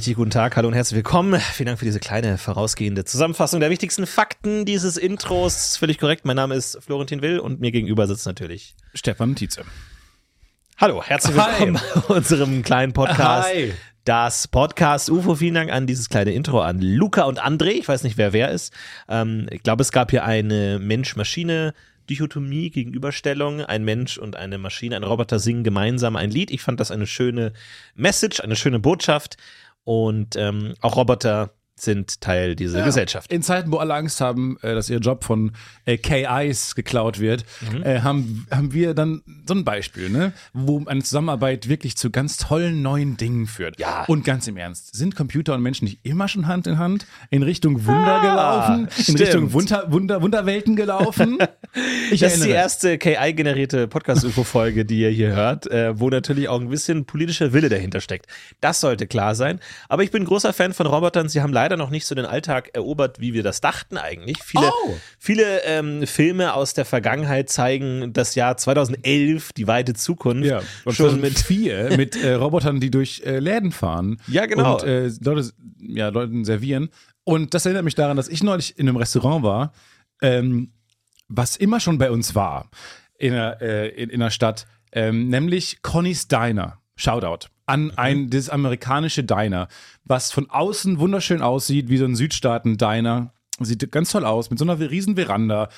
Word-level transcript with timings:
Richtig, 0.00 0.16
guten 0.16 0.30
Tag, 0.30 0.56
hallo 0.56 0.66
und 0.66 0.72
herzlich 0.72 0.96
willkommen. 0.96 1.38
Vielen 1.38 1.66
Dank 1.66 1.78
für 1.78 1.84
diese 1.84 2.00
kleine 2.00 2.38
vorausgehende 2.38 3.04
Zusammenfassung 3.04 3.60
der 3.60 3.68
wichtigsten 3.68 4.06
Fakten 4.06 4.64
dieses 4.64 4.96
Intros. 4.96 5.76
Völlig 5.76 5.98
korrekt, 5.98 6.24
mein 6.24 6.36
Name 6.36 6.54
ist 6.54 6.82
Florentin 6.82 7.20
Will 7.20 7.38
und 7.38 7.60
mir 7.60 7.70
gegenüber 7.70 8.06
sitzt 8.06 8.24
natürlich 8.24 8.74
Stefan 8.94 9.34
Tietze. 9.34 9.62
Hallo, 10.78 11.02
herzlich 11.02 11.36
willkommen 11.36 11.78
Hi. 11.78 12.00
bei 12.08 12.14
unserem 12.14 12.62
kleinen 12.62 12.94
Podcast. 12.94 13.50
Hi. 13.50 13.74
Das 14.06 14.48
Podcast 14.48 15.10
UFO, 15.10 15.34
vielen 15.34 15.52
Dank 15.52 15.70
an 15.70 15.86
dieses 15.86 16.08
kleine 16.08 16.32
Intro 16.32 16.62
an 16.62 16.80
Luca 16.80 17.24
und 17.24 17.38
André. 17.38 17.72
Ich 17.72 17.86
weiß 17.86 18.02
nicht, 18.02 18.16
wer 18.16 18.32
wer 18.32 18.50
ist. 18.50 18.72
Ähm, 19.06 19.48
ich 19.50 19.62
glaube, 19.62 19.82
es 19.82 19.92
gab 19.92 20.10
hier 20.12 20.24
eine 20.24 20.78
Mensch-Maschine- 20.78 21.74
Dichotomie, 22.08 22.70
Gegenüberstellung, 22.70 23.60
ein 23.60 23.84
Mensch 23.84 24.18
und 24.18 24.34
eine 24.34 24.58
Maschine, 24.58 24.96
ein 24.96 25.04
Roboter 25.04 25.38
singen 25.38 25.62
gemeinsam 25.62 26.16
ein 26.16 26.30
Lied. 26.30 26.50
Ich 26.50 26.60
fand 26.60 26.80
das 26.80 26.90
eine 26.90 27.06
schöne 27.06 27.52
Message, 27.94 28.40
eine 28.40 28.56
schöne 28.56 28.80
Botschaft. 28.80 29.36
Und 29.84 30.36
ähm, 30.36 30.74
auch 30.80 30.96
Roboter 30.96 31.54
sind 31.82 32.20
Teil 32.20 32.56
dieser 32.56 32.80
ja. 32.80 32.84
Gesellschaft. 32.84 33.32
In 33.32 33.42
Zeiten, 33.42 33.72
wo 33.72 33.78
alle 33.78 33.94
Angst 33.94 34.20
haben, 34.20 34.58
äh, 34.62 34.74
dass 34.74 34.90
ihr 34.90 34.98
Job 34.98 35.24
von 35.24 35.52
äh, 35.84 35.96
KIs 35.96 36.74
geklaut 36.74 37.18
wird, 37.18 37.44
mhm. 37.72 37.82
äh, 37.82 38.00
haben, 38.00 38.46
haben 38.50 38.72
wir 38.72 38.94
dann 38.94 39.22
so 39.46 39.54
ein 39.54 39.64
Beispiel, 39.64 40.10
ne? 40.10 40.32
wo 40.52 40.84
eine 40.86 41.02
Zusammenarbeit 41.02 41.68
wirklich 41.68 41.96
zu 41.96 42.10
ganz 42.10 42.36
tollen 42.36 42.82
neuen 42.82 43.16
Dingen 43.16 43.46
führt. 43.46 43.78
Ja. 43.78 44.04
Und 44.04 44.24
ganz 44.24 44.46
im 44.46 44.56
Ernst, 44.56 44.94
sind 44.94 45.16
Computer 45.16 45.54
und 45.54 45.62
Menschen 45.62 45.84
nicht 45.86 46.00
immer 46.02 46.28
schon 46.28 46.46
Hand 46.46 46.66
in 46.66 46.78
Hand 46.78 47.06
in 47.30 47.42
Richtung 47.42 47.86
Wunder 47.86 48.20
ah, 48.20 48.20
gelaufen? 48.20 48.88
In 48.96 49.02
stimmt. 49.02 49.20
Richtung 49.20 49.52
Wunder, 49.52 49.92
Wunder, 49.92 50.22
Wunderwelten 50.22 50.76
gelaufen? 50.76 51.38
Ich 52.10 52.18
das 52.18 52.34
ist 52.34 52.44
die 52.44 52.50
erste 52.50 52.98
KI-generierte 52.98 53.86
Podcast-UFO-Folge, 53.86 54.84
die 54.84 55.02
ihr 55.02 55.10
hier 55.10 55.36
hört, 55.36 55.66
wo 55.66 56.10
natürlich 56.10 56.48
auch 56.48 56.60
ein 56.60 56.68
bisschen 56.68 57.04
politischer 57.04 57.52
Wille 57.52 57.68
dahinter 57.68 58.00
steckt. 58.00 58.26
Das 58.60 58.80
sollte 58.80 59.06
klar 59.06 59.36
sein. 59.36 59.60
Aber 59.88 60.02
ich 60.02 60.10
bin 60.10 60.24
großer 60.24 60.52
Fan 60.52 60.72
von 60.72 60.86
Robotern. 60.86 61.28
Sie 61.28 61.40
haben 61.40 61.52
leider 61.52 61.69
leider 61.70 61.76
noch 61.76 61.90
nicht 61.90 62.06
so 62.06 62.14
den 62.14 62.26
Alltag 62.26 62.70
erobert, 62.74 63.20
wie 63.20 63.32
wir 63.32 63.42
das 63.42 63.60
dachten 63.60 63.96
eigentlich. 63.96 64.42
Viele, 64.42 64.70
oh. 64.86 64.96
viele 65.18 65.62
ähm, 65.64 66.06
Filme 66.06 66.54
aus 66.54 66.74
der 66.74 66.84
Vergangenheit 66.84 67.48
zeigen 67.48 68.12
das 68.12 68.34
Jahr 68.34 68.56
2011, 68.56 69.52
die 69.52 69.68
weite 69.68 69.94
Zukunft. 69.94 70.46
Ja, 70.46 70.62
und 70.84 70.94
schon 70.94 71.20
mit 71.20 71.38
vier, 71.38 71.96
mit 71.96 72.16
äh, 72.16 72.34
Robotern, 72.34 72.80
die 72.80 72.90
durch 72.90 73.22
äh, 73.24 73.38
Läden 73.38 73.70
fahren. 73.70 74.20
Ja, 74.26 74.46
genau. 74.46 74.74
Und 74.74 74.82
äh, 74.82 75.10
Leute, 75.22 75.50
ja, 75.78 76.08
Leuten 76.08 76.44
servieren. 76.44 76.90
Und 77.22 77.54
das 77.54 77.64
erinnert 77.66 77.84
mich 77.84 77.94
daran, 77.94 78.16
dass 78.16 78.28
ich 78.28 78.42
neulich 78.42 78.78
in 78.78 78.88
einem 78.88 78.96
Restaurant 78.96 79.44
war, 79.44 79.72
ähm, 80.20 80.72
was 81.28 81.56
immer 81.56 81.78
schon 81.78 81.98
bei 81.98 82.10
uns 82.10 82.34
war 82.34 82.68
in 83.16 83.34
einer, 83.34 83.62
äh, 83.62 83.88
in, 83.90 84.10
in 84.10 84.20
einer 84.20 84.30
Stadt, 84.30 84.66
ähm, 84.92 85.28
nämlich 85.28 85.82
Conny's 85.82 86.26
Diner. 86.26 86.78
Shoutout 86.96 87.48
an 87.70 87.84
mhm. 87.84 87.92
ein 87.96 88.30
das 88.30 88.50
amerikanische 88.50 89.24
Diner, 89.24 89.68
was 90.04 90.32
von 90.32 90.50
außen 90.50 90.98
wunderschön 90.98 91.40
aussieht, 91.40 91.88
wie 91.88 91.96
so 91.96 92.04
ein 92.04 92.16
Südstaaten-Diner. 92.16 93.32
Sieht 93.60 93.92
ganz 93.92 94.10
toll 94.10 94.24
aus, 94.24 94.50
mit 94.50 94.58
so 94.58 94.64
einer 94.64 94.78
riesen 94.78 95.16
Veranda. 95.16 95.68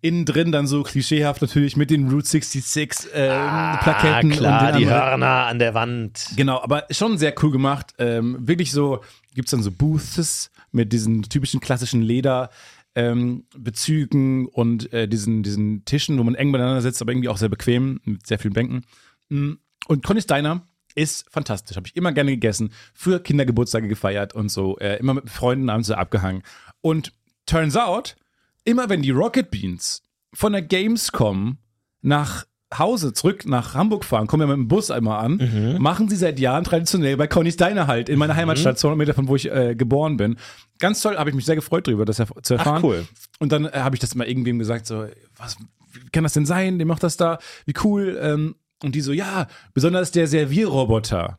Innen 0.00 0.24
drin 0.24 0.50
dann 0.50 0.66
so 0.66 0.82
klischeehaft 0.82 1.42
natürlich 1.42 1.76
mit 1.76 1.90
den 1.90 2.08
Route 2.08 2.26
66 2.26 3.12
äh, 3.14 3.28
ah, 3.28 3.76
Plaketten. 3.76 4.30
klar, 4.30 4.72
die 4.72 4.88
Hörner 4.88 5.46
an 5.46 5.60
der 5.60 5.74
Wand. 5.74 6.30
Genau, 6.36 6.60
aber 6.60 6.86
schon 6.90 7.18
sehr 7.18 7.34
cool 7.42 7.52
gemacht. 7.52 7.94
Ähm, 7.98 8.36
wirklich 8.40 8.72
so, 8.72 9.02
gibt 9.34 9.46
es 9.46 9.50
dann 9.52 9.62
so 9.62 9.70
Booths 9.70 10.50
mit 10.72 10.92
diesen 10.92 11.22
typischen 11.22 11.60
klassischen 11.60 12.02
Leder. 12.02 12.50
Ähm, 12.96 13.44
Bezügen 13.56 14.46
und 14.46 14.90
äh, 14.92 15.06
diesen, 15.06 15.42
diesen 15.42 15.84
Tischen, 15.84 16.18
wo 16.18 16.24
man 16.24 16.34
eng 16.34 16.50
beieinander 16.50 16.80
sitzt, 16.80 17.02
aber 17.02 17.12
irgendwie 17.12 17.28
auch 17.28 17.36
sehr 17.36 17.50
bequem, 17.50 18.00
mit 18.04 18.26
sehr 18.26 18.38
vielen 18.38 18.54
Bänken. 18.54 18.86
Mm. 19.28 19.52
Und 19.86 20.02
Conny's 20.02 20.26
Diner 20.26 20.62
ist 20.96 21.30
fantastisch. 21.30 21.76
Habe 21.76 21.86
ich 21.86 21.94
immer 21.94 22.12
gerne 22.12 22.32
gegessen. 22.32 22.72
Früher 22.94 23.20
Kindergeburtstage 23.20 23.86
gefeiert 23.86 24.34
und 24.34 24.50
so. 24.50 24.78
Äh, 24.78 24.96
immer 24.96 25.14
mit 25.14 25.30
Freunden 25.30 25.70
abends 25.70 25.88
so 25.88 25.94
abgehangen. 25.94 26.42
Und 26.80 27.12
turns 27.44 27.76
out, 27.76 28.16
immer 28.64 28.88
wenn 28.88 29.02
die 29.02 29.10
Rocket 29.10 29.50
Beans 29.50 30.02
von 30.32 30.52
der 30.52 30.62
Gamescom 30.62 31.58
nach 32.02 32.46
Hause 32.76 33.12
zurück 33.12 33.46
nach 33.46 33.74
Hamburg 33.74 34.04
fahren, 34.04 34.26
kommen 34.26 34.40
ja 34.40 34.48
mit 34.48 34.56
dem 34.56 34.68
Bus 34.68 34.90
einmal 34.90 35.24
an, 35.24 35.36
mhm. 35.36 35.80
machen 35.80 36.08
sie 36.08 36.16
seit 36.16 36.40
Jahren 36.40 36.64
traditionell 36.64 37.16
bei 37.16 37.28
Conny's 37.28 37.56
Diner 37.56 37.86
halt 37.86 38.08
in 38.08 38.18
meiner 38.18 38.34
mhm. 38.34 38.38
Heimatstadt, 38.38 38.78
200 38.78 38.98
Meter 38.98 39.14
von 39.14 39.28
wo 39.28 39.36
ich 39.36 39.50
äh, 39.50 39.76
geboren 39.76 40.16
bin. 40.16 40.36
Ganz 40.78 41.00
toll, 41.00 41.16
habe 41.16 41.30
ich 41.30 41.36
mich 41.36 41.44
sehr 41.44 41.54
gefreut 41.54 41.86
darüber, 41.86 42.04
das 42.04 42.16
zu 42.42 42.54
erfahren. 42.54 42.78
Ach, 42.78 42.82
cool. 42.82 43.06
Und 43.38 43.52
dann 43.52 43.66
äh, 43.66 43.70
habe 43.74 43.94
ich 43.94 44.00
das 44.00 44.14
mal 44.14 44.26
irgendwem 44.26 44.58
gesagt, 44.58 44.86
so, 44.86 45.06
was 45.36 45.56
wie 45.92 46.10
kann 46.10 46.24
das 46.24 46.34
denn 46.34 46.46
sein? 46.46 46.78
Der 46.78 46.86
macht 46.86 47.02
das 47.02 47.16
da, 47.16 47.38
wie 47.64 47.74
cool. 47.84 48.18
Ähm, 48.20 48.56
und 48.82 48.94
die 48.94 49.00
so, 49.00 49.12
ja, 49.12 49.46
besonders 49.74 50.10
der 50.10 50.26
Servierroboter. 50.26 51.38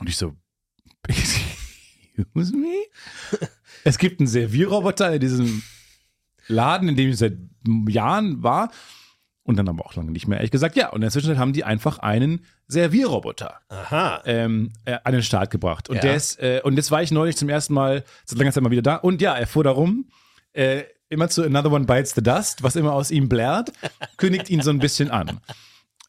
Und 0.00 0.08
ich 0.08 0.16
so, 0.16 0.34
excuse 1.08 2.56
me? 2.56 2.84
es 3.84 3.98
gibt 3.98 4.20
einen 4.20 4.26
Servierroboter 4.26 5.14
in 5.14 5.20
diesem 5.20 5.62
Laden, 6.48 6.88
in 6.88 6.96
dem 6.96 7.10
ich 7.10 7.18
seit 7.18 7.36
Jahren 7.88 8.42
war. 8.42 8.70
Und 9.42 9.56
dann 9.56 9.68
aber 9.68 9.86
auch 9.86 9.94
lange 9.94 10.10
nicht 10.10 10.26
mehr. 10.26 10.38
Ehrlich 10.38 10.50
gesagt, 10.50 10.74
ja. 10.74 10.88
Und 10.88 10.96
in 10.96 11.00
der 11.02 11.10
Zwischenzeit 11.12 11.38
haben 11.38 11.52
die 11.52 11.62
einfach 11.62 12.00
einen 12.00 12.44
Servierroboter 12.66 13.60
ähm, 14.24 14.72
äh, 14.84 14.98
an 15.04 15.12
den 15.12 15.22
Start 15.22 15.52
gebracht. 15.52 15.88
Und, 15.88 15.96
ja. 15.96 16.02
der 16.02 16.16
ist, 16.16 16.40
äh, 16.40 16.60
und 16.64 16.74
jetzt 16.74 16.90
war 16.90 17.00
ich 17.00 17.12
neulich 17.12 17.36
zum 17.36 17.48
ersten 17.48 17.72
Mal, 17.72 18.02
seit 18.24 18.40
langer 18.40 18.50
Zeit 18.50 18.64
mal 18.64 18.72
wieder 18.72 18.82
da. 18.82 18.96
Und 18.96 19.22
ja, 19.22 19.36
er 19.36 19.46
fuhr 19.46 19.62
darum, 19.62 20.10
äh, 20.52 20.82
immer 21.08 21.28
zu 21.28 21.44
Another 21.44 21.70
One 21.70 21.84
Bites 21.84 22.12
the 22.16 22.22
Dust, 22.24 22.64
was 22.64 22.74
immer 22.74 22.92
aus 22.92 23.12
ihm 23.12 23.28
blärt, 23.28 23.72
kündigt 24.16 24.50
ihn 24.50 24.62
so 24.62 24.70
ein 24.70 24.80
bisschen 24.80 25.12
an. 25.12 25.40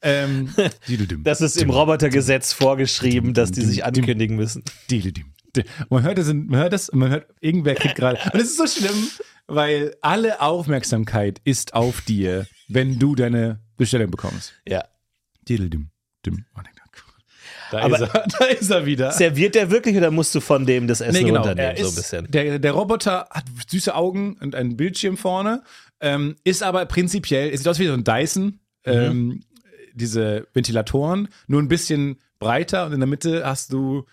Ähm, 0.01 0.53
das 1.23 1.41
ist 1.41 1.57
im 1.61 1.69
Robotergesetz 1.69 2.53
vorgeschrieben, 2.53 3.33
dass 3.33 3.51
die 3.51 3.61
sich 3.61 3.85
ankündigen 3.85 4.35
müssen. 4.35 4.63
Man 5.89 6.03
hört 6.03 6.17
das, 6.17 6.27
man 6.27 6.59
hört 6.59 6.73
das, 6.73 6.91
man 6.93 7.09
hört, 7.09 7.27
irgendwer 7.39 7.75
kriegt 7.75 7.95
gerade. 7.95 8.19
Und 8.31 8.39
es 8.39 8.51
ist 8.51 8.57
so 8.57 8.67
schlimm, 8.67 9.09
weil 9.47 9.95
alle 10.01 10.41
Aufmerksamkeit 10.41 11.41
ist 11.43 11.73
auf 11.73 12.01
dir, 12.01 12.45
wenn 12.67 12.99
du 12.99 13.15
deine 13.15 13.59
Bestellung 13.77 14.11
bekommst. 14.11 14.53
Ja. 14.67 14.83
Oh, 17.67 17.71
da, 17.71 17.79
Aber 17.79 17.95
ist 17.95 18.13
er, 18.13 18.27
da 18.39 18.45
ist 18.45 18.71
er 18.71 18.85
wieder. 18.85 19.11
Serviert 19.11 19.55
der 19.55 19.69
wirklich 19.71 19.95
oder 19.97 20.11
musst 20.11 20.33
du 20.35 20.39
von 20.39 20.65
dem 20.65 20.87
das 20.87 21.01
Essen 21.01 21.13
nee, 21.13 21.23
genau. 21.27 21.41
runternehmen? 21.41 21.77
so 21.77 21.89
ein 21.89 21.95
bisschen? 21.95 22.31
Der, 22.31 22.59
der 22.59 22.71
Roboter 22.71 23.27
hat 23.29 23.45
süße 23.69 23.93
Augen 23.93 24.37
und 24.39 24.55
einen 24.55 24.77
Bildschirm 24.77 25.17
vorne, 25.17 25.63
ähm, 25.99 26.35
ist 26.43 26.63
aber 26.63 26.85
prinzipiell, 26.85 27.49
es 27.49 27.59
sieht 27.59 27.67
aus 27.67 27.79
wie 27.79 27.87
so 27.87 27.93
ein 27.93 28.03
Dyson. 28.03 28.59
Mhm. 28.85 28.93
Ähm, 28.93 29.43
diese 29.97 30.47
Ventilatoren, 30.53 31.29
nur 31.47 31.61
ein 31.61 31.67
bisschen 31.67 32.17
breiter 32.39 32.85
und 32.85 32.93
in 32.93 32.99
der 32.99 33.07
Mitte 33.07 33.45
hast 33.45 33.73
du 33.73 34.05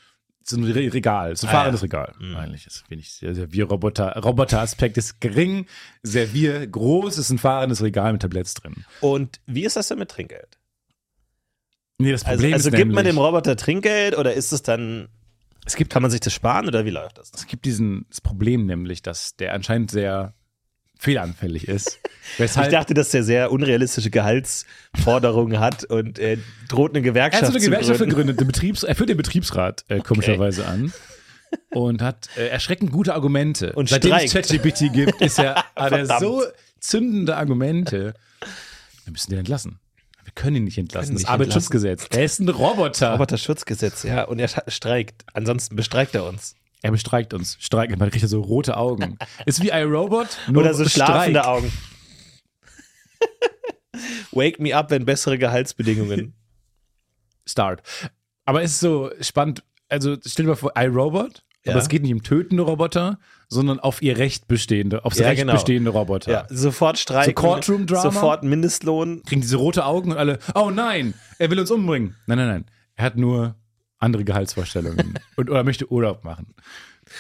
so 0.47 0.59
ein 0.59 0.65
Regal, 0.65 1.37
so 1.37 1.47
ein 1.47 1.51
ah, 1.51 1.53
fahrendes 1.53 1.81
ja. 1.81 1.85
Regal. 1.85 2.15
Mhm. 2.19 2.37
Eigentlich 2.37 2.67
ist 2.67 2.85
wenig 2.91 3.11
Servier-Roboter. 3.13 4.15
Roboter-Aspekt 4.17 4.99
ist 4.99 5.21
gering, 5.21 5.67
Servier 6.03 6.67
groß, 6.67 7.17
ist 7.17 7.31
ein 7.31 7.39
fahrendes 7.39 7.83
Regal 7.83 8.13
mit 8.13 8.23
Tabletts 8.23 8.55
drin. 8.55 8.85
Und 9.01 9.41
wie 9.47 9.65
ist 9.65 9.77
das 9.77 9.89
denn 9.89 9.99
mit 9.99 10.11
Trinkgeld? 10.11 10.59
Nee, 11.99 12.13
das 12.13 12.25
also, 12.25 12.37
Problem 12.37 12.55
also, 12.55 12.69
also 12.69 12.77
gibt 12.77 12.93
man 12.93 13.05
dem 13.05 13.19
Roboter 13.19 13.57
Trinkgeld 13.57 14.19
oder 14.19 14.35
ist 14.35 14.53
es 14.53 14.63
dann, 14.63 15.09
es 15.65 15.77
gibt, 15.77 15.91
kann 15.91 16.03
man 16.03 16.11
sich 16.11 16.21
das 16.21 16.35
sparen 16.35 16.67
oder 16.67 16.85
wie 16.85 16.91
läuft 16.91 17.19
das? 17.19 17.31
Es 17.35 17.47
gibt 17.47 17.65
diesen, 17.65 18.05
das 18.11 18.21
Problem 18.21 18.67
nämlich, 18.67 19.01
dass 19.01 19.37
der 19.37 19.55
anscheinend 19.55 19.91
sehr 19.91 20.35
fehleranfällig 20.99 21.69
ist. 21.69 21.99
Weshalb, 22.39 22.69
ich 22.69 22.73
dachte, 22.73 22.95
dass 22.95 23.11
der 23.11 23.23
sehr 23.23 23.53
unrealistische 23.53 24.11
Gehaltsforderungen 24.11 25.61
hat 25.61 25.85
und 25.85 26.19
äh, 26.19 26.39
droht 26.69 26.93
eine 26.93 27.03
Gewerkschaft 27.03 27.43
Er 27.43 27.47
hat 27.47 27.53
so 27.53 27.59
eine 27.59 27.65
Gewerkschaft 27.65 28.01
gegründet, 28.01 28.37
Betriebs, 28.39 28.83
er 28.83 28.95
führt 28.95 29.11
den 29.11 29.17
Betriebsrat 29.17 29.85
äh, 29.89 30.01
komischerweise 30.01 30.63
okay. 30.63 30.71
an 30.71 30.93
und 31.71 32.03
hat 32.03 32.29
äh, 32.37 32.49
erschreckend 32.49 32.93
gute 32.93 33.15
Argumente. 33.15 33.73
Und 33.73 33.89
Seitdem 33.89 34.13
streikt. 34.13 34.35
es 34.35 34.49
ChatGPT 34.49 34.93
gibt, 34.93 35.21
ist 35.21 35.39
er, 35.39 35.57
hat 35.77 35.93
er 35.93 36.07
so 36.19 36.43
zündende 36.81 37.37
Argumente. 37.37 38.15
Wir 39.05 39.13
müssen 39.13 39.31
den 39.31 39.41
entlassen. 39.41 39.79
Wir 40.25 40.33
können 40.33 40.57
ihn 40.57 40.65
nicht 40.65 40.79
entlassen. 40.79 41.15
das 41.15 41.27
Arbeitsschutzgesetz. 41.27 42.09
Er 42.11 42.25
ist 42.25 42.41
ein 42.41 42.49
Roboter. 42.49 43.13
Roboterschutzgesetz, 43.13 44.05
ja. 44.05 44.25
Und 44.25 44.39
er 44.39 44.49
streikt. 44.69 45.25
Ansonsten 45.35 45.77
bestreikt 45.77 46.15
er 46.15 46.25
uns. 46.25 46.57
Er 46.85 46.91
bestreikt 46.91 47.33
uns. 47.33 47.57
Streikt, 47.61 47.99
man 47.99 48.11
kriegt 48.11 48.21
ja 48.21 48.29
so 48.29 48.43
rote 48.43 48.77
Augen. 48.77 49.17
Ist 49.47 49.63
wie 49.63 49.71
iRobot, 49.71 50.37
nur 50.49 50.65
Oder 50.65 50.75
so 50.75 50.87
schlafende 50.87 51.41
Streik. 51.41 51.47
Augen. 51.47 51.73
Wake 54.33 54.61
me 54.61 54.77
up, 54.77 54.91
wenn 54.91 55.07
bessere 55.07 55.39
Gehaltsbedingungen. 55.39 56.35
Start. 57.47 57.83
Aber 58.45 58.63
es 58.63 58.73
ist 58.73 58.81
so 58.81 59.11
spannend. 59.23 59.65
Also 59.89 60.17
stell 60.27 60.45
dir 60.45 60.51
mal 60.51 60.57
vor, 60.57 60.73
iRobot, 60.77 61.43
ja. 61.65 61.73
aber 61.73 61.81
es 61.81 61.89
geht 61.89 62.03
nicht 62.03 62.13
um 62.13 62.23
tötende 62.23 62.63
Roboter, 62.65 63.19
sondern 63.49 63.81
auf 63.81 64.03
ihr 64.03 64.19
Recht 64.19 64.47
bestehende, 64.47 65.07
aufs 65.07 65.19
ja, 65.19 65.29
Recht 65.29 65.41
genau. 65.41 65.55
bestehende 65.55 65.89
Roboter. 65.89 66.31
Ja, 66.31 66.47
sofort 66.51 66.99
streiken. 66.99 67.35
So 67.35 67.49
Courtroom-Drama. 67.49 68.03
Sofort 68.03 68.43
Mindestlohn. 68.43 69.23
Kriegen 69.23 69.41
diese 69.41 69.57
rote 69.57 69.87
Augen 69.87 70.13
und 70.13 70.19
alle, 70.19 70.39
oh 70.55 70.71
nein, 70.71 71.15
er 71.39 71.51
will 71.51 71.61
uns 71.61 71.71
umbringen. 71.71 72.15
Nein, 72.27 72.37
nein, 72.37 72.49
nein. 72.49 72.65
Er 72.97 73.07
hat 73.07 73.17
nur 73.17 73.57
andere 74.05 74.25
Gehaltsvorstellungen 74.25 75.19
und, 75.37 75.51
oder 75.51 75.65
möchte 75.65 75.91
Urlaub 75.91 76.25
machen. 76.25 76.55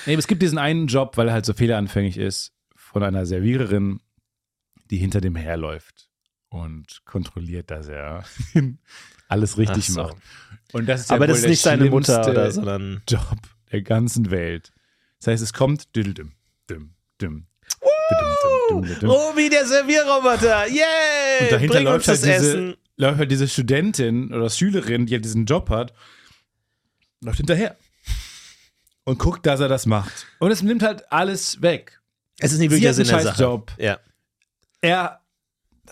Nee, 0.07 0.15
es 0.15 0.27
gibt 0.27 0.43
diesen 0.43 0.59
einen 0.59 0.87
Job, 0.87 1.17
weil 1.17 1.29
er 1.29 1.35
halt 1.35 1.45
so 1.45 1.53
fehleranfängig 1.53 2.17
ist, 2.17 2.53
von 2.75 3.03
einer 3.03 3.27
Serviererin, 3.27 4.01
die 4.91 4.99
hinter 4.99 5.21
dem 5.21 5.37
herläuft 5.37 6.09
und 6.49 7.03
kontrolliert, 7.05 7.71
dass 7.71 7.89
er 7.89 8.25
alles 9.29 9.59
richtig 9.59 9.87
so. 9.87 10.03
macht. 10.03 10.17
Und 10.73 10.89
das 10.89 11.03
ist 11.03 11.13
Aber 11.13 11.25
ja 11.25 11.29
das 11.29 11.39
ist 11.41 11.49
nicht 11.49 11.63
seine 11.63 11.91
Mutter 11.91 12.29
oder, 12.29 12.51
sondern. 12.51 13.03
Job 13.09 13.39
der 13.75 13.83
ganzen 13.83 14.31
Welt. 14.31 14.73
Das 15.19 15.29
heißt, 15.29 15.43
es 15.43 15.53
kommt 15.53 15.97
düdüm, 15.97 16.15
düm, 16.15 16.33
düm, 16.71 16.95
düm, 17.21 17.47
düm, 18.71 18.83
düm, 18.83 19.01
düm. 19.01 19.11
Robi, 19.11 19.49
der 19.49 19.67
Servierroboter! 19.67 20.69
Yay! 20.69 21.41
Und 21.41 21.53
dahinter 21.53 21.81
läuft 21.81 22.07
halt, 22.07 22.25
diese, 22.25 22.77
läuft 22.97 23.19
halt 23.19 23.31
diese 23.31 23.49
Studentin 23.49 24.33
oder 24.33 24.49
Schülerin, 24.49 25.07
die 25.07 25.15
halt 25.15 25.25
diesen 25.25 25.47
Job 25.47 25.71
hat, 25.71 25.93
läuft 27.25 27.39
hinterher. 27.39 27.77
Und 29.05 29.19
guckt, 29.19 29.45
dass 29.47 29.61
er 29.61 29.69
das 29.69 29.87
macht. 29.87 30.27
Und 30.39 30.51
es 30.51 30.63
nimmt 30.63 30.83
halt 30.83 31.11
alles 31.13 31.61
weg. 31.61 32.01
Es 32.39 32.53
ist 32.53 32.59
nicht 32.59 32.71
wirklich 32.71 32.83
der 32.85 32.95
Sinn 32.95 33.07
der 33.07 33.21
Sache. 33.21 33.43
Job. 33.43 33.71
Ja. 33.79 33.99
Er 34.81 35.21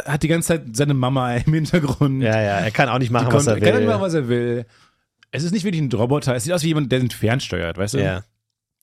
hat 0.06 0.22
die 0.22 0.28
ganze 0.28 0.48
Zeit 0.48 0.76
seine 0.76 0.94
Mama 0.94 1.34
im 1.36 1.52
Hintergrund. 1.52 2.22
ja, 2.22 2.40
ja, 2.40 2.58
er 2.60 2.70
kann 2.70 2.88
auch 2.88 2.98
nicht 2.98 3.10
machen, 3.10 3.28
Die 3.28 3.34
was 3.34 3.44
kon- 3.44 3.54
er 3.54 3.60
kann 3.60 3.80
will. 3.80 3.86
machen, 3.86 4.00
was 4.00 4.14
er 4.14 4.28
will. 4.28 4.66
Es 5.30 5.42
ist 5.44 5.52
nicht 5.52 5.64
wirklich 5.64 5.82
ein 5.82 5.92
Roboter. 5.92 6.34
Es 6.34 6.44
sieht 6.44 6.52
aus 6.52 6.62
wie 6.62 6.68
jemand, 6.68 6.90
der 6.92 7.00
den 7.00 7.10
fernsteuert, 7.10 7.76
weißt 7.78 7.94
du? 7.94 7.98
ja. 8.02 8.24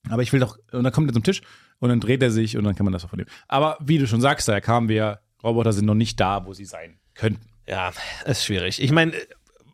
Aber 0.08 0.22
ich 0.22 0.32
will 0.32 0.40
doch, 0.40 0.56
und 0.72 0.82
dann 0.84 0.92
kommt 0.94 1.10
er 1.10 1.12
zum 1.12 1.22
Tisch 1.22 1.42
und 1.78 1.90
dann 1.90 2.00
dreht 2.00 2.22
er 2.22 2.30
sich 2.30 2.56
und 2.56 2.64
dann 2.64 2.74
kann 2.74 2.84
man 2.84 2.92
das 2.94 3.04
auch 3.04 3.10
von 3.10 3.18
dem. 3.18 3.28
Aber 3.48 3.76
wie 3.80 3.98
du 3.98 4.06
schon 4.06 4.22
sagst, 4.22 4.48
daher 4.48 4.62
kamen 4.62 4.88
wir, 4.88 5.20
Roboter 5.42 5.72
sind 5.74 5.84
noch 5.84 5.94
nicht 5.94 6.18
da, 6.18 6.46
wo 6.46 6.54
sie 6.54 6.64
sein 6.64 6.98
könnten. 7.14 7.46
Ja, 7.66 7.92
ist 8.24 8.44
schwierig. 8.46 8.80
Ich 8.80 8.92
meine, 8.92 9.12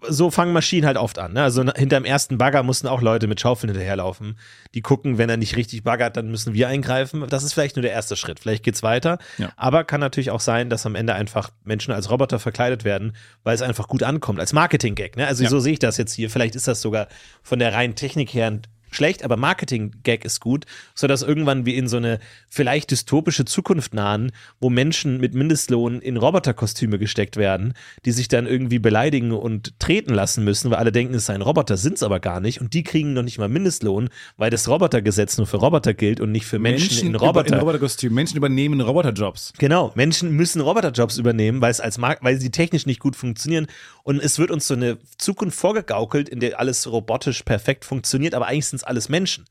so 0.09 0.31
fangen 0.31 0.53
Maschinen 0.53 0.87
halt 0.87 0.97
oft 0.97 1.19
an. 1.19 1.33
Ne? 1.35 1.43
Also 1.43 1.65
hinterm 1.75 2.05
ersten 2.05 2.39
Bagger 2.39 2.63
mussten 2.63 2.87
auch 2.89 3.01
Leute 3.01 3.27
mit 3.27 3.41
Schaufeln 3.41 3.71
hinterherlaufen. 3.71 4.39
Die 4.75 4.83
gucken, 4.83 5.19
wenn 5.19 5.29
er 5.31 5.37
nicht 5.37 5.57
richtig 5.57 5.83
baggert, 5.85 6.17
dann 6.17 6.31
müssen 6.31 6.55
wir 6.55 6.69
eingreifen. 6.69 7.25
Das 7.29 7.43
ist 7.43 7.53
vielleicht 7.53 7.77
nur 7.77 7.83
der 7.83 7.93
erste 7.93 8.17
Schritt. 8.17 8.41
Vielleicht 8.41 8.65
geht's 8.65 8.83
weiter. 8.83 9.19
Ja. 9.39 9.51
Aber 9.57 9.85
kann 9.85 10.01
natürlich 10.01 10.31
auch 10.31 10.41
sein, 10.41 10.71
dass 10.71 10.87
am 10.87 10.95
Ende 10.95 11.15
einfach 11.15 11.51
Menschen 11.65 11.93
als 11.93 12.11
Roboter 12.11 12.39
verkleidet 12.39 12.85
werden, 12.85 13.15
weil 13.45 13.55
es 13.55 13.63
einfach 13.63 13.89
gut 13.89 14.03
ankommt. 14.03 14.41
Als 14.41 14.53
Marketing-Gag. 14.53 15.17
Ne? 15.17 15.27
Also 15.27 15.45
Ja. 15.45 15.51
so 15.51 15.61
sehe 15.61 15.75
ich 15.75 15.79
das 15.79 15.97
jetzt 15.97 16.15
hier. 16.15 16.31
Vielleicht 16.31 16.55
ist 16.55 16.69
das 16.69 16.81
sogar 16.81 17.09
von 17.43 17.59
der 17.59 17.73
reinen 17.73 17.95
Technik 17.95 18.33
her 18.35 18.47
ein 18.47 18.63
schlecht, 18.97 19.23
aber 19.25 19.37
Marketing-Gag 19.37 20.25
ist 20.25 20.41
gut, 20.41 20.65
sodass 20.95 21.23
irgendwann 21.23 21.67
wir 21.67 21.75
in 21.75 21.87
so 21.87 21.99
eine 21.99 22.19
vielleicht 22.49 22.91
dystopische 22.91 23.45
Zukunft 23.45 23.95
nahen, 23.95 24.33
wo 24.61 24.71
Menschen 24.71 25.19
mit 25.21 25.35
Mindestlohn 25.35 26.01
in 26.01 26.17
Roboterkostüme 26.17 26.99
gesteckt 26.99 27.37
werden, 27.37 27.75
die 28.05 28.13
sich 28.13 28.29
dann 28.29 28.47
irgendwie 28.47 28.79
beleidigen 28.79 29.33
und 29.33 29.79
treten 29.79 30.15
lassen 30.15 30.43
müssen, 30.45 30.71
weil 30.71 30.79
alle 30.79 30.93
denken, 30.93 31.15
es 31.15 31.27
seien 31.27 31.43
Roboter, 31.43 31.77
sind 31.77 31.95
es 31.95 32.03
aber 32.03 32.19
gar 32.21 32.41
nicht 32.41 32.61
und 32.61 32.75
die 32.75 32.83
kriegen 32.83 33.13
noch 33.13 33.23
nicht 33.23 33.39
mal 33.39 33.49
Mindestlohn, 33.49 34.09
weil 34.37 34.51
das 34.51 34.69
Robotergesetz 34.69 35.37
nur 35.39 35.47
für 35.47 35.59
Roboter 35.59 35.95
gilt 35.95 36.21
und 36.21 36.33
nicht 36.33 36.47
für 36.47 36.59
Menschen, 36.59 37.07
in 37.09 37.15
über- 37.15 37.27
Roboter. 37.27 37.53
in 37.55 37.61
Roboterkostüm. 37.61 38.15
Menschen 38.15 38.37
übernehmen 38.37 38.81
Roboterjobs. 38.81 39.53
Genau, 39.59 39.93
Menschen 39.95 40.31
müssen 40.33 40.61
Roboterjobs 40.61 41.19
übernehmen, 41.19 41.61
weil 41.61 41.71
es 41.71 41.81
als 41.81 42.01
weil 42.01 42.41
sie 42.41 42.51
technisch 42.51 42.87
nicht 42.87 43.01
gut 43.01 43.17
funktionieren 43.17 43.67
und 44.03 44.23
es 44.23 44.39
wird 44.39 44.51
uns 44.51 44.67
so 44.67 44.75
eine 44.75 44.99
Zukunft 45.19 45.59
vorgegaukelt, 45.59 46.29
in 46.29 46.41
der 46.41 46.59
alles 46.61 46.91
robotisch 46.91 47.43
perfekt 47.43 47.85
funktioniert, 47.85 48.35
aber 48.35 48.47
eigentlich 48.47 48.67
sind 48.67 48.77
es 48.79 48.85
alles 48.87 49.09
Menschen. 49.09 49.45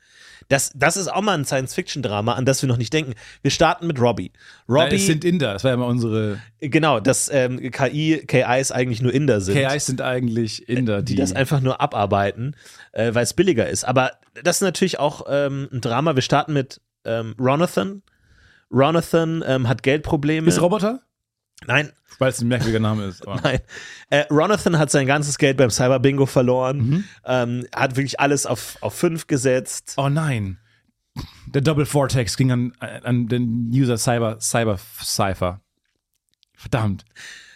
Das, 0.48 0.72
das 0.76 0.96
ist 0.98 1.08
auch 1.08 1.22
mal 1.22 1.34
ein 1.34 1.46
Science-Fiction-Drama, 1.46 2.34
an 2.34 2.46
das 2.46 2.62
wir 2.62 2.68
noch 2.68 2.78
nicht 2.78 2.94
denken. 2.94 3.14
Wir 3.42 3.52
starten 3.52 3.88
mit 3.88 4.00
Robbie. 4.00 4.32
Nein, 4.68 4.84
Robbie, 4.84 4.96
es 4.96 5.06
sind 5.08 5.26
Inder. 5.26 5.54
Das 5.54 5.64
war 5.64 5.72
ja 5.72 5.78
mal 5.78 5.86
unsere. 5.86 6.40
genau, 6.60 7.00
dass 7.00 7.30
ähm, 7.34 7.72
KI, 7.72 8.24
KIs 8.28 8.72
eigentlich 8.72 9.02
nur 9.02 9.14
Inder 9.14 9.42
sind. 9.42 9.56
KIs 9.56 9.88
sind 9.88 10.02
eigentlich 10.02 10.70
Inder, 10.70 11.02
die 11.02 11.16
die, 11.16 11.22
das 11.22 11.34
einfach 11.34 11.62
nur 11.62 11.82
abarbeiten, 11.82 12.56
äh, 12.92 13.14
weil 13.14 13.24
es 13.24 13.34
billiger 13.34 13.68
ist. 13.68 13.86
Aber 13.86 14.12
das 14.44 14.58
ist 14.58 14.62
natürlich 14.62 15.00
auch 15.00 15.26
ähm, 15.28 15.68
ein 15.72 15.82
Drama. 15.82 16.16
Wir 16.16 16.22
starten 16.22 16.54
mit 16.54 16.82
ähm, 17.06 17.36
Ronathan. 17.40 18.04
Ronathan 18.72 19.44
ähm, 19.48 19.68
hat 19.68 19.84
Geldprobleme. 19.84 20.48
Ist 20.48 20.62
Roboter? 20.62 21.02
Nein, 21.68 21.92
Weil 22.20 22.30
es 22.30 22.42
ein 22.42 22.48
merkwürdiger 22.48 22.80
Name 22.80 23.06
ist. 23.06 23.26
Nein. 23.44 23.60
Äh, 24.10 24.26
Ronathan 24.32 24.78
hat 24.78 24.92
sein 24.92 25.08
ganzes 25.08 25.38
Geld 25.38 25.58
beim 25.58 25.70
Cyber-Bingo 25.70 26.26
verloren, 26.26 26.78
Mhm. 26.78 27.04
ähm, 27.26 27.68
hat 27.76 27.96
wirklich 27.96 28.20
alles 28.20 28.46
auf, 28.46 28.78
auf 28.82 28.94
fünf 28.94 29.28
gesetzt. 29.28 29.94
Oh 29.98 30.10
nein. 30.10 30.60
Der 31.48 31.62
Double 31.62 31.86
Vortex 31.86 32.36
ging 32.38 32.52
an, 32.52 32.74
an 32.80 33.28
den 33.28 33.72
User 33.74 33.98
Cyber, 33.98 34.38
Cyber 34.42 34.78
Cypher. 35.02 35.62
Verdammt. 36.56 37.06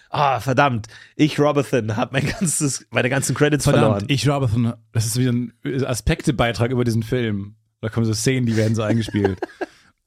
Ah, 0.09 0.39
verdammt. 0.39 0.87
Ich, 1.15 1.39
Robathan, 1.39 1.95
habe 1.95 2.13
mein 2.13 2.25
ganzes, 2.27 2.87
meine 2.89 3.09
ganzen 3.09 3.35
Credits 3.35 3.65
Verdammt. 3.65 3.83
verloren. 3.85 4.05
Ich, 4.07 4.27
Robertson, 4.27 4.73
das 4.91 5.05
ist 5.05 5.17
wieder 5.17 5.31
ein 5.31 5.53
Aspektebeitrag 5.85 6.71
über 6.71 6.83
diesen 6.83 7.03
Film. 7.03 7.55
Da 7.81 7.89
kommen 7.89 8.05
so 8.05 8.13
Szenen, 8.13 8.45
die 8.45 8.55
werden 8.57 8.75
so 8.75 8.81
eingespielt. 8.81 9.39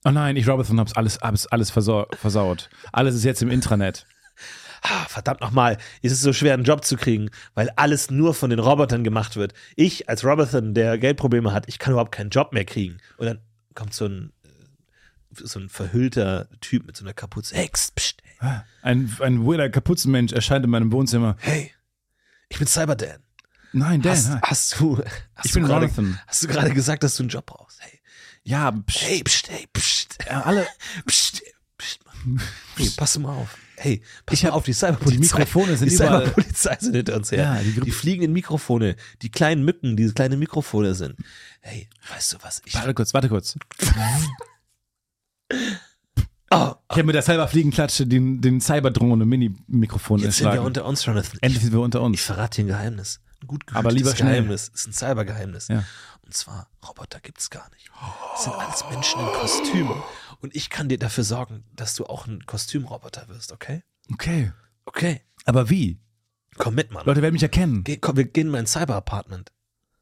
Oh 0.05 0.11
nein, 0.11 0.37
ich, 0.37 0.49
Robertson, 0.49 0.81
hab's 0.81 0.95
alles, 0.95 1.19
hab's 1.21 1.47
alles 1.47 1.71
versau 1.71 2.07
versaut. 2.13 2.69
Alles 2.93 3.15
ist 3.15 3.25
jetzt 3.25 3.43
im 3.43 3.51
Intranet. 3.51 4.07
Ah, 4.83 5.05
verdammt 5.07 5.41
nochmal. 5.41 5.79
Es 6.03 6.11
ist 6.11 6.23
so 6.23 6.33
schwer, 6.33 6.55
einen 6.55 6.65
Job 6.65 6.85
zu 6.85 6.97
kriegen, 6.97 7.31
weil 7.55 7.71
alles 7.77 8.11
nur 8.11 8.35
von 8.35 8.51
den 8.51 8.59
Robotern 8.59 9.05
gemacht 9.05 9.37
wird. 9.37 9.55
Ich 9.77 10.09
als 10.09 10.25
Robathan, 10.25 10.75
der 10.75 10.99
Geldprobleme 10.99 11.53
hat, 11.53 11.69
ich 11.69 11.79
kann 11.79 11.93
überhaupt 11.93 12.11
keinen 12.13 12.31
Job 12.31 12.53
mehr 12.53 12.65
kriegen. 12.65 12.99
Und 13.17 13.27
dann 13.27 13.39
kommt 13.77 13.95
so 13.95 14.07
ein, 14.07 14.33
äh, 14.43 14.49
so 15.45 15.61
ein 15.61 15.69
verhüllter 15.69 16.49
Typ 16.61 16.85
mit 16.85 16.97
so 16.97 17.05
einer 17.05 17.15
Kapuze. 17.15 17.55
Hey, 17.55 17.71
pst, 17.73 17.93
hey, 18.41 18.61
Ein, 18.83 19.17
ein 19.21 19.47
weirder 19.47 19.71
Kapuzenmensch 19.71 20.33
erscheint 20.33 20.65
in 20.65 20.71
meinem 20.71 20.91
Wohnzimmer. 20.91 21.37
hey 21.39 21.71
ich 22.49 22.59
bin 22.59 22.67
Cyberdan. 22.67 23.23
Nein, 23.73 24.03
Dan. 24.03 24.11
Hast, 24.13 24.43
hast 24.43 24.81
du, 24.81 24.99
hast 24.99 25.47
Ich 25.47 25.53
du 25.53 25.61
bin 25.61 25.69
gerade, 25.69 25.87
Jonathan. 25.87 26.19
hast 26.27 26.43
du 26.43 26.49
gerade 26.49 26.75
gesagt, 26.75 27.03
dass 27.05 27.15
du 27.17 27.23
einen 27.23 27.31
Job 27.31 27.47
brauchst? 27.47 27.81
Hey, 27.81 28.01
Ja, 28.44 28.73
psch, 28.73 29.03
hey, 29.03 29.23
pst, 29.23 29.50
hey, 29.50 29.67
pst, 29.73 30.19
ja, 30.27 30.43
alle. 30.43 30.67
pst, 31.06 31.43
pst. 31.79 32.00
Hey, 32.77 32.91
pass 32.97 33.19
mal 33.19 33.35
auf. 33.37 33.56
Hey, 33.77 34.03
pass 34.27 34.35
Ich 34.39 34.43
mal 34.44 34.50
hab- 34.50 34.56
auf, 34.59 34.65
die 34.65 34.73
Cyberpolizei. 34.73 35.17
die 35.17 35.19
Mikrofone 35.21 35.77
sind 35.77 35.91
die 35.91 35.94
überall. 35.97 36.21
Cyberpolizei 36.27 36.77
sind 36.81 36.94
hinter 36.97 37.17
uns 37.17 37.31
her. 37.33 37.39
Ja, 37.43 37.61
die 37.62 37.81
die, 37.81 37.91
fliegenden 37.91 38.33
Mikrofone, 38.33 38.97
die 39.23 39.31
kleinen 39.31 39.65
Mücken, 39.65 39.97
die 39.97 40.09
kleine 40.12 40.37
Mikrofone 40.37 40.94
sind. 40.94 41.17
Hey, 41.61 41.89
weißt 42.12 42.35
du 42.35 42.37
was? 42.43 42.62
Ich, 42.65 42.75
Warte 42.75 42.94
kurz, 42.94 43.12
warte 43.15 43.29
kurz. 43.29 43.56
oh, 46.50 46.75
Ich 46.91 46.97
habe 46.97 47.05
mit 47.05 47.15
der 47.15 47.23
Cyberfliegenklatsche 47.23 48.06
den, 48.06 48.41
den 48.41 48.61
Cyberdrohne 48.61 49.25
Mini-Mikrofon 49.25 50.21
jetzt 50.21 50.39
sind 50.39 50.53
wir 50.53 50.62
unter 50.62 50.85
uns, 50.85 51.05
Jonathan. 51.05 51.32
Ich, 51.37 51.43
Endlich 51.43 51.63
sind 51.63 51.72
wir 51.72 51.81
unter 51.81 52.01
ich 52.01 52.05
uns. 52.06 52.20
verrate 52.22 52.56
dir 52.56 52.65
ein 52.65 52.69
Geheimnis. 52.69 53.20
Ein 53.43 53.46
gut 53.49 53.65
Aber 53.72 53.91
lieber 53.91 54.15
schnell. 54.15 54.31
Geheimnis. 54.37 54.70
Es 54.75 54.81
ist 54.82 54.87
ein 54.89 54.93
Cybergeheimnis. 54.93 55.69
Ja. 55.69 55.84
Und 56.32 56.36
zwar, 56.36 56.67
Roboter 56.89 57.20
gibt's 57.20 57.51
gar 57.51 57.69
nicht. 57.74 57.91
Es 58.34 58.44
sind 58.44 58.55
alles 58.55 58.82
Menschen 58.89 59.20
in 59.20 59.27
Kostümen. 59.27 60.03
Und 60.41 60.56
ich 60.56 60.70
kann 60.70 60.89
dir 60.89 60.98
dafür 60.98 61.24
sorgen, 61.24 61.62
dass 61.77 61.94
du 61.94 62.06
auch 62.06 62.27
ein 62.27 62.46
Kostümroboter 62.46 63.29
wirst, 63.29 63.53
okay? 63.53 63.82
Okay. 64.10 64.51
Okay. 64.86 65.20
Aber 65.44 65.69
wie? 65.69 66.01
Komm 66.56 66.77
mit, 66.77 66.91
Mann. 66.91 67.05
Leute 67.05 67.20
werden 67.20 67.34
mich 67.34 67.43
erkennen. 67.43 67.84
Geh, 67.84 67.98
komm, 67.98 68.17
wir 68.17 68.24
gehen 68.24 68.46
in 68.46 68.51
mein 68.51 68.67
Cyber-Apartment. 68.67 69.53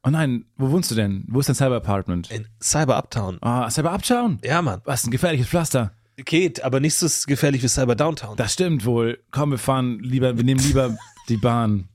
Oh 0.05 0.11
nein, 0.11 0.45
wo 0.57 0.71
wohnst 0.71 0.93
du 0.93 0.95
denn? 0.95 1.25
Wo 1.27 1.41
ist 1.41 1.49
dein 1.49 1.57
Cyber-Apartment? 1.57 2.31
In 2.31 2.47
Cyber-Uptown. 2.63 3.39
Ah, 3.41 3.69
Cyber 3.69 3.93
Uptown? 3.93 4.39
Ja, 4.45 4.63
Mann. 4.63 4.83
Was 4.85 5.05
ein 5.05 5.11
gefährliches 5.11 5.49
Pflaster. 5.49 5.95
Geht, 6.17 6.63
aber 6.63 6.79
nicht 6.79 6.95
so 6.95 7.09
gefährlich 7.27 7.65
wie 7.65 7.69
Cyber-Downtown. 7.69 8.37
Das 8.37 8.53
stimmt 8.53 8.85
wohl. 8.85 9.21
Komm, 9.33 9.51
wir 9.51 9.59
fahren 9.59 9.99
lieber, 9.99 10.37
wir 10.37 10.45
nehmen 10.45 10.61
lieber 10.61 10.97
die 11.29 11.39
Bahn. 11.39 11.89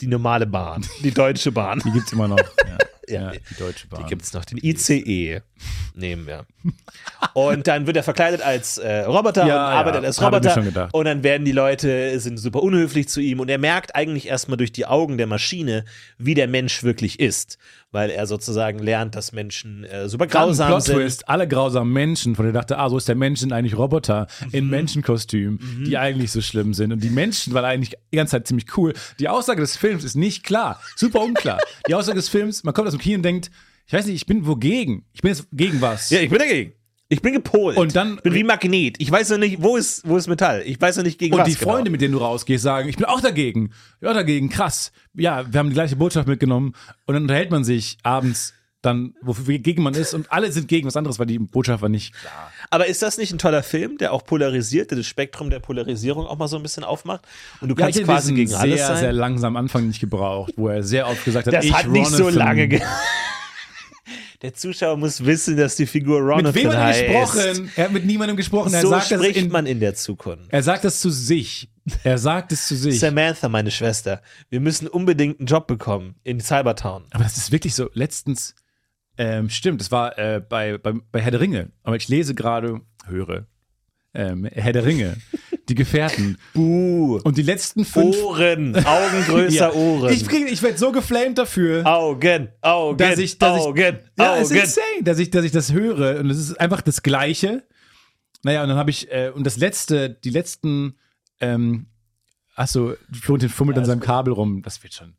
Die 0.00 0.06
normale 0.06 0.46
Bahn. 0.46 0.84
Die 1.02 1.10
deutsche 1.12 1.52
Bahn. 1.52 1.80
Die 1.84 1.90
gibt's 1.92 2.12
immer 2.12 2.28
noch. 2.28 2.38
Ja, 3.08 3.22
Ja, 3.22 3.32
ja, 3.32 3.40
die 3.50 3.54
Deutsche 3.58 3.88
Bahn. 3.88 4.04
Die 4.04 4.08
gibt's 4.08 4.32
noch. 4.32 4.44
Den 4.44 4.58
ICE 4.62 5.40
nehmen 5.94 6.26
wir. 6.28 6.46
Und 7.34 7.66
dann 7.66 7.88
wird 7.88 7.96
er 7.96 8.04
verkleidet 8.04 8.40
als 8.40 8.78
äh, 8.78 9.00
Roboter 9.00 9.46
Ja, 9.48 9.66
und 9.66 9.74
arbeitet 9.74 10.02
ja, 10.02 10.06
als 10.06 10.22
Roboter. 10.22 10.50
schon 10.54 10.64
gedacht. 10.66 10.94
Und 10.94 11.06
dann 11.06 11.24
werden 11.24 11.44
die 11.44 11.50
Leute, 11.50 12.20
sind 12.20 12.38
super 12.38 12.62
unhöflich 12.62 13.08
zu 13.08 13.20
ihm. 13.20 13.40
Und 13.40 13.48
er 13.48 13.58
merkt 13.58 13.96
eigentlich 13.96 14.28
erstmal 14.28 14.56
durch 14.58 14.70
die 14.70 14.86
Augen 14.86 15.18
der 15.18 15.26
Maschine, 15.26 15.84
wie 16.18 16.34
der 16.34 16.46
Mensch 16.46 16.84
wirklich 16.84 17.18
ist. 17.18 17.58
Weil 17.92 18.10
er 18.10 18.26
sozusagen 18.28 18.78
lernt, 18.78 19.16
dass 19.16 19.32
Menschen 19.32 19.82
äh, 19.82 20.08
super 20.08 20.26
Dann 20.26 20.46
grausam 20.46 20.68
Plot 20.68 20.82
sind. 20.84 20.94
Twist, 20.96 21.28
alle 21.28 21.48
grausamen 21.48 21.92
Menschen, 21.92 22.36
von 22.36 22.44
denen 22.44 22.54
dachte, 22.54 22.78
ah, 22.78 22.88
so 22.88 22.96
ist 22.96 23.08
der 23.08 23.16
Mensch, 23.16 23.40
sind 23.40 23.52
eigentlich 23.52 23.76
Roboter 23.76 24.28
in 24.52 24.64
Mhm. 24.66 24.70
Menschenkostüm, 24.70 25.58
die 25.86 25.98
eigentlich 25.98 26.30
so 26.30 26.40
schlimm 26.40 26.72
sind. 26.72 26.92
Und 26.92 27.02
die 27.02 27.10
Menschen 27.10 27.52
waren 27.52 27.64
eigentlich 27.64 27.96
die 28.12 28.16
ganze 28.16 28.32
Zeit 28.32 28.46
ziemlich 28.46 28.76
cool. 28.76 28.92
Die 29.18 29.28
Aussage 29.28 29.60
des 29.60 29.76
Films 29.76 30.04
ist 30.04 30.14
nicht 30.14 30.44
klar, 30.44 30.80
super 30.94 31.20
unklar. 31.20 31.58
die 31.88 31.94
Aussage 31.96 32.16
des 32.16 32.28
Films, 32.28 32.62
man 32.62 32.74
kommt 32.74 32.86
aus 32.86 32.94
dem 32.94 33.00
Kino 33.00 33.16
und 33.16 33.22
denkt, 33.24 33.50
ich 33.86 33.92
weiß 33.92 34.06
nicht, 34.06 34.14
ich 34.14 34.26
bin 34.26 34.46
wogegen? 34.46 35.04
Ich 35.12 35.20
bin 35.22 35.32
jetzt 35.32 35.48
gegen 35.52 35.80
was? 35.80 36.10
Ja, 36.10 36.20
ich 36.20 36.30
bin 36.30 36.38
dagegen. 36.38 36.74
Ich 37.12 37.20
bin 37.22 37.32
gepolt. 37.34 37.76
Und 37.76 37.94
dann- 37.96 38.14
ich 38.16 38.22
bin 38.22 38.34
wie 38.34 38.44
Magnet. 38.44 38.96
Ich 38.98 39.10
weiß 39.10 39.30
noch 39.30 39.38
nicht, 39.38 39.60
wo 39.60 39.76
ist, 39.76 40.08
wo 40.08 40.16
ist 40.16 40.28
Metall? 40.28 40.62
Ich 40.64 40.80
weiß 40.80 40.96
noch 40.96 41.04
nicht 41.04 41.18
gegen 41.18 41.34
Und 41.34 41.40
was. 41.40 41.48
die 41.48 41.54
Freunde, 41.56 41.82
genau. 41.84 41.90
mit 41.92 42.00
denen 42.00 42.12
du 42.12 42.18
rausgehst, 42.20 42.62
sagen, 42.62 42.88
ich 42.88 42.96
bin 42.96 43.04
auch 43.04 43.20
dagegen. 43.20 43.72
Ja, 44.00 44.12
dagegen, 44.14 44.48
krass. 44.48 44.92
Ja, 45.14 45.44
wir 45.52 45.58
haben 45.58 45.68
die 45.70 45.74
gleiche 45.74 45.96
Botschaft 45.96 46.28
mitgenommen 46.28 46.72
und 47.06 47.14
dann 47.14 47.24
unterhält 47.24 47.50
man 47.50 47.64
sich 47.64 47.98
abends 48.04 48.54
dann, 48.82 49.12
wofür 49.20 49.58
gegen 49.58 49.82
man 49.82 49.92
ist 49.92 50.14
und 50.14 50.32
alle 50.32 50.50
sind 50.52 50.66
gegen 50.68 50.86
was 50.86 50.96
anderes, 50.96 51.18
weil 51.18 51.26
die 51.26 51.38
Botschaft 51.38 51.82
war 51.82 51.90
nicht 51.90 52.14
klar. 52.14 52.50
Aber 52.70 52.86
ist 52.86 53.02
das 53.02 53.18
nicht 53.18 53.30
ein 53.30 53.38
toller 53.38 53.62
Film, 53.62 53.98
der 53.98 54.12
auch 54.14 54.24
polarisiert, 54.24 54.90
der 54.90 54.96
das 54.96 55.06
Spektrum 55.06 55.50
der 55.50 55.58
Polarisierung 55.58 56.24
auch 56.26 56.38
mal 56.38 56.48
so 56.48 56.56
ein 56.56 56.62
bisschen 56.62 56.84
aufmacht? 56.84 57.26
Und 57.60 57.68
du 57.68 57.74
Ja, 57.74 57.80
kannst 57.82 57.96
hätte 57.98 58.06
quasi 58.06 58.32
gegen 58.32 58.48
sehr, 58.48 58.60
alles 58.60 58.86
sein? 58.86 58.96
sehr 58.96 59.12
langsam 59.12 59.56
Anfang 59.56 59.86
nicht 59.86 60.00
gebraucht, 60.00 60.52
wo 60.56 60.68
er 60.68 60.82
sehr 60.82 61.08
oft 61.08 61.22
gesagt 61.26 61.48
hat, 61.48 61.52
das 61.54 61.64
ich 61.66 61.74
hat 61.74 61.88
nicht 61.88 62.06
so 62.08 62.30
lange 62.30 62.68
ge 62.68 62.80
Der 64.42 64.54
Zuschauer 64.54 64.96
muss 64.96 65.24
wissen, 65.24 65.56
dass 65.56 65.76
die 65.76 65.86
Figur 65.86 66.20
Ronathan 66.20 66.44
Mit 66.44 66.54
wem 66.54 66.72
hat 66.72 66.96
er 66.96 67.22
gesprochen? 67.22 67.70
Er 67.76 67.84
hat 67.84 67.92
mit 67.92 68.06
niemandem 68.06 68.36
gesprochen. 68.36 68.72
Er 68.72 68.82
So 68.82 68.90
sagt 68.90 69.10
das 69.10 69.18
spricht 69.20 69.36
in, 69.36 69.50
man 69.50 69.66
in 69.66 69.80
der 69.80 69.94
Zukunft. 69.94 70.46
Er 70.50 70.62
sagt 70.62 70.84
das 70.84 71.00
zu 71.00 71.10
sich. 71.10 71.68
Er 72.04 72.18
sagt 72.18 72.52
es 72.52 72.66
zu 72.66 72.76
sich. 72.76 72.98
Samantha, 73.00 73.48
meine 73.48 73.70
Schwester, 73.70 74.22
wir 74.48 74.60
müssen 74.60 74.86
unbedingt 74.86 75.40
einen 75.40 75.46
Job 75.46 75.66
bekommen 75.66 76.14
in 76.24 76.40
Cybertown. 76.40 77.04
Aber 77.10 77.24
das 77.24 77.36
ist 77.36 77.52
wirklich 77.52 77.74
so. 77.74 77.90
Letztens, 77.94 78.54
ähm, 79.18 79.50
stimmt, 79.50 79.80
das 79.80 79.90
war 79.90 80.18
äh, 80.18 80.40
bei, 80.40 80.78
bei, 80.78 80.94
bei 81.10 81.20
Herr 81.20 81.30
der 81.30 81.40
Ringe. 81.40 81.70
Aber 81.82 81.96
ich 81.96 82.08
lese 82.08 82.34
gerade, 82.34 82.80
höre, 83.06 83.46
ähm, 84.14 84.44
Herr 84.44 84.72
der 84.72 84.84
Ringe, 84.84 85.16
die 85.70 85.74
Gefährten. 85.74 86.36
Buh. 86.52 87.20
Und 87.24 87.36
die 87.38 87.42
letzten 87.42 87.84
fünf. 87.84 88.16
Ohren, 88.22 88.74
Augen 88.84 89.24
größer 89.26 89.54
Ja. 89.54 89.72
Ohren. 89.72 90.12
Ich, 90.12 90.26
krieg- 90.28 90.50
ich 90.50 90.62
werde 90.62 90.76
so 90.78 90.92
geflamed 90.92 91.38
dafür. 91.38 91.86
Augen, 91.86 92.48
Augen, 92.60 92.98
dass 92.98 93.18
ich, 93.18 93.38
dass 93.38 93.60
Augen, 93.60 93.78
ich, 93.78 94.18
ja, 94.18 94.36
es 94.36 94.50
ist 94.50 94.52
Augen. 94.52 94.60
insane, 94.64 95.02
dass 95.04 95.18
ich, 95.18 95.30
dass 95.30 95.44
ich 95.44 95.52
das 95.52 95.72
höre 95.72 96.20
und 96.20 96.28
es 96.30 96.38
ist 96.38 96.60
einfach 96.60 96.80
das 96.82 97.02
Gleiche. 97.02 97.62
Naja, 98.42 98.62
und 98.62 98.68
dann 98.68 98.78
habe 98.78 98.90
ich, 98.90 99.10
äh, 99.12 99.30
und 99.34 99.44
das 99.44 99.56
letzte, 99.58 100.10
die 100.10 100.30
letzten, 100.30 100.96
ähm, 101.40 101.86
achso, 102.56 102.94
Florentin 103.12 103.48
fummelt 103.50 103.78
an 103.78 103.84
seinem 103.84 104.00
Kabel 104.00 104.32
rum. 104.32 104.62
Das 104.62 104.82
wird 104.82 104.94
schon, 104.94 105.14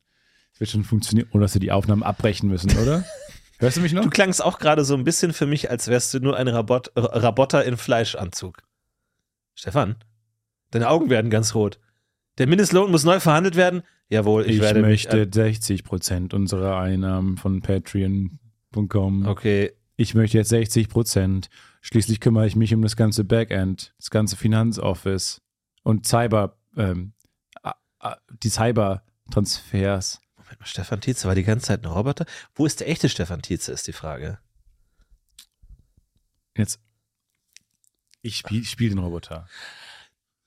das 0.54 0.60
wird 0.60 0.70
schon 0.72 0.84
funktionieren, 0.84 1.30
ohne 1.32 1.44
dass 1.46 1.54
wir 1.54 1.62
die 1.62 1.72
Aufnahmen 1.72 2.04
abbrechen 2.04 2.50
müssen, 2.50 2.76
oder? 2.78 3.04
Hörst 3.60 3.78
du 3.78 3.82
mich 3.82 3.94
noch? 3.94 4.02
Du 4.04 4.10
klangst 4.10 4.44
auch 4.44 4.58
gerade 4.58 4.84
so 4.84 4.96
ein 4.96 5.04
bisschen 5.04 5.34
für 5.34 5.46
mich, 5.46 5.70
als 5.70 5.88
wärst 5.88 6.16
du 6.16 6.20
nur 6.20 6.36
ein 6.36 6.48
Rabot 6.48 6.92
Rabotter 6.96 7.64
in 7.64 7.78
Fleischanzug. 7.78 8.64
Stefan, 9.54 9.98
deine 10.72 10.90
Augen 10.90 11.10
werden 11.10 11.30
ganz 11.30 11.54
rot. 11.56 11.80
Der 12.38 12.48
Mindestlohn 12.48 12.92
muss 12.92 13.04
neu 13.04 13.20
verhandelt 13.20 13.56
werden? 13.56 13.84
Jawohl, 14.10 14.46
ich, 14.46 14.56
Ich, 14.56 14.62
werde 14.62 14.82
möchte 14.82 15.26
mich. 15.26 15.34
60 15.34 15.84
Prozent 15.84 16.34
unserer 16.34 16.78
Einnahmen 16.80 17.38
von 17.38 17.62
Patreon.com. 17.62 19.26
Okay, 19.26 19.74
Ich 19.96 20.16
möchte 20.16 20.38
jetzt 20.38 20.50
60 20.50 20.90
Prozent. 20.90 21.50
Schließlich 21.82 22.20
kümmere 22.20 22.48
ich 22.48 22.56
mich 22.56 22.74
um 22.74 22.82
das 22.82 22.96
ganze 22.96 23.24
Backend, 23.24 23.94
das 23.98 24.10
ganze 24.10 24.36
Finanzoffice 24.36 25.42
und 25.84 26.06
Cyber, 26.06 26.58
ähm, 26.78 27.14
die 28.44 28.50
Cyber-Transfers. 28.50 30.22
Moment 30.38 30.60
mal, 30.60 30.66
Stefan 30.66 31.02
Tietze 31.02 31.28
war 31.28 31.36
die 31.36 31.44
ganze 31.44 31.68
Zeit 31.68 31.84
ein 31.84 31.92
Roboter. 31.92 32.26
Wo 32.56 32.66
ist 32.66 32.80
der 32.80 32.90
echte 32.90 33.10
Stefan 33.10 33.42
Tietze, 33.42 33.72
ist 33.72 33.88
die 33.88 33.94
Frage. 33.94 34.40
Jetzt. 36.58 36.80
Ich 38.22 38.38
spiele 38.38 38.66
spiel 38.66 38.90
den 38.90 39.00
Roboter. 39.00 39.48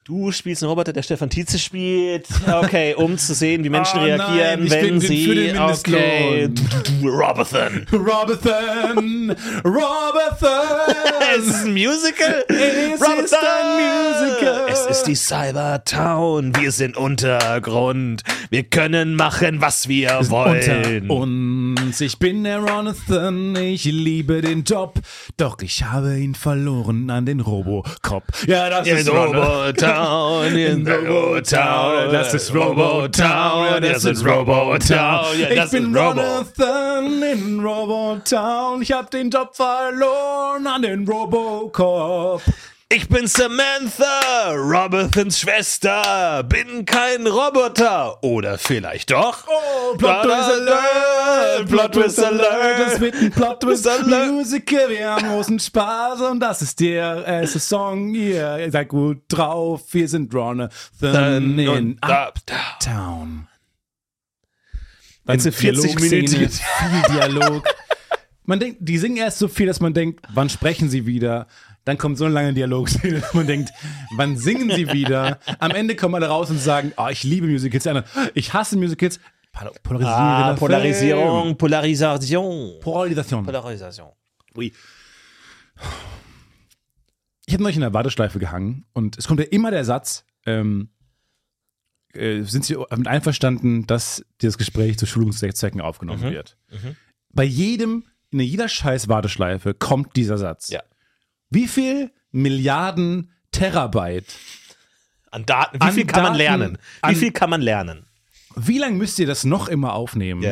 Du 0.06 0.30
spielst 0.32 0.62
einen 0.62 0.68
Roboter, 0.68 0.92
der 0.92 1.02
Stefan 1.02 1.30
Tietze 1.30 1.58
spielt. 1.58 2.26
Okay, 2.46 2.94
um 2.94 3.16
zu 3.16 3.32
sehen, 3.32 3.64
wie 3.64 3.70
Menschen 3.70 4.00
Oh 4.00 4.04
reagieren, 4.04 4.64
nein, 4.66 4.70
wenn 4.70 5.00
sie. 5.00 5.54
okay. 5.58 6.50
Robertson. 7.02 7.86
Roberthan! 7.90 9.34
Roberthan! 9.64 10.94
Es 11.36 11.46
ist 11.46 11.64
ein 11.64 11.72
Musical. 11.72 12.44
Es 12.48 13.00
ist 13.00 13.34
ein 13.34 14.20
Musical. 14.20 14.66
Es 14.68 14.86
ist 14.86 15.04
die 15.04 15.14
Cybertown. 15.16 16.54
Wir 16.56 16.70
sind 16.70 16.96
Untergrund. 16.96 18.22
Wir 18.50 18.62
können 18.64 19.16
machen, 19.16 19.60
was 19.60 19.88
wir 19.88 20.20
wollen. 20.30 21.10
Unter 21.10 21.20
uns, 21.78 22.00
ich 22.00 22.18
bin 22.18 22.44
der 22.44 22.58
Ronathan, 22.58 23.54
ich 23.56 23.84
liebe 23.84 24.40
den 24.40 24.64
Job, 24.64 24.98
doch 25.36 25.58
ich 25.62 25.84
habe 25.84 26.18
ihn 26.18 26.34
verloren 26.34 27.10
an 27.10 27.26
den 27.26 27.40
Robocop. 27.40 28.24
Ja, 28.46 28.68
das 28.70 28.86
in 28.86 28.96
ist 28.98 29.10
Ronathan. 29.10 29.90
Robotown, 29.90 30.54
in 30.56 30.88
Robotown, 30.88 32.12
Das 32.12 32.34
ist 32.34 32.54
Robotown, 32.54 33.82
das 33.82 34.04
ist 34.04 34.24
Robotown, 34.24 35.24
Ich 35.38 35.70
bin. 35.70 35.96
Ronathan 35.96 37.22
in 37.22 37.60
Robotown, 37.60 38.82
ich 38.82 38.92
hab 38.92 39.10
den 39.10 39.30
Job 39.30 39.54
verloren 39.54 40.66
an 40.66 40.82
den 40.82 41.06
Robocop. 41.06 42.42
Ich 42.94 43.08
bin 43.08 43.26
Samantha, 43.26 44.52
Robertsons 44.52 45.40
Schwester, 45.40 46.44
bin 46.44 46.84
kein 46.84 47.26
Roboter. 47.26 48.22
Oder 48.22 48.56
vielleicht 48.56 49.10
doch? 49.10 49.48
Oh, 49.48 49.96
Plot 49.96 50.22
Twist 50.22 50.50
Alert! 50.50 51.68
Plot 51.68 51.92
Twist 51.92 52.22
Alert! 52.22 52.78
Das 52.78 53.00
wird 53.00 53.16
ein 53.16 53.30
Plot 53.32 53.60
Twist 53.60 53.88
Alert! 53.88 54.30
Musical. 54.30 54.90
Wir 54.90 55.10
haben 55.10 55.26
großen 55.26 55.58
Spaß 55.58 56.20
und 56.20 56.38
das 56.38 56.62
ist 56.62 56.78
der 56.78 57.24
erste 57.26 57.58
Song. 57.58 58.14
Ihr 58.14 58.58
ihr 58.58 58.70
seid 58.70 58.88
gut 58.88 59.22
drauf. 59.26 59.82
Wir 59.90 60.06
sind 60.06 60.32
Ronathan 60.32 61.58
in 61.58 61.98
Uptown. 62.00 63.48
Eine 65.26 65.40
40 65.40 65.56
Dialogszene, 65.58 66.22
Minuten. 66.22 66.50
Viel 66.50 67.12
Dialog. 67.12 67.64
Man 68.44 68.60
denkt, 68.60 68.76
die 68.80 68.98
singen 68.98 69.16
erst 69.16 69.38
so 69.38 69.48
viel, 69.48 69.66
dass 69.66 69.80
man 69.80 69.94
denkt, 69.94 70.24
wann 70.32 70.48
sprechen 70.48 70.90
sie 70.90 71.06
wieder? 71.06 71.48
Dann 71.84 71.98
kommt 71.98 72.16
so 72.16 72.24
eine 72.24 72.34
lange 72.34 72.54
Dialogszene, 72.54 73.20
dass 73.20 73.34
man 73.34 73.46
denkt, 73.46 73.70
wann 74.16 74.36
singen 74.36 74.70
sie 74.70 74.92
wieder? 74.92 75.38
Am 75.58 75.72
Ende 75.72 75.96
kommen 75.96 76.14
alle 76.14 76.28
raus 76.28 76.50
und 76.50 76.58
sagen, 76.58 76.92
oh, 76.96 77.08
ich 77.10 77.24
liebe 77.24 77.46
Musicals. 77.46 77.88
Ich 78.34 78.52
hasse 78.52 78.76
Musicals. 78.76 79.20
Ah, 79.52 80.54
Polarisierung, 80.58 81.56
Polarisation. 81.56 82.68
Film. 82.70 82.80
Polarisation. 82.80 83.44
Polarisation. 83.44 84.08
Ui. 84.56 84.72
Ich 87.46 87.52
habe 87.54 87.62
neulich 87.62 87.76
in 87.76 87.82
der 87.82 87.92
Warteschleife 87.92 88.38
gehangen 88.38 88.86
und 88.92 89.18
es 89.18 89.28
kommt 89.28 89.40
ja 89.40 89.46
immer 89.46 89.70
der 89.70 89.84
Satz, 89.84 90.24
ähm, 90.46 90.88
äh, 92.14 92.42
sind 92.42 92.64
Sie 92.64 92.76
damit 92.90 93.06
einverstanden, 93.06 93.86
dass 93.86 94.24
dieses 94.40 94.58
Gespräch 94.58 94.98
zu 94.98 95.06
Schulungszwecken 95.06 95.80
aufgenommen 95.80 96.22
wird? 96.22 96.56
Bei 97.30 97.44
jedem, 97.44 98.04
in 98.30 98.40
jeder 98.40 98.68
scheiß 98.68 99.08
Warteschleife 99.08 99.74
kommt 99.74 100.16
dieser 100.16 100.38
Satz. 100.38 100.70
Ja. 100.70 100.82
Wie 101.50 101.68
viel 101.68 102.10
Milliarden 102.32 103.30
Terabyte, 103.52 104.34
An 105.30 105.46
Daten, 105.46 105.76
wie 105.78 105.80
An 105.86 105.92
viel 105.92 106.06
kann 106.06 106.22
man 106.22 106.32
Daten- 106.32 106.38
lernen? 106.38 106.78
Wie 107.06 107.14
viel 107.14 107.32
kann 107.32 107.50
man 107.50 107.60
lernen? 107.62 108.06
wie 108.56 108.78
lange 108.78 108.96
müsst 108.96 109.18
ihr 109.18 109.26
das 109.26 109.42
noch 109.44 109.66
immer 109.68 109.94
aufnehmen? 109.94 110.42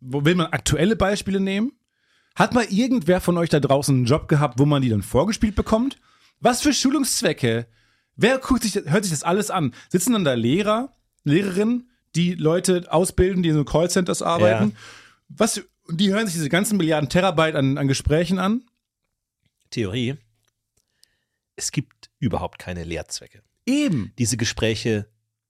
Wo 0.00 0.24
will 0.24 0.34
man 0.34 0.46
aktuelle 0.48 0.94
Beispiele 0.96 1.40
nehmen? 1.40 1.72
Hat 2.36 2.54
mal 2.54 2.64
irgendwer 2.70 3.20
von 3.20 3.36
euch 3.38 3.48
da 3.48 3.60
draußen 3.60 3.94
einen 3.94 4.04
Job 4.06 4.28
gehabt, 4.28 4.58
wo 4.58 4.66
man 4.66 4.82
die 4.82 4.88
dann 4.90 5.02
vorgespielt 5.02 5.54
bekommt? 5.56 5.96
Was 6.40 6.62
für 6.62 6.72
Schulungszwecke? 6.72 7.66
Wer 8.16 8.38
guckt 8.38 8.62
sich, 8.62 8.74
hört 8.74 9.04
sich 9.04 9.12
das 9.12 9.22
alles 9.22 9.50
an? 9.50 9.74
Sitzen 9.88 10.12
dann 10.12 10.24
da 10.24 10.34
Lehrer, 10.34 10.94
Lehrerinnen, 11.24 11.90
die 12.14 12.34
Leute 12.34 12.86
ausbilden, 12.90 13.42
die 13.42 13.48
in 13.50 13.54
so 13.56 13.64
Callcenters 13.64 14.22
arbeiten? 14.22 14.76
Was, 15.28 15.62
die 15.90 16.12
hören 16.12 16.26
sich 16.26 16.34
diese 16.34 16.48
ganzen 16.48 16.76
Milliarden 16.76 17.08
Terabyte 17.08 17.56
an, 17.56 17.78
an 17.78 17.88
Gesprächen 17.88 18.38
an? 18.38 18.64
Theorie. 19.70 20.16
Es 21.56 21.72
gibt 21.72 22.10
überhaupt 22.18 22.58
keine 22.58 22.84
Lehrzwecke. 22.84 23.42
Eben. 23.66 24.12
Diese 24.18 24.36
Gespräche 24.36 25.06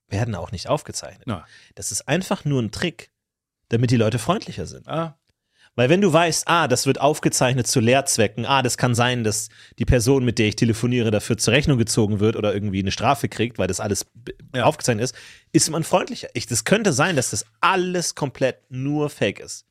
werden 0.09 0.35
auch 0.35 0.51
nicht 0.53 0.69
aufgezeichnet. 0.69 1.25
Na. 1.27 1.47
Das 1.77 1.93
ist 1.93 2.09
einfach 2.09 2.45
nur 2.45 2.61
ein 2.61 2.73
Trick, 2.73 3.11
damit 3.69 3.91
die 3.91 3.97
Leute 3.97 4.19
freundlicher 4.19 4.67
sind. 4.67 4.89
Ah, 4.89 5.17
Weil 5.77 5.89
wenn 5.89 6.01
du 6.01 6.13
weißt, 6.13 6.49
ah, 6.49 6.67
das 6.67 6.87
wird 6.87 7.01
aufgezeichnet 7.01 7.69
zu 7.69 7.79
Lehrzwecken, 7.79 8.45
ah, 8.45 8.61
das 8.63 8.77
kann 8.77 8.97
sein, 8.97 9.23
dass 9.23 9.49
die 9.79 9.85
Person, 9.85 10.25
mit 10.25 10.41
der 10.41 10.49
ich 10.49 10.57
telefoniere, 10.57 11.13
dafür 11.13 11.39
zur 11.39 11.55
Rechnung 11.55 11.79
gezogen 11.79 12.19
wird 12.19 12.35
oder 12.35 12.53
irgendwie 12.53 12.81
eine 12.81 12.91
Strafe 12.91 13.29
kriegt, 13.29 13.59
weil 13.59 13.69
das 13.69 13.79
alles 13.79 14.07
Ja. 14.53 14.65
aufgezeichnet 14.65 15.05
ist, 15.05 15.15
ist 15.53 15.71
man 15.71 15.85
freundlicher. 15.85 16.29
Ich, 16.35 16.47
das 16.49 16.65
könnte 16.65 16.93
sein, 16.93 17.15
dass 17.15 17.31
das 17.31 17.47
alles 17.61 18.17
komplett 18.17 18.59
nur 18.69 19.09
Fake 19.11 19.39
ist. 19.39 19.65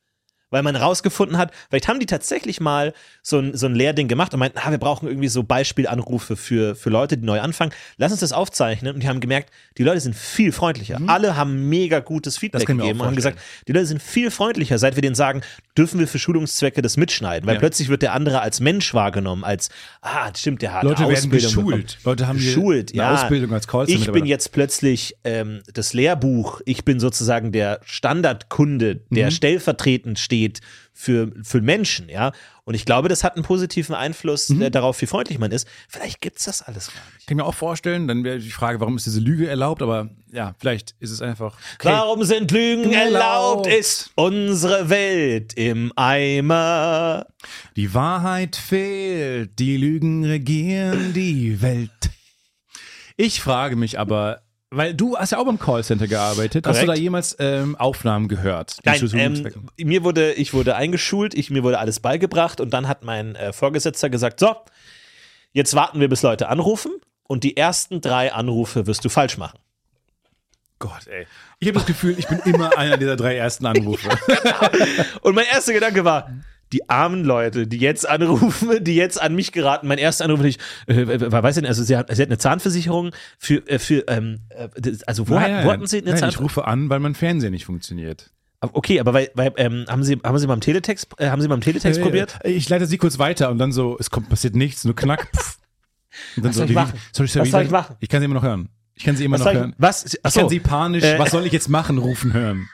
Weil 0.50 0.62
man 0.62 0.74
rausgefunden 0.76 1.38
hat, 1.38 1.52
vielleicht 1.68 1.86
haben 1.88 2.00
die 2.00 2.06
tatsächlich 2.06 2.60
mal 2.60 2.92
so 3.22 3.38
ein, 3.38 3.56
so 3.56 3.66
ein 3.66 3.74
Lehrding 3.74 4.08
gemacht 4.08 4.34
und 4.34 4.40
meinten, 4.40 4.58
ah, 4.58 4.70
wir 4.70 4.78
brauchen 4.78 5.06
irgendwie 5.08 5.28
so 5.28 5.42
Beispielanrufe 5.44 6.36
für, 6.36 6.74
für 6.74 6.90
Leute, 6.90 7.16
die 7.18 7.24
neu 7.24 7.40
anfangen. 7.40 7.72
Lass 7.98 8.10
uns 8.10 8.20
das 8.20 8.32
aufzeichnen. 8.32 8.94
Und 8.94 9.02
die 9.02 9.08
haben 9.08 9.20
gemerkt, 9.20 9.50
die 9.78 9.84
Leute 9.84 10.00
sind 10.00 10.16
viel 10.16 10.52
freundlicher. 10.52 11.00
Alle 11.06 11.36
haben 11.36 11.68
mega 11.68 12.00
gutes 12.00 12.36
Feedback 12.38 12.68
Mhm. 12.68 12.78
gegeben 12.78 13.00
und 13.00 13.06
haben 13.06 13.16
gesagt, 13.16 13.38
die 13.68 13.72
Leute 13.72 13.86
sind 13.86 14.02
viel 14.02 14.30
freundlicher, 14.30 14.78
seit 14.78 14.96
wir 14.96 15.02
denen 15.02 15.14
sagen, 15.14 15.42
dürfen 15.78 16.00
wir 16.00 16.08
für 16.08 16.18
Schulungszwecke 16.18 16.82
das 16.82 16.96
mitschneiden. 16.96 17.46
Weil 17.46 17.54
Ja. 17.54 17.60
plötzlich 17.60 17.88
wird 17.88 18.02
der 18.02 18.12
andere 18.14 18.40
als 18.40 18.60
Mensch 18.60 18.92
wahrgenommen, 18.92 19.44
als, 19.44 19.68
ah, 20.02 20.30
stimmt, 20.36 20.62
der 20.62 20.72
hat 20.74 20.82
Leute 20.82 20.98
eine 21.04 21.08
werden 21.08 21.16
Ausbildung 21.18 21.48
geschult. 21.48 21.66
bekommen. 21.66 21.86
Leute 22.04 22.26
haben 22.26 22.36
geschult, 22.38 22.94
ja. 22.94 23.14
Ausbildung 23.14 23.52
als 23.52 23.68
Callcenter- 23.68 24.00
Ich 24.06 24.10
bin 24.12 24.26
jetzt 24.26 24.52
plötzlich 24.52 25.14
ähm, 25.24 25.60
das 25.72 25.92
Lehrbuch, 25.94 26.60
ich 26.64 26.84
bin 26.84 26.98
sozusagen 26.98 27.52
der 27.52 27.80
Standardkunde, 27.84 29.00
der 29.10 29.26
Mhm. 29.26 29.30
stellvertretend 29.30 30.18
steht 30.18 30.39
für, 30.92 31.32
für 31.42 31.60
Menschen, 31.60 32.08
ja. 32.08 32.32
Und 32.64 32.74
ich 32.74 32.84
glaube, 32.84 33.08
das 33.08 33.24
hat 33.24 33.34
einen 33.34 33.44
positiven 33.44 33.94
Einfluss 33.94 34.48
Mhm. 34.48 34.62
äh, 34.62 34.70
darauf, 34.70 35.00
wie 35.02 35.06
freundlich 35.06 35.38
man 35.38 35.50
ist. 35.50 35.66
Vielleicht 35.88 36.20
gibt's 36.20 36.44
das 36.44 36.62
alles 36.62 36.88
gar 36.88 36.94
nicht. 37.14 37.26
kann 37.26 37.36
ich 37.38 37.42
mir 37.42 37.44
auch 37.44 37.54
vorstellen, 37.54 38.06
dann 38.06 38.22
wäre 38.22 38.38
die 38.38 38.50
Frage, 38.50 38.80
warum 38.80 38.96
ist 38.96 39.06
diese 39.06 39.20
Lüge 39.20 39.48
erlaubt? 39.48 39.82
Aber 39.82 40.10
ja, 40.32 40.54
vielleicht 40.58 40.94
ist 41.00 41.10
es 41.10 41.20
einfach. 41.22 41.56
Warum 41.82 42.22
sind 42.24 42.50
Lügen 42.50 42.92
Erlaubt. 42.92 43.66
erlaubt? 43.66 43.66
Ist 43.66 44.10
unsere 44.14 44.88
Welt 44.90 45.54
im 45.54 45.92
Eimer? 45.96 47.26
Die 47.76 47.92
Wahrheit 47.94 48.56
fehlt, 48.56 49.58
die 49.58 49.76
Lügen 49.76 50.24
regieren 50.24 51.12
die 51.12 51.60
Welt. 51.62 51.90
Ich 53.16 53.40
frage 53.40 53.76
mich 53.76 53.98
aber, 53.98 54.42
Weil 54.72 54.94
du 54.94 55.16
hast 55.16 55.32
ja 55.32 55.38
auch 55.38 55.46
beim 55.46 55.58
Callcenter 55.58 56.06
gearbeitet. 56.06 56.64
Hast 56.66 56.76
du 56.76 56.82
da 56.82 56.92
Korrekt. 56.92 57.02
jemals 57.02 57.36
ähm, 57.40 57.74
Aufnahmen 57.76 58.28
gehört? 58.28 58.76
Nein, 58.84 59.10
ähm, 59.14 59.52
mir 59.76 60.04
wurde, 60.04 60.32
ich 60.34 60.54
wurde 60.54 60.76
eingeschult, 60.76 61.34
ich, 61.34 61.50
mir 61.50 61.64
wurde 61.64 61.80
alles 61.80 61.98
beigebracht 61.98 62.60
und 62.60 62.70
dann 62.70 62.86
hat 62.86 63.02
mein 63.02 63.34
äh, 63.34 63.52
Vorgesetzter 63.52 64.10
gesagt, 64.10 64.38
so, 64.38 64.54
jetzt 65.52 65.74
warten 65.74 65.98
wir, 65.98 66.08
bis 66.08 66.22
Leute 66.22 66.48
anrufen 66.48 66.92
und 67.24 67.42
die 67.42 67.56
ersten 67.56 68.00
drei 68.00 68.32
Anrufe 68.32 68.86
wirst 68.86 69.04
du 69.04 69.08
falsch 69.08 69.38
machen. 69.38 69.58
Gott, 70.78 71.08
ey. 71.08 71.26
Ich 71.58 71.68
habe 71.68 71.78
das 71.78 71.86
Gefühl, 71.86 72.18
ich 72.18 72.26
bin 72.26 72.38
immer 72.46 72.78
einer 72.78 72.96
dieser 72.96 73.16
drei 73.16 73.36
ersten 73.36 73.66
Anrufe. 73.66 74.08
Und 75.20 75.34
mein 75.34 75.44
erster 75.44 75.74
Gedanke 75.74 76.06
war, 76.06 76.30
die 76.72 76.88
armen 76.88 77.24
Leute, 77.24 77.66
die 77.66 77.78
jetzt 77.78 78.08
anrufen, 78.08 78.84
die 78.84 78.94
jetzt 78.94 79.20
an 79.20 79.34
mich 79.34 79.52
geraten. 79.52 79.88
Mein 79.88 79.98
erster 79.98 80.24
Anruf, 80.24 80.44
ich, 80.44 80.58
äh, 80.86 81.30
weiß 81.32 81.56
nicht, 81.56 81.66
also 81.68 81.82
sie 81.82 81.96
hat, 81.96 82.14
sie 82.14 82.22
hat 82.22 82.28
eine 82.28 82.38
Zahnversicherung 82.38 83.10
für, 83.38 83.66
äh, 83.68 83.78
für 83.78 84.04
ähm, 84.08 84.40
äh, 84.50 84.68
also 85.06 85.28
wo, 85.28 85.38
hat, 85.40 85.64
wo 85.64 85.72
hatten 85.72 85.86
sie 85.86 85.98
eine 85.98 86.06
Nein, 86.06 86.14
ich 86.14 86.20
Zahnversicherung? 86.20 86.44
rufe 86.46 86.64
an, 86.66 86.88
weil 86.90 87.00
mein 87.00 87.14
Fernseher 87.14 87.50
nicht 87.50 87.64
funktioniert. 87.64 88.30
Okay, 88.60 89.00
aber 89.00 89.14
weil, 89.14 89.30
weil 89.34 89.52
ähm, 89.56 89.86
haben 89.88 90.04
sie 90.04 90.18
haben 90.22 90.38
sie 90.38 90.46
mal 90.46 90.52
im 90.54 90.60
Teletext 90.60 91.08
äh, 91.18 91.30
haben 91.30 91.40
sie 91.40 91.48
mal 91.48 91.54
im 91.54 91.62
Teletext 91.62 92.00
probiert? 92.00 92.38
Äh, 92.44 92.50
Ich 92.50 92.68
leite 92.68 92.84
sie 92.86 92.98
kurz 92.98 93.18
weiter 93.18 93.50
und 93.50 93.56
dann 93.58 93.72
so, 93.72 93.96
es 93.98 94.10
kommt, 94.10 94.28
passiert 94.28 94.54
nichts, 94.54 94.84
nur 94.84 94.94
knack. 94.94 95.28
Und 96.36 96.44
dann 96.44 96.50
Was 96.50 96.56
soll 96.56 96.68
ich 96.68 96.74
machen? 96.74 96.92
Sorry, 97.12 97.28
sorry, 97.28 97.46
Was 97.46 97.50
soll 97.52 97.62
ich 97.62 97.70
machen? 97.70 97.96
Ich 98.00 98.08
kann 98.10 98.20
sie 98.20 98.26
immer 98.26 98.34
noch 98.34 98.42
hören. 98.42 98.68
Ich 98.96 99.04
kann 99.04 99.16
sie 99.16 99.24
immer 99.24 99.38
Was 99.38 99.40
noch 99.40 99.44
soll 99.46 99.54
ich, 99.54 99.60
hören. 99.60 99.74
was? 99.78 100.04
Ich 100.04 100.24
Achso, 100.26 100.40
kann 100.40 100.48
sie 100.50 100.60
panisch, 100.60 101.04
Äh, 101.04 101.18
was 101.18 101.30
soll 101.30 101.46
ich 101.46 101.52
jetzt 101.52 101.68
machen, 101.70 101.96
rufen 101.98 102.34
hören. 102.34 102.68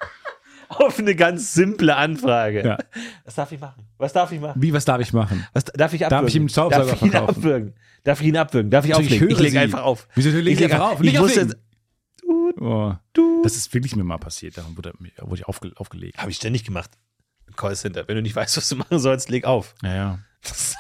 auf 0.87 0.99
eine 0.99 1.15
ganz 1.15 1.53
simple 1.53 1.97
Anfrage. 1.97 2.65
Ja. 2.67 2.79
Was 3.25 3.35
darf 3.35 3.53
ich 3.53 3.61
machen? 3.61 3.87
Was 3.99 4.13
darf 4.13 4.33
ich 4.33 4.41
machen? 4.41 4.61
Wie, 4.61 4.73
was 4.73 4.85
darf 4.85 5.01
ich 5.01 5.13
machen? 5.13 5.47
Was 5.53 5.65
darf 5.65 5.93
ich 5.93 6.05
abwürgen? 6.05 6.23
Darf 6.23 6.29
ich 6.29 6.37
ihm 6.37 6.43
einen 6.43 6.49
Staubsauger 6.49 6.87
darf 6.87 6.97
ich 6.97 7.03
ihn 7.03 7.11
verkaufen? 7.11 7.37
abwürgen? 7.37 7.75
Darf 8.05 8.21
ich 8.21 8.27
ihn 8.27 8.37
abwürgen? 8.37 8.71
Darf 8.71 8.85
ich 8.85 8.91
Natürlich, 8.91 9.13
auflegen? 9.13 9.29
Ich 9.29 9.35
höre 9.37 9.43
lege 9.43 9.53
Sie. 9.53 9.59
einfach 9.59 9.83
auf. 9.83 10.09
Wieso 10.15 10.31
legen 10.31 10.49
ich 10.49 10.61
lege 10.61 10.75
einfach 10.75 10.93
auf? 10.93 11.03
Ich 11.03 11.19
wusste. 11.19 11.59
Oh. 12.59 12.95
Das 13.43 13.57
ist 13.57 13.73
wirklich 13.75 13.97
mir 13.97 14.05
mal 14.05 14.19
passiert. 14.19 14.59
Darum 14.59 14.77
wurde, 14.77 14.93
wurde 15.21 15.41
ich 15.41 15.47
aufge, 15.47 15.73
aufgelegt. 15.77 16.19
habe 16.19 16.31
ich 16.31 16.37
ständig 16.37 16.65
gemacht. 16.65 16.91
Im 17.47 17.55
Callcenter. 17.57 18.09
Wenn 18.09 18.17
du 18.17 18.23
nicht 18.23 18.35
weißt, 18.35 18.57
was 18.57 18.69
du 18.69 18.77
machen 18.77 18.99
sollst, 18.99 19.29
leg 19.29 19.45
auf. 19.45 19.75
Ja, 19.83 19.95
ja. 19.95 20.19
Das 20.43 20.75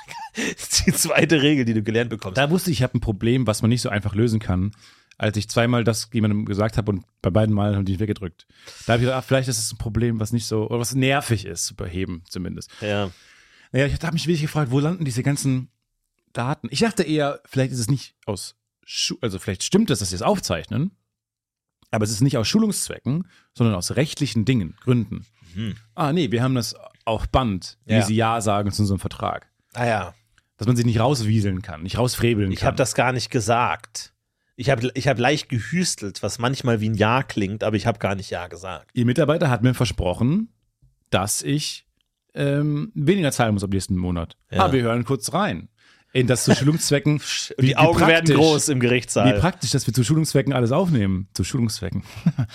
ist 0.56 0.86
die 0.86 0.92
zweite 0.92 1.42
Regel, 1.42 1.64
die 1.64 1.74
du 1.74 1.82
gelernt 1.82 2.10
bekommst. 2.10 2.38
Da 2.38 2.50
wusste 2.50 2.70
ich, 2.70 2.78
ich 2.78 2.82
habe 2.82 2.96
ein 2.96 3.00
Problem, 3.00 3.46
was 3.46 3.62
man 3.62 3.68
nicht 3.68 3.82
so 3.82 3.88
einfach 3.88 4.14
lösen 4.14 4.40
kann, 4.40 4.72
als 5.18 5.36
ich 5.36 5.48
zweimal 5.48 5.82
das 5.84 6.08
jemandem 6.12 6.44
gesagt 6.44 6.76
habe 6.76 6.92
und 6.92 7.04
bei 7.22 7.30
beiden 7.30 7.54
Malen 7.54 7.74
haben 7.76 7.84
die 7.84 7.92
mich 7.92 8.00
weggedrückt. 8.00 8.46
Da 8.86 8.92
habe 8.94 9.02
ich 9.02 9.06
gedacht, 9.06 9.22
ach, 9.22 9.26
vielleicht 9.26 9.48
ist 9.48 9.58
es 9.58 9.72
ein 9.72 9.78
Problem, 9.78 10.20
was 10.20 10.32
nicht 10.32 10.46
so, 10.46 10.68
oder 10.68 10.78
was 10.78 10.94
nervig 10.94 11.44
ist 11.46 11.66
zu 11.66 11.74
beheben, 11.74 12.22
zumindest. 12.28 12.70
Ja. 12.80 13.10
Naja, 13.72 13.86
ich 13.86 13.94
habe 13.94 14.12
mich 14.12 14.26
wirklich 14.26 14.42
gefragt, 14.42 14.70
wo 14.70 14.78
landen 14.80 15.04
diese 15.04 15.22
ganzen 15.22 15.70
Daten? 16.32 16.68
Ich 16.70 16.80
dachte 16.80 17.02
eher, 17.02 17.40
vielleicht 17.46 17.72
ist 17.72 17.78
es 17.80 17.88
nicht 17.90 18.14
aus, 18.26 18.56
Schu 18.84 19.16
also 19.22 19.38
vielleicht 19.38 19.62
stimmt 19.64 19.90
es, 19.90 19.98
dass 20.00 20.10
sie 20.10 20.16
es 20.16 20.22
aufzeichnen, 20.22 20.92
aber 21.90 22.04
es 22.04 22.10
ist 22.10 22.20
nicht 22.20 22.36
aus 22.36 22.46
Schulungszwecken, 22.48 23.26
sondern 23.54 23.74
aus 23.74 23.96
rechtlichen 23.96 24.44
Dingen, 24.44 24.76
Gründen. 24.80 25.24
Ah, 25.94 26.12
nee, 26.12 26.30
wir 26.30 26.42
haben 26.42 26.54
das 26.54 26.74
auf 27.06 27.28
Band, 27.30 27.78
wie 27.86 27.94
Ja. 27.94 28.02
sie 28.02 28.14
Ja 28.16 28.40
sagen 28.42 28.70
zu 28.70 28.82
unserem 28.82 29.00
Vertrag. 29.00 29.50
Ah 29.72 29.86
ja. 29.86 30.14
Dass 30.58 30.66
man 30.66 30.76
sich 30.76 30.84
nicht 30.84 31.00
rauswieseln 31.00 31.62
kann, 31.62 31.82
nicht 31.82 31.96
rausfrebeln 31.96 32.52
Ich 32.52 32.60
kann. 32.60 32.66
habe 32.68 32.76
das 32.76 32.94
gar 32.94 33.12
nicht 33.12 33.30
gesagt. 33.30 34.12
Ich 34.56 34.70
habe 34.70 34.90
ich 34.94 35.06
hab 35.06 35.18
leicht 35.18 35.48
gehüstelt, 35.48 36.22
was 36.22 36.38
manchmal 36.38 36.80
wie 36.80 36.88
ein 36.88 36.94
Ja 36.94 37.22
klingt, 37.22 37.62
aber 37.62 37.76
ich 37.76 37.86
habe 37.86 37.98
gar 37.98 38.14
nicht 38.14 38.30
Ja 38.30 38.48
gesagt. 38.48 38.90
Ihr 38.94 39.04
Mitarbeiter 39.04 39.50
hat 39.50 39.62
mir 39.62 39.74
versprochen, 39.74 40.48
dass 41.10 41.42
ich 41.42 41.86
ähm, 42.34 42.90
weniger 42.94 43.32
zahlen 43.32 43.54
muss 43.54 43.64
am 43.64 43.70
nächsten 43.70 43.96
Monat. 43.96 44.36
Ja. 44.50 44.66
Ah, 44.66 44.72
wir 44.72 44.82
hören 44.82 45.04
kurz 45.04 45.32
rein. 45.32 45.68
In 46.12 46.26
das 46.26 46.44
zu 46.44 46.54
Schulungszwecken. 46.54 47.20
Und 47.58 47.66
die 47.66 47.76
Augen 47.76 48.00
werden 48.06 48.34
groß 48.34 48.70
im 48.70 48.80
Wie 48.80 48.86
Gerichtssaal. 48.86 49.38
praktisch, 49.40 49.72
dass 49.72 49.86
wir 49.86 49.92
zu 49.92 50.02
Schulungszwecken 50.02 50.54
alles 50.54 50.72
aufnehmen. 50.72 51.28
Zu 51.34 51.44
Schulungszwecken. 51.44 52.02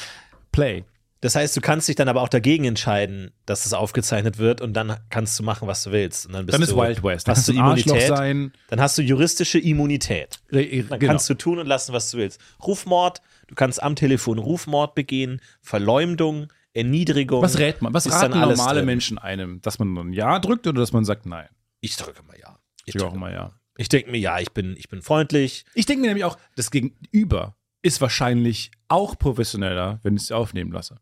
Play. 0.51 0.83
Das 1.21 1.35
heißt, 1.35 1.55
du 1.55 1.61
kannst 1.61 1.87
dich 1.87 1.95
dann 1.95 2.09
aber 2.09 2.21
auch 2.21 2.29
dagegen 2.29 2.65
entscheiden, 2.65 3.31
dass 3.45 3.65
es 3.67 3.73
aufgezeichnet 3.73 4.39
wird 4.39 4.59
und 4.59 4.73
dann 4.73 4.97
kannst 5.09 5.37
du 5.37 5.43
machen, 5.43 5.67
was 5.67 5.83
du 5.83 5.91
willst. 5.91 6.25
Und 6.25 6.33
dann 6.33 6.45
bist 6.47 6.55
Dann 6.55 6.63
ist 6.63 6.71
du, 6.71 6.77
Wild 6.77 7.03
West. 7.03 7.27
Dann 7.27 7.35
Hast 7.35 7.47
du 7.47 7.53
Immunität? 7.53 8.07
sein. 8.07 8.51
Dann 8.69 8.81
hast 8.81 8.97
du 8.97 9.03
juristische 9.03 9.59
Immunität. 9.59 10.39
Dann 10.49 10.59
Genau. 10.67 10.97
kannst 10.99 11.29
du 11.29 11.35
tun 11.35 11.59
und 11.59 11.67
lassen, 11.67 11.93
was 11.93 12.09
du 12.09 12.17
willst. 12.17 12.41
Rufmord, 12.65 13.21
du 13.47 13.53
kannst 13.55 13.81
am 13.83 13.95
Telefon 13.95 14.39
Rufmord 14.39 14.95
begehen, 14.95 15.41
Verleumdung, 15.61 16.47
Erniedrigung. 16.73 17.41
Was 17.43 17.59
rät 17.59 17.81
man? 17.81 17.93
Was 17.93 18.09
raten 18.11 18.39
normale 18.39 18.79
drin. 18.79 18.85
Menschen 18.87 19.17
einem? 19.19 19.61
Dass 19.61 19.77
man 19.77 19.93
ein 19.95 20.13
Ja 20.13 20.39
drückt 20.39 20.65
oder 20.65 20.79
dass 20.81 20.91
man 20.91 21.05
sagt 21.05 21.25
Nein? 21.27 21.47
Ich 21.81 21.97
drücke 21.97 22.23
mal 22.23 22.37
ja. 22.39 22.57
Ich, 22.85 22.95
Ich 22.95 23.01
auch 23.01 23.05
drücke. 23.05 23.17
immer 23.17 23.31
Ja. 23.31 23.51
ich 23.77 23.89
denke 23.89 24.09
mir, 24.09 24.17
ja, 24.17 24.39
ich 24.39 24.51
bin, 24.53 24.75
ich 24.75 24.89
bin 24.89 25.01
freundlich. 25.03 25.65
Ich 25.75 25.85
denke 25.85 26.01
mir 26.01 26.07
nämlich 26.07 26.25
auch, 26.25 26.37
das 26.55 26.71
Gegenüber 26.71 27.55
ist 27.83 28.01
wahrscheinlich 28.01 28.71
auch 28.87 29.17
professioneller, 29.19 29.99
wenn 30.03 30.15
ich 30.15 30.23
es 30.23 30.31
aufnehmen 30.31 30.71
lasse. 30.71 30.97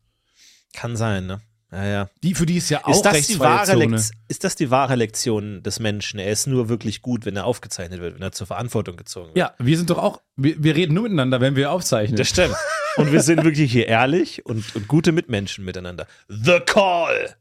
Kann 0.74 0.96
sein, 0.96 1.26
ne? 1.26 1.40
Ja, 1.72 1.84
ja. 1.84 2.08
Die, 2.24 2.34
für 2.34 2.46
die 2.46 2.56
ist 2.56 2.68
ja 2.68 2.84
auch 2.84 2.90
Ist 2.90 3.02
das, 3.02 3.28
die 3.28 3.38
wahre 3.38 3.64
Zone. 3.66 3.96
Lekt- 3.96 4.10
ist 4.26 4.42
das 4.42 4.56
die 4.56 4.70
wahre 4.72 4.96
Lektion 4.96 5.62
des 5.62 5.78
Menschen? 5.78 6.18
Er 6.18 6.32
ist 6.32 6.48
nur 6.48 6.68
wirklich 6.68 7.00
gut, 7.00 7.24
wenn 7.26 7.36
er 7.36 7.44
aufgezeichnet 7.44 8.00
wird, 8.00 8.16
wenn 8.16 8.22
er 8.22 8.32
zur 8.32 8.48
Verantwortung 8.48 8.96
gezogen 8.96 9.28
wird. 9.28 9.36
Ja, 9.36 9.54
wir 9.58 9.76
sind 9.76 9.88
doch 9.88 9.98
auch, 9.98 10.20
wir, 10.36 10.60
wir 10.62 10.74
reden 10.74 10.94
nur 10.94 11.04
miteinander, 11.04 11.40
wenn 11.40 11.54
wir 11.54 11.70
aufzeichnen. 11.70 12.16
Das 12.16 12.28
stimmt. 12.28 12.56
Und 12.96 13.12
wir 13.12 13.22
sind 13.22 13.44
wirklich 13.44 13.70
hier 13.70 13.86
ehrlich 13.86 14.44
und, 14.46 14.74
und 14.74 14.88
gute 14.88 15.12
Mitmenschen 15.12 15.64
miteinander. 15.64 16.08
The 16.28 16.58
Call! 16.66 17.36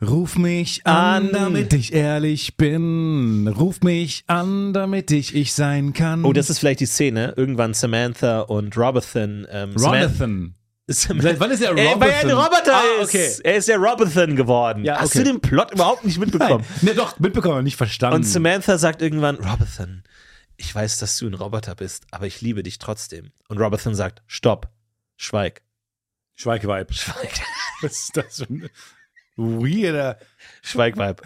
Ruf 0.00 0.36
mich 0.38 0.86
an, 0.86 1.30
damit 1.32 1.72
ich 1.72 1.92
ehrlich 1.92 2.56
bin. 2.56 3.48
Ruf 3.48 3.80
mich 3.82 4.22
an, 4.28 4.72
damit 4.72 5.10
ich 5.10 5.34
ich 5.34 5.52
sein 5.52 5.92
kann. 5.92 6.24
Oh, 6.24 6.32
das 6.32 6.50
ist 6.50 6.60
vielleicht 6.60 6.78
die 6.80 6.86
Szene. 6.86 7.34
Irgendwann 7.36 7.74
Samantha 7.74 8.40
und 8.42 8.76
Robertson. 8.76 9.46
Ähm, 9.50 9.74
Ronathan. 9.76 10.54
Seit 10.90 11.38
wann 11.38 11.50
ist 11.50 11.60
er 11.62 11.76
Ey, 11.76 12.00
weil 12.00 12.10
er 12.10 12.20
ein? 12.20 12.30
Roboter 12.30 12.74
Ah, 12.76 13.02
ist. 13.02 13.08
okay. 13.08 13.30
Er 13.44 13.56
ist 13.56 13.68
der 13.68 13.76
Robertson 13.76 14.36
geworden. 14.36 14.84
Ja, 14.84 14.98
Hast 15.00 15.10
okay. 15.14 15.18
du 15.24 15.32
den 15.32 15.40
Plot 15.40 15.72
überhaupt 15.72 16.04
nicht 16.04 16.18
mitbekommen? 16.18 16.64
Nein, 16.76 16.78
ne, 16.82 16.94
doch, 16.94 17.18
mitbekommen, 17.18 17.54
aber 17.54 17.62
nicht 17.62 17.76
verstanden. 17.76 18.16
Und 18.16 18.24
Samantha 18.24 18.78
sagt 18.78 19.02
irgendwann, 19.02 19.36
Robertson, 19.36 20.02
ich 20.56 20.74
weiß, 20.74 20.96
dass 20.96 21.18
du 21.18 21.26
ein 21.26 21.34
Roboter 21.34 21.74
bist, 21.74 22.06
aber 22.10 22.26
ich 22.26 22.40
liebe 22.40 22.62
dich 22.62 22.78
trotzdem. 22.78 23.32
Und 23.48 23.58
Robertson 23.58 23.94
sagt, 23.94 24.22
stopp, 24.26 24.70
schweig. 25.16 25.60
Schweigweib. 26.34 26.92
Schweig, 26.94 27.32
Was 27.82 27.92
ist 27.92 28.16
das 28.16 28.36
für 28.38 28.44
ein 28.44 28.70
weirder... 29.36 30.18
Schweigweib. 30.62 31.20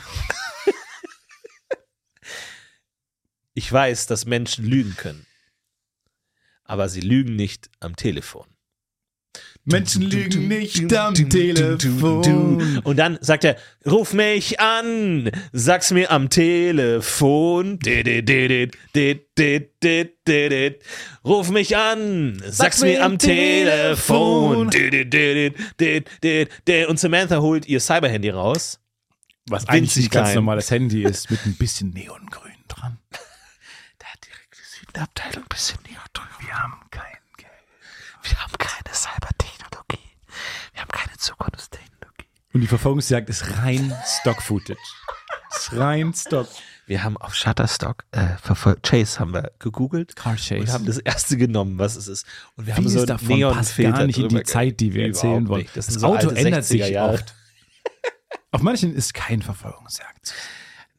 Ich 3.54 3.70
weiß, 3.70 4.06
dass 4.06 4.24
Menschen 4.24 4.64
lügen 4.64 4.96
können. 4.96 5.26
Aber 6.64 6.88
sie 6.88 7.00
lügen 7.02 7.36
nicht 7.36 7.70
am 7.80 7.96
Telefon. 7.96 8.46
Menschen 9.64 10.02
lügen 10.02 10.48
nicht 10.48 10.92
am 10.92 11.14
Telefon. 11.14 12.80
Und 12.82 12.96
dann 12.96 13.16
sagt 13.20 13.44
er, 13.44 13.56
ruf 13.86 14.12
mich 14.12 14.58
an, 14.58 15.30
sag's 15.52 15.92
mir 15.92 16.10
am 16.10 16.30
Telefon. 16.30 17.78
Ruf 21.24 21.50
mich 21.50 21.76
an, 21.76 22.42
sag's 22.44 22.80
mir 22.80 23.04
am 23.04 23.18
Telefon. 23.18 24.70
Und 26.88 26.98
Samantha 26.98 27.40
holt 27.40 27.66
ihr 27.66 27.78
Cyberhandy 27.80 28.30
raus. 28.30 28.80
Was 29.48 29.68
eigentlich 29.68 30.06
ein 30.06 30.10
ganz 30.10 30.34
normales 30.34 30.70
Handy 30.70 31.02
ist, 31.02 31.30
mit 31.30 31.44
ein 31.46 31.56
bisschen 31.56 31.90
Neongrün 31.90 32.52
dran. 32.68 32.98
Da 34.92 35.02
hat 35.02 35.10
die 35.16 35.38
ein 35.38 35.44
bisschen 35.48 35.78
näher 35.88 36.02
drüber. 36.12 36.28
Wir 36.40 36.54
haben 36.54 36.80
kein 36.90 37.16
Geld. 37.36 37.50
Wir 38.22 38.38
haben 38.38 38.52
keine 38.58 38.94
Cybertechnologie. 38.94 40.10
Wir 40.74 40.82
haben 40.82 40.90
keine 40.90 41.16
Zukunftstechnologie. 41.16 42.28
Und 42.52 42.60
die 42.60 42.66
Verfolgungsjagd 42.66 43.28
ist 43.30 43.58
rein 43.58 43.94
Stock-Footage. 44.20 44.78
Ist 45.56 45.72
rein 45.72 46.12
Stock. 46.14 46.48
Wir 46.86 47.02
haben 47.04 47.16
auf 47.16 47.34
Shutterstock 47.34 48.04
äh, 48.10 48.36
verfolgt. 48.42 48.82
Chase 48.88 49.20
haben 49.20 49.32
wir 49.32 49.52
gegoogelt. 49.58 50.16
Car 50.16 50.36
Chase. 50.36 50.56
Und 50.60 50.72
haben 50.72 50.84
das 50.84 50.98
erste 50.98 51.36
genommen, 51.36 51.78
was 51.78 51.96
es 51.96 52.08
ist. 52.08 52.26
Und 52.56 52.66
wir 52.66 52.74
haben 52.74 52.82
Vieles 52.82 52.92
so 52.92 52.98
einen 53.00 53.06
davon 53.06 53.28
passt 53.28 53.78
Neonfilter 53.78 53.98
gar 53.98 54.06
nicht 54.06 54.18
in 54.18 54.28
die 54.28 54.42
Zeit, 54.42 54.80
die 54.80 54.92
wir 54.92 55.06
erzählen 55.06 55.48
wollen. 55.48 55.66
Das, 55.74 55.86
Das 55.86 55.94
so 55.94 56.06
Auto 56.08 56.30
ändert 56.30 56.64
sich 56.64 56.82
60er 56.82 56.88
Jahre. 56.88 57.14
oft. 57.14 57.34
Auf 58.50 58.62
manchen 58.62 58.94
ist 58.94 59.14
kein 59.14 59.40
Verfolgungsjagd. 59.40 60.34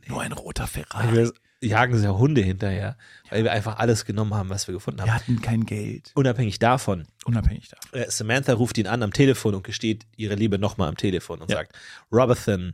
Nur 0.08 0.22
ein 0.22 0.32
roter 0.32 0.66
Ferrari. 0.68 1.30
Jagen 1.64 1.98
so 1.98 2.18
Hunde 2.18 2.42
hinterher, 2.42 2.98
weil 3.30 3.44
wir 3.44 3.52
einfach 3.52 3.78
alles 3.80 4.06
genommen 4.06 4.34
haben, 4.34 4.50
was 4.50 4.68
wir 4.68 4.74
gefunden 4.74 5.02
haben. 5.02 5.08
Wir 5.08 5.16
hatten 5.16 5.42
kein 5.42 5.66
Geld. 5.66 6.12
Unabhängig 6.16 6.60
davon, 6.60 7.06
Unabhängig 7.26 7.70
davon. 7.70 8.00
äh, 8.00 8.10
Samantha 8.12 8.54
ruft 8.54 8.78
ihn 8.78 8.88
an 8.88 9.02
am 9.04 9.14
Telefon 9.14 9.56
und 9.56 9.64
gesteht 9.64 10.06
ihre 10.18 10.36
Liebe 10.36 10.60
nochmal 10.60 10.90
am 10.90 10.98
Telefon 10.98 11.42
und 11.42 11.50
Ja. 11.50 11.58
sagt, 11.58 11.74
Robertson, 12.12 12.74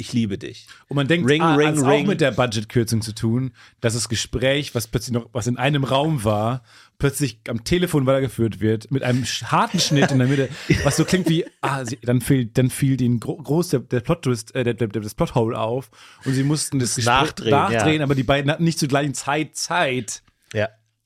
ich 0.00 0.12
liebe 0.12 0.38
dich. 0.38 0.66
Und 0.88 0.96
man 0.96 1.06
denkt, 1.06 1.28
Ring, 1.28 1.42
ah, 1.42 1.54
ring, 1.54 1.78
ring. 1.78 2.04
auch 2.04 2.08
mit 2.08 2.20
der 2.20 2.32
Budgetkürzung 2.32 3.02
zu 3.02 3.14
tun, 3.14 3.52
dass 3.80 3.94
das 3.94 4.08
Gespräch, 4.08 4.74
was 4.74 4.88
plötzlich 4.88 5.12
noch, 5.12 5.28
was 5.32 5.46
in 5.46 5.58
einem 5.58 5.84
Raum 5.84 6.24
war, 6.24 6.62
plötzlich 6.98 7.40
am 7.48 7.64
Telefon 7.64 8.06
weitergeführt 8.06 8.60
wird, 8.60 8.90
mit 8.90 9.02
einem 9.02 9.24
harten 9.24 9.78
Schnitt 9.78 10.10
in 10.10 10.18
der 10.18 10.28
Mitte, 10.28 10.48
was 10.84 10.96
so 10.96 11.04
klingt 11.04 11.28
wie, 11.28 11.44
ah, 11.60 11.84
sie, 11.84 11.98
dann 12.02 12.20
fiel, 12.20 12.46
dann 12.46 12.70
fiel 12.70 12.96
den 12.96 13.20
gro 13.20 13.36
groß 13.36 13.68
der, 13.68 13.80
der 13.80 14.00
Plot-Twist, 14.00 14.54
äh, 14.54 14.64
der, 14.64 14.74
der, 14.74 14.88
das 14.88 15.14
Plothole 15.14 15.58
auf 15.58 15.90
und 16.24 16.34
sie 16.34 16.44
mussten 16.44 16.78
das, 16.78 16.94
Gespräch 16.94 17.14
nachdrehen, 17.14 17.50
nachdrehen 17.50 17.98
ja. 17.98 18.04
aber 18.04 18.14
die 18.14 18.22
beiden 18.22 18.50
hatten 18.50 18.64
nicht 18.64 18.78
zur 18.78 18.88
gleichen 18.88 19.14
Zeit 19.14 19.56
Zeit. 19.56 20.22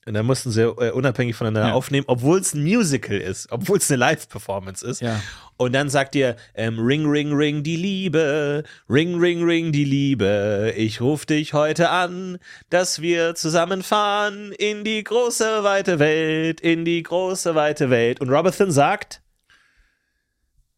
Und 0.07 0.13
dann 0.13 0.27
mussten 0.27 0.51
sie 0.51 0.61
äh, 0.61 0.91
unabhängig 0.91 1.35
voneinander 1.35 1.69
Ja. 1.69 1.73
aufnehmen, 1.73 2.05
obwohl 2.07 2.39
es 2.39 2.53
ein 2.53 2.63
Musical 2.63 3.17
ist, 3.17 3.51
obwohl 3.51 3.77
es 3.79 3.89
eine 3.89 3.97
Live-Performance 3.97 4.85
ist. 4.85 5.01
Ja. 5.01 5.19
Und 5.57 5.73
dann 5.73 5.89
sagt 5.89 6.13
ihr, 6.13 6.35
ähm, 6.53 6.77
Ring, 6.77 7.07
Ring, 7.07 7.33
Ring, 7.33 7.63
die 7.63 7.75
Liebe, 7.75 8.63
Ring, 8.87 9.17
Ring, 9.19 9.43
Ring, 9.43 9.71
die 9.71 9.83
Liebe, 9.85 10.73
ich 10.77 11.01
ruf 11.01 11.25
dich 11.25 11.53
heute 11.53 11.89
an, 11.89 12.37
dass 12.69 13.01
wir 13.01 13.33
zusammenfahren 13.33 14.51
in 14.51 14.83
die 14.83 15.03
große, 15.03 15.63
weite 15.63 15.97
Welt, 15.97 16.61
in 16.61 16.85
die 16.85 17.01
große, 17.01 17.55
weite 17.55 17.89
Welt. 17.89 18.21
Und 18.21 18.29
Robertson 18.29 18.69
sagt, 18.71 19.21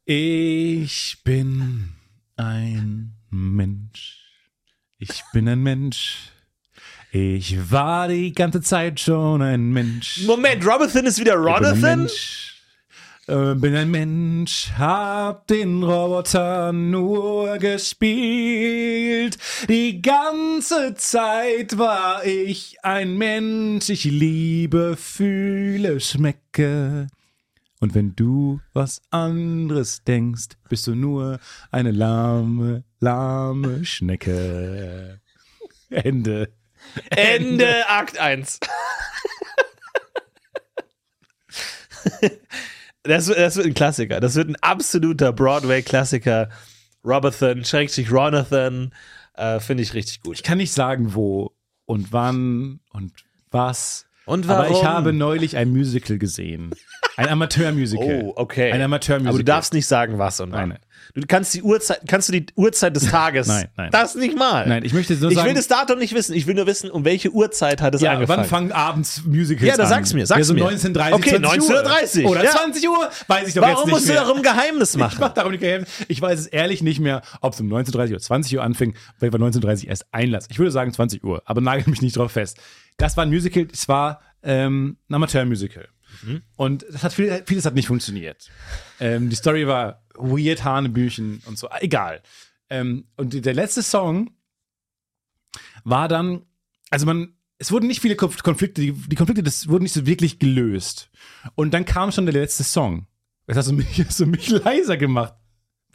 Ich 0.05 1.17
bin 1.25 1.89
ein 2.37 3.13
Mensch. 3.29 4.23
Ich 4.99 5.21
bin 5.33 5.49
ein 5.49 5.59
Mensch. 5.61 6.31
Ich 7.11 7.71
war 7.71 8.07
die 8.09 8.33
ganze 8.33 8.61
Zeit 8.61 8.99
schon 8.99 9.41
ein 9.41 9.71
Mensch. 9.71 10.23
Moment, 10.25 10.65
Robertson 10.65 11.05
ist 11.05 11.19
wieder? 11.19 11.37
Mensch. 11.75 12.47
Äh, 13.27 13.55
Bin 13.55 13.75
ein 13.75 13.91
Mensch, 13.91 14.71
hab 14.77 15.47
den 15.47 15.83
Roboter 15.83 16.71
nur 16.71 17.57
gespielt. 17.57 19.37
Die 19.67 20.01
ganze 20.01 20.95
Zeit 20.95 21.77
war 21.77 22.25
ich 22.25 22.77
ein 22.83 23.17
Mensch. 23.17 23.89
Ich 23.89 24.05
liebe, 24.05 24.95
fühle, 24.97 25.99
schmecke. 25.99 27.07
Und 27.79 27.93
wenn 27.95 28.15
du 28.15 28.59
was 28.73 29.01
anderes 29.11 30.03
denkst, 30.03 30.55
bist 30.69 30.87
du 30.87 30.95
nur 30.95 31.39
eine 31.69 31.91
lahme, 31.91 32.83
lahme 32.99 33.83
Schnecke. 33.83 35.19
Ende. 35.89 36.49
Ende 37.09 37.87
Akt 37.89 38.17
1. 38.17 38.59
Das, 43.03 43.27
wird- 43.27 43.37
das 43.39 43.55
wird 43.55 43.67
ein 43.67 43.73
Klassiker. 43.73 44.19
Das 44.19 44.35
wird 44.35 44.49
ein 44.49 44.55
absoluter 44.57 45.31
Broadway-Klassiker. 45.33 46.49
Robertson, 47.05 47.63
Schrägstrich 47.63 48.11
Ronathan, 48.11 48.93
äh, 49.35 49.59
finde 49.59 49.83
ich 49.83 49.93
richtig 49.93 50.21
gut. 50.21 50.35
Ich 50.35 50.43
kann 50.43 50.57
nicht 50.57 50.73
sagen, 50.73 51.13
wo 51.13 51.55
und 51.85 52.11
wann 52.11 52.81
und 52.91 53.13
was. 53.49 54.05
Und 54.25 54.49
Aber 54.49 54.67
ich 54.67 54.73
warum? 54.73 54.87
habe 54.87 55.13
neulich 55.13 55.55
ein 55.55 55.69
Musical 55.69 56.17
gesehen. 56.17 56.71
Ein 57.15 57.29
Amateurmusical. 57.29 58.23
Oh, 58.25 58.33
okay. 58.35 58.73
Ein 58.73 58.81
Amateurmusical. 58.81 59.29
Aber 59.29 59.37
du 59.37 59.45
darfst 59.45 59.73
nicht 59.73 59.87
sagen, 59.87 60.17
was 60.19 60.41
und 60.41 60.51
wann. 60.51 60.69
Nein, 60.69 60.79
Du 61.13 61.21
kannst 61.27 61.53
die 61.53 61.61
Uhrzeit, 61.63 62.01
kannst 62.07 62.27
du 62.29 62.33
die 62.33 62.45
Uhrzeit 62.55 62.95
des 62.95 63.05
Tages? 63.09 63.47
Nein, 63.47 63.67
nein. 63.75 63.89
Das 63.91 64.15
nicht 64.15 64.37
mal. 64.37 64.67
Nein, 64.67 64.83
ich 64.85 64.93
möchte 64.93 65.13
nur 65.15 65.31
ich 65.31 65.37
sagen. 65.37 65.47
will 65.49 65.55
das 65.55 65.67
Datum 65.67 65.99
nicht 65.99 66.13
wissen. 66.13 66.33
Ich 66.35 66.45
will 66.47 66.53
nur 66.55 66.67
wissen, 66.67 66.91
um 66.91 67.05
welche 67.05 67.31
Uhrzeit 67.31 67.81
hat 67.81 67.95
es 67.95 68.01
ja, 68.01 68.11
angefangen. 68.13 68.41
wann 68.43 68.47
fangen 68.49 68.71
abends 68.71 69.23
Musicals 69.25 69.67
Ja, 69.67 69.77
da 69.77 69.83
an? 69.83 69.89
sag's 69.89 70.13
mir, 70.13 70.25
sag's 70.25 70.39
ja, 70.39 70.43
so 70.45 70.53
mir. 70.53 70.63
19.30 70.69 71.13
Okay, 71.13 71.29
20 71.41 71.61
Uhr. 71.61 71.75
19:30, 71.83 72.25
Oder 72.25 72.43
ja. 72.43 72.51
20 72.51 72.89
Uhr? 72.89 73.09
Weiß 73.27 73.47
ich 73.47 73.53
doch 73.55 73.61
Warum 73.61 73.75
jetzt 73.77 73.85
nicht 73.85 73.93
musst 73.93 74.07
du 74.09 74.13
mehr. 74.13 74.21
darum 74.21 74.41
Geheimnis 74.41 74.91
Ich 74.93 74.99
mach 74.99 75.17
machen? 75.19 75.31
darum 75.35 75.51
nicht 75.51 75.61
geheim. 75.61 75.85
Ich 76.07 76.21
weiß 76.21 76.39
es 76.39 76.47
ehrlich 76.47 76.81
nicht 76.83 76.99
mehr, 76.99 77.21
ob 77.41 77.53
es 77.53 77.59
um 77.61 77.67
19.30 77.71 78.09
oder 78.09 78.19
20 78.19 78.55
Uhr 78.57 78.63
anfing, 78.63 78.95
weil 79.19 79.31
wir 79.31 79.39
19.30 79.39 79.87
erst 79.87 80.05
Einlass. 80.11 80.45
Ich 80.49 80.59
würde 80.59 80.71
sagen 80.71 80.93
20 80.93 81.23
Uhr, 81.23 81.41
aber 81.45 81.61
nagel 81.61 81.83
mich 81.89 82.01
nicht 82.01 82.15
drauf 82.17 82.31
fest. 82.33 82.57
Das 82.97 83.17
war 83.17 83.23
ein 83.25 83.29
Musical, 83.29 83.67
es 83.71 83.87
war 83.87 84.21
ähm, 84.43 84.97
ein 85.09 85.15
Amateurmusical. 85.15 85.87
Mhm. 86.23 86.41
Und 86.55 86.85
das 86.91 87.03
hat 87.03 87.13
viel, 87.13 87.43
vieles 87.45 87.65
hat 87.65 87.75
nicht 87.75 87.87
funktioniert. 87.87 88.49
Ähm, 88.99 89.29
die 89.29 89.35
Story 89.35 89.67
war 89.67 90.01
weird, 90.17 90.63
Hanebüchen 90.63 91.41
und 91.45 91.57
so. 91.57 91.69
Egal. 91.79 92.21
Ähm, 92.69 93.05
und 93.15 93.45
der 93.45 93.53
letzte 93.53 93.81
Song 93.83 94.31
war 95.83 96.07
dann, 96.07 96.45
also 96.89 97.05
man, 97.05 97.33
es 97.57 97.71
wurden 97.71 97.87
nicht 97.87 98.01
viele 98.01 98.15
Konf- 98.15 98.43
Konflikte, 98.43 98.81
die, 98.81 98.91
die 98.91 99.15
Konflikte, 99.15 99.43
das 99.43 99.67
wurden 99.67 99.83
nicht 99.83 99.93
so 99.93 100.05
wirklich 100.05 100.39
gelöst. 100.39 101.09
Und 101.55 101.73
dann 101.73 101.85
kam 101.85 102.11
schon 102.11 102.25
der 102.25 102.33
letzte 102.33 102.63
Song. 102.63 103.07
Jetzt 103.47 103.57
hast 103.57 103.69
du 103.69 103.73
mich, 103.73 103.87
hast 104.05 104.19
du 104.19 104.25
mich 104.25 104.49
leiser 104.49 104.97
gemacht 104.97 105.33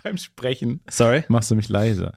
beim 0.02 0.16
Sprechen. 0.16 0.80
Sorry. 0.90 1.24
Machst 1.28 1.50
du 1.50 1.54
mich 1.54 1.68
leiser. 1.68 2.16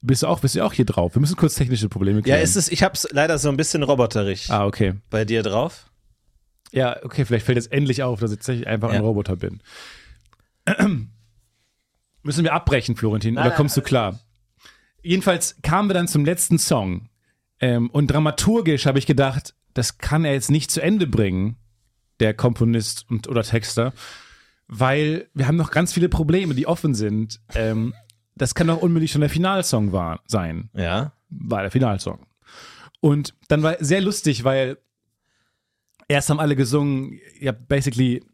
Bist 0.00 0.22
du 0.22 0.26
auch, 0.26 0.40
bist 0.40 0.54
du 0.56 0.64
auch 0.64 0.72
hier 0.72 0.84
drauf? 0.84 1.14
Wir 1.14 1.20
müssen 1.20 1.36
kurz 1.36 1.54
technische 1.54 1.88
Probleme 1.88 2.18
Ja, 2.20 2.22
klären. 2.24 2.42
ist 2.42 2.56
es, 2.56 2.68
ich 2.70 2.82
hab's 2.82 3.06
leider 3.12 3.38
so 3.38 3.48
ein 3.48 3.56
bisschen 3.56 3.82
roboterig 3.84 4.50
Ah, 4.50 4.66
okay. 4.66 4.94
bei 5.10 5.24
dir 5.24 5.42
drauf. 5.42 5.90
Ja, 6.72 6.96
okay, 7.04 7.24
vielleicht 7.24 7.44
fällt 7.46 7.56
jetzt 7.56 7.70
endlich 7.70 8.02
auf, 8.02 8.18
dass 8.18 8.32
ich 8.32 8.38
tatsächlich 8.38 8.66
einfach 8.66 8.88
Ja. 8.90 8.96
ein 8.98 9.04
Roboter 9.04 9.36
bin. 9.36 9.62
Müssen 12.22 12.44
wir 12.44 12.52
abbrechen, 12.52 12.96
Florentin, 12.96 13.36
oder 13.36 13.48
nein, 13.48 13.56
kommst 13.56 13.76
du 13.76 13.82
klar? 13.82 14.20
Jedenfalls 15.02 15.56
kamen 15.62 15.88
wir 15.88 15.94
dann 15.94 16.06
zum 16.08 16.24
letzten 16.24 16.58
Song. 16.58 17.08
Ähm, 17.60 17.90
und 17.90 18.08
dramaturgisch 18.08 18.86
habe 18.86 18.98
ich 18.98 19.06
gedacht, 19.06 19.54
das 19.74 19.98
kann 19.98 20.24
er 20.24 20.32
jetzt 20.32 20.50
nicht 20.50 20.70
zu 20.70 20.80
Ende 20.80 21.06
bringen, 21.06 21.56
der 22.20 22.34
Komponist 22.34 23.06
und, 23.10 23.26
oder 23.28 23.42
Texter, 23.42 23.92
weil 24.68 25.28
wir 25.34 25.48
haben 25.48 25.56
noch 25.56 25.70
ganz 25.70 25.92
viele 25.92 26.08
Probleme, 26.08 26.54
die 26.54 26.66
offen 26.66 26.94
sind. 26.94 27.40
Ähm, 27.54 27.94
das 28.36 28.54
kann 28.54 28.68
doch 28.68 28.80
unbedingt 28.80 29.10
schon 29.10 29.20
der 29.20 29.30
Finalsong 29.30 29.92
war, 29.92 30.20
sein 30.26 30.70
Ja. 30.74 31.12
war 31.28 31.62
der 31.62 31.70
Finalsong. 31.70 32.26
Und 33.00 33.34
dann 33.48 33.62
war 33.62 33.76
sehr 33.80 34.00
lustig, 34.00 34.44
weil 34.44 34.78
erst 36.08 36.30
haben 36.30 36.38
alle 36.40 36.54
gesungen, 36.56 37.18
ihr 37.40 37.48
habt 37.48 37.66
basically, 37.68 38.24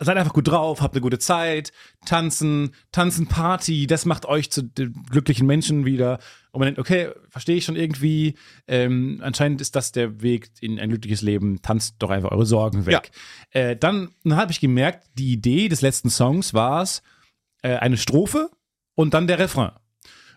seid 0.00 0.16
einfach 0.16 0.32
gut 0.32 0.48
drauf, 0.48 0.80
habt 0.80 0.94
eine 0.94 1.00
gute 1.00 1.18
Zeit, 1.18 1.72
tanzen, 2.04 2.74
tanzen 2.92 3.26
Party, 3.26 3.86
das 3.86 4.04
macht 4.04 4.26
euch 4.26 4.50
zu 4.50 4.62
den 4.62 4.92
glücklichen 5.10 5.46
Menschen 5.46 5.84
wieder. 5.84 6.18
Und 6.52 6.60
man 6.60 6.66
denkt, 6.66 6.78
okay, 6.78 7.10
verstehe 7.28 7.56
ich 7.56 7.64
schon 7.64 7.76
irgendwie, 7.76 8.34
ähm, 8.68 9.20
anscheinend 9.22 9.60
ist 9.60 9.76
das 9.76 9.92
der 9.92 10.22
Weg 10.22 10.50
in 10.60 10.78
ein 10.78 10.88
glückliches 10.90 11.22
Leben, 11.22 11.62
tanzt 11.62 11.96
doch 11.98 12.10
einfach 12.10 12.30
eure 12.30 12.46
Sorgen 12.46 12.86
weg. 12.86 13.10
Äh, 13.50 13.76
dann 13.76 14.10
dann 14.24 14.36
habe 14.36 14.52
ich 14.52 14.60
gemerkt, 14.60 15.06
die 15.14 15.32
Idee 15.32 15.68
des 15.68 15.80
letzten 15.80 16.10
Songs 16.10 16.54
war 16.54 16.82
es, 16.82 17.02
äh, 17.62 17.76
eine 17.76 17.96
Strophe 17.96 18.50
und 18.94 19.14
dann 19.14 19.26
der 19.26 19.38
Refrain. 19.38 19.72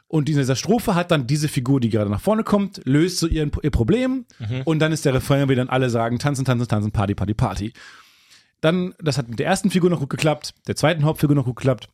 Und 0.10 0.30
in 0.30 0.38
dieser 0.38 0.56
Strophe 0.56 0.96
hat 0.96 1.12
dann 1.12 1.28
diese 1.28 1.50
Figur, 1.50 1.82
die 1.82 1.90
gerade 1.90 2.10
nach 2.10 2.22
vorne 2.22 2.44
kommt, 2.44 2.82
löst 2.86 3.20
so 3.20 3.28
ihr, 3.28 3.52
ihr 3.62 3.72
Problem. 3.72 4.26
Und 4.64 4.80
dann 4.80 4.94
ist 4.94 5.04
der 5.04 5.14
Refrain, 5.14 5.50
wie 5.50 5.56
dann 5.56 5.68
alle 5.68 5.90
sagen, 5.90 6.18
tanzen, 6.18 6.46
tanzen, 6.46 6.68
tanzen, 6.68 6.92
Party, 6.92 7.14
Party, 7.14 7.34
Party. 7.34 7.74
Dann, 8.62 8.96
das 9.00 9.18
hat 9.18 9.30
mit 9.30 9.40
der 9.40 9.48
ersten 9.48 9.70
Figur 9.70 9.90
noch 9.90 10.00
gut 10.00 10.10
geklappt, 10.10 10.54
der 10.68 10.76
zweiten 10.76 11.04
Hauptfigur 11.04 11.36
noch 11.36 11.46
gut 11.46 11.58
geklappt. 11.58 11.90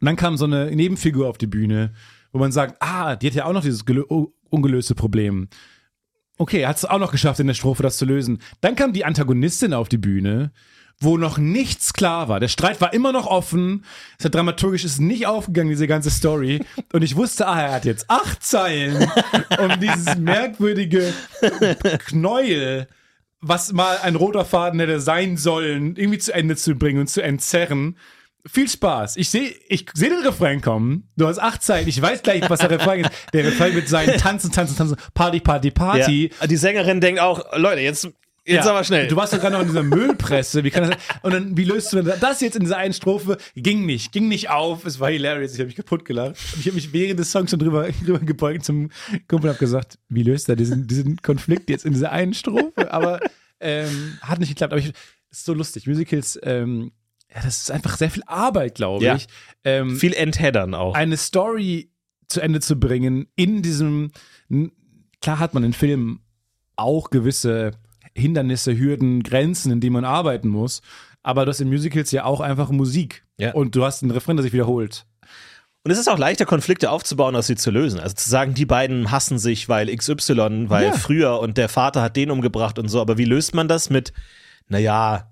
Und 0.00 0.06
dann 0.06 0.16
kam 0.16 0.36
so 0.36 0.44
eine 0.44 0.70
Nebenfigur 0.70 1.28
auf 1.28 1.38
die 1.38 1.46
Bühne, 1.46 1.92
wo 2.32 2.38
man 2.38 2.52
sagt, 2.52 2.76
ah, 2.80 3.16
die 3.16 3.26
hat 3.26 3.34
ja 3.34 3.46
auch 3.46 3.52
noch 3.52 3.62
dieses 3.62 3.84
ungelöste 4.50 4.94
Problem. 4.94 5.48
Okay, 6.38 6.66
hat 6.66 6.76
es 6.76 6.84
auch 6.84 6.98
noch 6.98 7.12
geschafft, 7.12 7.40
in 7.40 7.46
der 7.46 7.54
Strophe 7.54 7.82
das 7.82 7.96
zu 7.96 8.04
lösen. 8.04 8.40
Dann 8.60 8.76
kam 8.76 8.92
die 8.92 9.06
Antagonistin 9.06 9.72
auf 9.72 9.88
die 9.88 9.96
Bühne, 9.96 10.52
wo 11.00 11.16
noch 11.16 11.38
nichts 11.38 11.92
klar 11.92 12.28
war. 12.28 12.40
Der 12.40 12.48
Streit 12.48 12.80
war 12.80 12.92
immer 12.92 13.12
noch 13.12 13.26
offen. 13.26 13.84
Es 14.18 14.24
hat 14.24 14.34
dramaturgisch 14.34 14.84
ist 14.84 14.98
nicht 15.00 15.26
aufgegangen, 15.26 15.70
diese 15.70 15.86
ganze 15.86 16.10
Story. 16.10 16.62
Und 16.92 17.02
ich 17.02 17.16
wusste, 17.16 17.46
ah, 17.46 17.60
er 17.60 17.72
hat 17.72 17.84
jetzt 17.84 18.10
acht 18.10 18.42
Zeilen, 18.42 19.10
um 19.58 19.80
dieses 19.80 20.16
merkwürdige 20.16 21.12
Knäuel, 22.06 22.86
was 23.40 23.72
mal 23.72 23.98
ein 24.02 24.16
roter 24.16 24.44
Faden 24.44 24.80
hätte 24.80 25.00
sein 25.00 25.36
sollen, 25.36 25.96
irgendwie 25.96 26.18
zu 26.18 26.32
Ende 26.32 26.56
zu 26.56 26.74
bringen 26.74 27.00
und 27.00 27.08
zu 27.08 27.22
entzerren. 27.22 27.98
Viel 28.46 28.68
Spaß. 28.68 29.16
Ich 29.16 29.28
sehe 29.28 29.54
ich 29.68 29.86
seh 29.92 30.08
den 30.08 30.24
Refrain 30.24 30.60
kommen. 30.60 31.10
Du 31.16 31.26
hast 31.26 31.38
acht 31.38 31.62
Zeilen. 31.62 31.88
Ich 31.88 32.00
weiß 32.00 32.22
gleich, 32.22 32.48
was 32.48 32.60
der 32.60 32.70
Refrain 32.70 33.00
ist. 33.00 33.10
Der 33.32 33.44
Refrain 33.44 33.74
wird 33.74 33.88
sein 33.88 34.16
Tanzen, 34.18 34.52
Tanzen, 34.52 34.76
Tanzen, 34.76 34.96
Party, 35.14 35.40
Party, 35.40 35.70
Party. 35.72 36.30
Ja. 36.40 36.46
Die 36.46 36.56
Sängerin 36.56 37.00
denkt 37.00 37.20
auch, 37.20 37.56
Leute, 37.56 37.80
jetzt, 37.80 38.08
jetzt 38.46 38.66
aber 38.66 38.84
schnell. 38.84 39.08
Du 39.08 39.16
warst 39.16 39.32
doch 39.32 39.40
gerade 39.40 39.54
noch 39.54 39.60
in 39.62 39.68
dieser 39.68 39.82
Müllpresse. 39.96 40.64
Wie 40.64 40.70
kann 40.70 40.90
das? 40.90 40.98
Und 41.22 41.32
dann, 41.34 41.56
wie 41.56 41.64
löst 41.64 41.92
du 41.92 42.00
denn 42.02 42.12
das 42.20 42.40
jetzt 42.40 42.56
in 42.56 42.62
dieser 42.62 42.76
einen 42.78 42.92
Strophe? 42.94 43.36
Ging 43.54 43.84
nicht, 43.86 44.12
ging 44.12 44.28
nicht 44.28 44.50
auf. 44.50 44.84
Es 44.84 45.00
war 45.00 45.10
hilarious. 45.10 45.52
Ich 45.54 45.58
habe 45.58 45.66
mich 45.66 45.76
kaputt 45.76 46.04
gelacht. 46.04 46.36
Und 46.54 46.60
ich 46.60 46.66
habe 46.66 46.74
mich 46.76 46.92
während 46.92 47.18
des 47.20 47.30
Songs 47.32 47.50
schon 47.50 47.58
drüber, 47.58 47.88
drüber 48.04 48.18
gebeugt 48.20 48.64
zum 48.64 48.90
Kumpel 49.28 49.48
und 49.48 49.56
habe 49.56 49.58
gesagt, 49.58 49.98
wie 50.08 50.22
löst 50.22 50.48
er 50.48 50.56
diesen, 50.56 50.86
diesen 50.86 51.16
Konflikt 51.22 51.70
jetzt 51.70 51.84
in 51.84 51.92
dieser 51.92 52.12
einen 52.12 52.34
Strophe? 52.34 52.92
Aber 52.92 53.20
ähm, 53.60 54.18
hat 54.22 54.38
nicht 54.38 54.50
geklappt. 54.50 54.72
Aber 54.72 54.80
ich, 54.80 54.92
ist 55.30 55.44
so 55.44 55.54
lustig. 55.54 55.86
Musicals, 55.86 56.38
ähm, 56.42 56.92
ja, 57.34 57.42
das 57.42 57.58
ist 57.62 57.70
einfach 57.70 57.96
sehr 57.96 58.10
viel 58.10 58.22
Arbeit, 58.26 58.76
glaube 58.76 59.04
Ja. 59.04 59.16
ich. 59.16 59.26
Ähm, 59.64 59.96
Viel 59.96 60.12
Entheddern 60.14 60.74
auch. 60.74 60.94
eine 60.94 61.16
Story 61.16 61.90
zu 62.28 62.40
Ende 62.40 62.60
zu 62.60 62.76
bringen 62.78 63.26
in 63.36 63.62
diesem 63.62 64.10
klar 65.22 65.38
hat 65.38 65.54
man 65.54 65.64
in 65.64 65.72
Filmen 65.72 66.20
auch 66.76 67.10
gewisse 67.10 67.72
Hindernisse, 68.16 68.76
Hürden, 68.76 69.22
Grenzen, 69.22 69.70
in 69.72 69.80
denen 69.80 69.92
man 69.94 70.04
arbeiten 70.04 70.48
muss, 70.48 70.80
aber 71.22 71.44
du 71.44 71.50
hast 71.50 71.60
in 71.60 71.68
Musicals 71.68 72.10
ja 72.12 72.24
auch 72.24 72.40
einfach 72.40 72.70
Musik 72.70 73.24
Ja. 73.38 73.52
und 73.52 73.74
du 73.74 73.84
hast 73.84 74.02
einen 74.02 74.12
Refrain, 74.12 74.36
der 74.36 74.42
sich 74.44 74.52
wiederholt. 74.52 75.06
Und 75.84 75.92
es 75.92 75.98
ist 75.98 76.08
auch 76.08 76.18
leichter, 76.18 76.46
Konflikte 76.46 76.90
aufzubauen, 76.90 77.36
als 77.36 77.46
sie 77.46 77.54
zu 77.54 77.70
lösen. 77.70 78.00
Also 78.00 78.16
zu 78.16 78.28
sagen, 78.28 78.54
die 78.54 78.66
beiden 78.66 79.12
hassen 79.12 79.38
sich, 79.38 79.68
weil 79.68 79.94
XY, 79.94 80.68
weil 80.68 80.86
Ja. 80.86 80.92
früher 80.92 81.38
und 81.38 81.58
der 81.58 81.68
Vater 81.68 82.02
hat 82.02 82.16
den 82.16 82.32
umgebracht 82.32 82.78
und 82.80 82.88
so. 82.88 83.00
Aber 83.00 83.18
wie 83.18 83.24
löst 83.24 83.54
man 83.54 83.68
das 83.68 83.88
mit, 83.88 84.12
naja, 84.68 85.28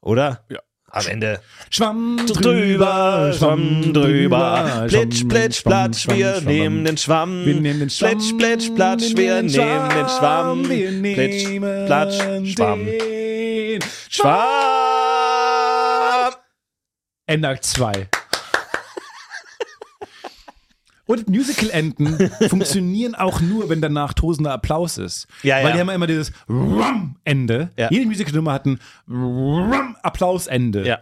oder? 0.00 0.44
Ja. 0.48 0.60
Am 0.90 1.06
Ende. 1.06 1.40
Schwamm 1.70 2.18
Drüber, 2.26 3.34
Schwamm 3.36 3.92
drüber. 3.92 4.86
Plitsch, 4.88 5.28
plitsch, 5.28 5.62
platsch, 5.62 6.08
wir 6.08 6.40
nehmen 6.40 6.84
den 6.84 6.96
Schwamm. 6.96 7.44
Wir 7.44 7.60
nehmen 7.60 7.80
den 7.80 7.90
Schwamm. 7.90 8.16
Plitsch, 8.16 8.32
plitsch, 8.38 8.74
platsch, 8.74 9.14
wir 9.14 9.42
nehmen 9.42 9.88
den 9.90 10.08
Schwamm. 10.08 10.62
Plitsch, 10.62 11.60
platsch, 11.86 12.18
Schwamm. 12.54 12.88
Schwamm. 14.08 14.48
Ende 17.26 17.48
Akt 17.48 17.64
2. 17.64 18.08
Und 21.08 21.26
Musical-Enden 21.26 22.30
funktionieren 22.50 23.14
auch 23.14 23.40
nur, 23.40 23.70
wenn 23.70 23.80
danach 23.80 24.12
tosender 24.12 24.52
Applaus 24.52 24.98
ist. 24.98 25.26
Ja, 25.42 25.56
Weil 25.56 25.68
ja. 25.68 25.72
die 25.72 25.80
haben 25.80 25.88
immer 25.88 26.06
dieses 26.06 26.32
Rum-Ende. 26.50 27.70
Ja. 27.78 27.88
Jede 27.90 28.04
Musical-Nummer 28.04 28.52
hat 28.52 28.66
ein 28.66 28.78
Rum-Applaus-Ende. 29.08 30.86
Ja. 30.86 30.98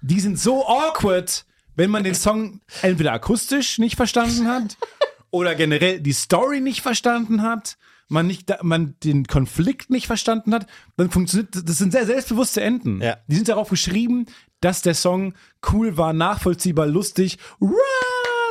Die 0.00 0.18
sind 0.18 0.40
so 0.40 0.66
awkward, 0.66 1.44
wenn 1.76 1.88
man 1.88 2.02
den 2.02 2.16
Song 2.16 2.60
entweder 2.82 3.12
akustisch 3.12 3.78
nicht 3.78 3.94
verstanden 3.94 4.48
hat 4.48 4.76
oder 5.30 5.54
generell 5.54 6.00
die 6.00 6.12
Story 6.12 6.60
nicht 6.60 6.80
verstanden 6.82 7.42
hat, 7.42 7.78
man, 8.08 8.26
nicht, 8.26 8.52
man 8.64 8.96
den 9.04 9.26
Konflikt 9.28 9.88
nicht 9.88 10.08
verstanden 10.08 10.52
hat, 10.52 10.66
dann 10.96 11.10
funktioniert, 11.10 11.54
das 11.54 11.78
sind 11.78 11.92
sehr 11.92 12.06
selbstbewusste 12.06 12.60
Enden. 12.60 13.00
Ja. 13.00 13.18
Die 13.28 13.36
sind 13.36 13.48
darauf 13.48 13.68
geschrieben, 13.68 14.26
dass 14.60 14.82
der 14.82 14.94
Song 14.94 15.34
cool 15.72 15.96
war, 15.96 16.12
nachvollziehbar, 16.12 16.88
lustig, 16.88 17.38
Rah! 17.60 18.07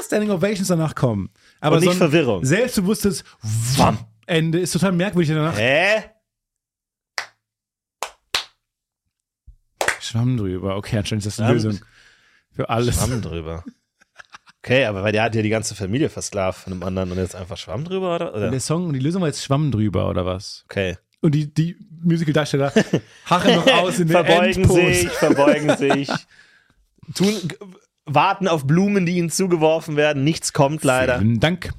Standing 0.07 0.31
Ovations 0.31 0.67
danach 0.67 0.95
kommen. 0.95 1.29
Aber 1.59 1.75
Und 1.75 1.81
nicht 1.81 1.89
so 1.89 2.03
ein 2.03 2.09
Verwirrung. 2.09 2.43
Selbstbewusstes 2.43 3.23
Wam 3.77 3.99
Ende 4.25 4.59
ist 4.59 4.71
total 4.71 4.91
merkwürdig 4.91 5.29
danach. 5.29 5.57
Hä? 5.57 6.03
Schwamm 10.01 10.37
drüber. 10.37 10.75
Okay, 10.77 10.97
anscheinend 10.97 11.25
ist 11.25 11.37
das 11.37 11.43
eine 11.45 11.53
Lösung 11.53 11.79
für 12.51 12.69
alles. 12.69 12.95
Schwamm 12.95 13.21
drüber. 13.21 13.63
Okay, 14.63 14.85
aber 14.85 15.03
weil 15.03 15.11
der 15.11 15.23
hat 15.23 15.35
ja 15.35 15.41
die 15.41 15.49
ganze 15.49 15.75
Familie 15.75 16.09
versklavt 16.09 16.63
von 16.63 16.73
einem 16.73 16.83
anderen 16.83 17.11
und 17.11 17.17
jetzt 17.17 17.35
einfach 17.35 17.57
Schwamm 17.57 17.85
drüber, 17.85 18.15
oder? 18.15 18.33
oder? 18.35 18.51
Der 18.51 18.59
Song 18.59 18.87
und 18.87 18.93
die 18.93 18.99
Lösung 18.99 19.21
war 19.21 19.29
jetzt 19.29 19.43
Schwamm 19.43 19.71
drüber, 19.71 20.09
oder 20.09 20.25
was? 20.25 20.65
Okay. 20.69 20.97
Und 21.21 21.33
die, 21.33 21.53
die 21.53 21.77
Musical-Darsteller 22.03 22.73
harren 23.25 23.55
noch 23.55 23.67
aus 23.73 23.99
in 23.99 24.07
der 24.07 24.25
verbeugen 24.25 24.63
Endpose. 24.63 24.93
sich, 24.93 25.09
verbeugen 25.09 25.77
sich, 25.77 26.09
tun, 27.15 27.33
warten 28.07 28.47
auf 28.47 28.65
Blumen, 28.65 29.05
die 29.05 29.17
ihnen 29.17 29.29
zugeworfen 29.29 29.95
werden. 29.95 30.23
Nichts 30.23 30.53
kommt 30.53 30.83
leider. 30.83 31.19
Vielen 31.19 31.39
Dank 31.39 31.73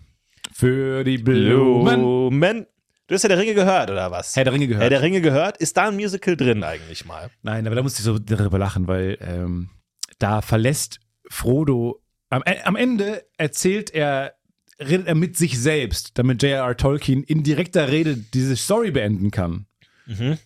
für 0.53 1.05
die 1.05 1.19
Blumen. 1.19 2.01
Blumen. 2.01 2.67
Du 3.07 3.15
hast 3.15 3.23
ja 3.23 3.29
der 3.31 3.39
Ringe 3.39 3.55
gehört, 3.55 3.91
oder 3.91 4.11
was? 4.11 4.37
Herr 4.37 4.45
der 4.45 4.53
Ringe 4.53 4.69
gehört. 4.69 4.83
Herr 4.83 4.91
der 4.91 5.03
Ringe 5.03 5.21
gehört. 5.21 5.57
Ist 5.57 5.77
da 5.77 5.89
ein 5.89 5.97
Musical 5.97 6.37
drin 6.37 6.63
eigentlich 6.63 7.07
mal? 7.07 7.31
Nein, 7.43 7.67
aber 7.67 7.75
da 7.75 7.83
musste 7.83 8.01
ich 8.01 8.05
so 8.05 8.19
darüber 8.19 8.59
lachen, 8.59 8.87
weil 8.87 9.17
ähm, 9.23 9.71
da 10.19 10.43
verlässt 10.43 11.01
Frodo, 11.31 12.03
am, 12.29 12.43
äh, 12.45 12.61
am 12.65 12.77
Ende 12.77 13.25
erzählt 13.39 13.95
er, 13.95 14.35
redet 14.79 15.07
er 15.07 15.15
mit 15.15 15.37
sich 15.37 15.59
selbst, 15.59 16.19
damit 16.19 16.43
J.R.R. 16.43 16.77
Tolkien 16.77 17.23
in 17.23 17.43
direkter 17.43 17.89
Rede 17.89 18.17
diese 18.17 18.57
Story 18.57 18.91
beenden 18.91 19.31
kann. 19.31 19.67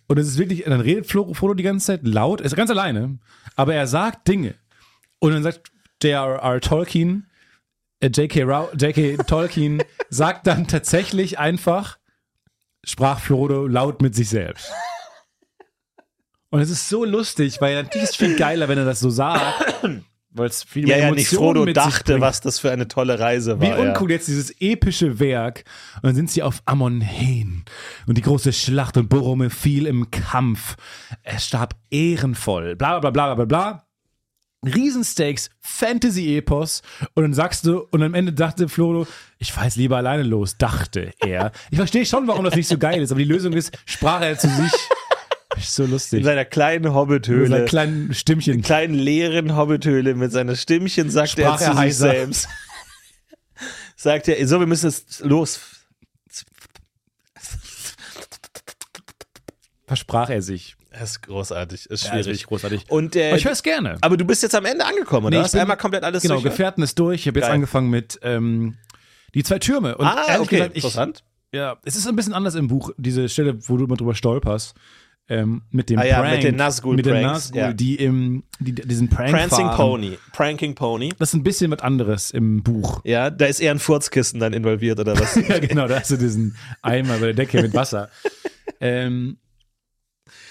Und 0.09 0.19
es 0.19 0.27
ist 0.27 0.39
wirklich, 0.39 0.65
dann 0.65 0.81
redet 0.81 1.07
Frodo 1.07 1.55
die 1.55 1.63
ganze 1.63 1.87
Zeit 1.87 2.01
laut, 2.03 2.41
er 2.41 2.47
ist 2.47 2.57
ganz 2.57 2.71
alleine, 2.71 3.19
aber 3.55 3.75
er 3.75 3.87
sagt 3.87 4.27
Dinge. 4.27 4.55
Und 5.21 5.33
dann 5.33 5.45
sagt 5.45 5.72
J.R.R. 6.03 6.61
Tolkien, 6.61 7.31
äh, 8.01 8.09
J.K. 8.09 9.17
Tolkien 9.25 9.83
sagt 10.11 10.47
dann 10.47 10.67
tatsächlich 10.67 11.39
einfach, 11.39 11.99
sprach 12.85 13.21
Frodo 13.21 13.67
laut 13.67 14.03
mit 14.03 14.15
sich 14.15 14.29
selbst. 14.29 14.73
Und 16.51 16.61
es 16.61 16.69
ist 16.69 16.89
so 16.89 17.05
lustig, 17.05 17.61
weil 17.61 17.83
natürlich 17.83 18.05
ist 18.05 18.11
es 18.11 18.17
viel 18.17 18.37
geiler, 18.37 18.69
wenn 18.69 18.77
er 18.77 18.85
das 18.85 19.01
so 19.01 19.09
sagt, 19.09 19.83
weil 20.31 20.49
es 20.49 20.63
viel 20.65 20.87
Ja, 20.87 20.97
mehr 20.97 21.07
ja, 21.07 21.11
nicht 21.13 21.33
Emotionen 21.33 21.55
Frodo 21.55 21.65
mit 21.65 21.77
sich 21.77 21.85
dachte, 21.85 22.21
was 22.21 22.43
das 22.43 22.59
für 22.59 22.71
eine 22.71 22.89
tolle 22.89 23.19
Reise 23.19 23.59
war. 23.59 23.79
Wie 23.79 23.81
uncool 23.81 24.11
jetzt 24.11 24.29
dieses 24.29 24.51
epische 24.61 25.19
Werk. 25.19 25.65
Und 25.97 26.05
dann 26.05 26.15
sind 26.15 26.31
sie 26.31 26.43
auf 26.43 26.61
Amonhen. 26.67 27.65
Und 28.07 28.19
die 28.19 28.23
große 28.23 28.53
Schlacht 28.53 28.99
und 28.99 29.09
Boromir 29.09 29.51
fiel 29.51 29.87
im 29.87 30.11
Kampf. 30.11 30.77
Er 31.23 31.39
starb 31.39 31.75
ehrenvoll. 31.91 32.77
Bla 32.77 32.99
bla 32.99 33.11
bla 33.11 33.35
bla 33.35 33.35
bla 33.35 33.45
bla. 33.47 33.87
Riesenstakes, 34.65 35.51
Fantasy-Epos. 35.61 36.83
Und 37.15 37.23
dann 37.25 37.35
sagst 37.35 37.67
du, 37.67 37.81
und 37.91 38.03
am 38.03 38.15
Ende 38.15 38.33
dachte 38.33 38.69
Frodo, 38.69 39.07
ich 39.39 39.57
weiß 39.57 39.77
lieber 39.77 39.97
alleine 39.97 40.23
los, 40.23 40.57
dachte 40.57 41.13
er. 41.21 41.51
Ich 41.71 41.79
verstehe 41.79 42.07
schon, 42.07 42.29
warum 42.29 42.45
das 42.45 42.55
nicht 42.55 42.69
so 42.69 42.79
geil 42.79 43.03
ist, 43.03 43.11
aber 43.11 43.19
die 43.19 43.25
Lösung 43.27 43.53
ist, 43.55 43.77
sprach 43.87 44.21
er 44.21 44.39
zu 44.39 44.49
sich. 44.49 44.73
Ist 45.57 45.75
so 45.75 45.83
Ja. 45.83 45.87
In 45.87 45.93
lustig. 45.93 46.25
seiner 46.25 46.45
kleinen 46.45 46.85
Mit 46.85 46.93
Hobbithöhle. 46.95 47.49
seinem 47.49 47.67
kleinen 47.67 48.15
Stimmchen. 48.15 48.63
kleinen 48.63 48.95
leeren 48.95 49.55
Hobbithöhle 49.57 50.15
mit 50.15 50.33
seiner 50.33 50.57
Stimmchen 50.57 51.11
sagt 51.11 51.31
Sprach 51.31 51.61
er 51.61 51.73
zu 51.73 51.79
sich 51.79 51.97
selbst. 51.97 52.49
sagt 53.97 54.29
er, 54.29 54.47
so, 54.49 54.61
wir 54.61 54.67
müssen 54.67 54.89
jetzt 54.91 55.21
los. 55.21 55.61
Versprach 59.87 60.31
er 60.31 60.41
sich. 60.41 60.77
Das 60.93 61.11
ist 61.13 61.23
großartig, 61.23 61.87
ist 61.87 61.89
Ja, 61.89 61.95
ist 61.95 62.07
schwierig. 62.09 62.27
wirklich 62.27 62.47
großartig. 62.47 62.85
Und, 62.91 63.17
äh, 63.17 63.29
Aber 63.29 63.37
ich 63.39 63.45
höre 63.45 63.53
es 63.53 63.63
gerne. 63.63 63.97
aber 64.01 64.17
du 64.17 64.25
bist 64.25 64.43
jetzt 64.43 64.55
am 64.55 64.65
Ende 64.65 64.85
angekommen, 64.85 65.27
oder? 65.27 65.31
Nee, 65.31 65.41
ich 65.41 65.45
hast 65.45 65.53
bin- 65.53 65.61
einmal 65.63 65.77
komplett 65.77 66.05
alles 66.05 66.23
Genau, 66.23 66.35
durch. 66.35 66.45
Gefährten 66.45 66.83
ist 66.83 66.99
durch. 66.99 67.21
Ich 67.23 67.27
habe 67.29 67.41
jetzt 67.41 67.49
angefangen 67.49 67.89
mit 67.91 68.19
ähm, 68.23 68.77
die 69.35 69.43
zwei 69.43 69.59
Türme. 69.59 69.97
Und 69.97 70.07
Ah, 70.07 70.39
okay, 70.41 70.57
gesagt, 70.57 70.71
ich, 70.77 70.85
interessant. 70.85 71.25
ja, 71.53 71.77
es 71.85 71.97
ist 71.97 72.07
ein 72.07 72.15
bisschen 72.17 72.35
anders 72.35 72.55
im 72.55 72.69
Buch, 72.69 72.91
diese 72.99 73.29
Stelle, 73.29 73.57
wo 73.69 73.77
du 73.77 73.85
immer 73.87 73.97
drüber 73.97 74.15
stolperst. 74.15 74.75
Ähm, 75.29 75.63
mit 75.71 75.89
dem 75.89 76.01
Ah 76.01 76.05
ja, 76.05 76.19
Prank, 76.21 76.35
mit 76.35 76.43
den 76.45 76.57
Nazgul 76.57 76.97
mit 76.97 77.07
den 77.07 77.23
Nazgul, 77.23 77.61
ja. 77.61 77.73
die 77.73 77.95
im 77.95 78.43
die, 78.59 78.75
diesen 78.75 79.09
Prank 79.09 79.31
Prancing 79.31 79.67
fahren. 79.67 79.77
Pony. 79.77 80.19
Pranking 80.33 80.75
Pony. 80.75 81.11
Das 81.17 81.29
ist 81.31 81.35
ein 81.35 81.45
bisschen 81.45 81.71
was 81.71 81.79
anderes 81.79 82.33
im 82.33 82.65
Buch. 82.65 83.01
Ja, 83.05 83.31
da 83.31 83.47
ist 83.47 83.61
eher 83.61 83.71
ein 83.71 83.79
Furzkissen 83.79 84.41
dann 84.41 84.53
involviert, 84.53 84.99
oder 84.99 85.19
was? 85.19 85.37
ja, 85.49 85.61
genau, 85.61 85.87
da 85.87 86.01
hast 86.01 86.11
du 86.11 86.17
diesen 86.17 86.57
Eimer 86.83 87.15
bei 87.19 87.27
der 87.27 87.35
Decke 87.35 87.63
mit 87.63 87.73
Wasser. 87.73 88.11
ähm, 88.81 89.39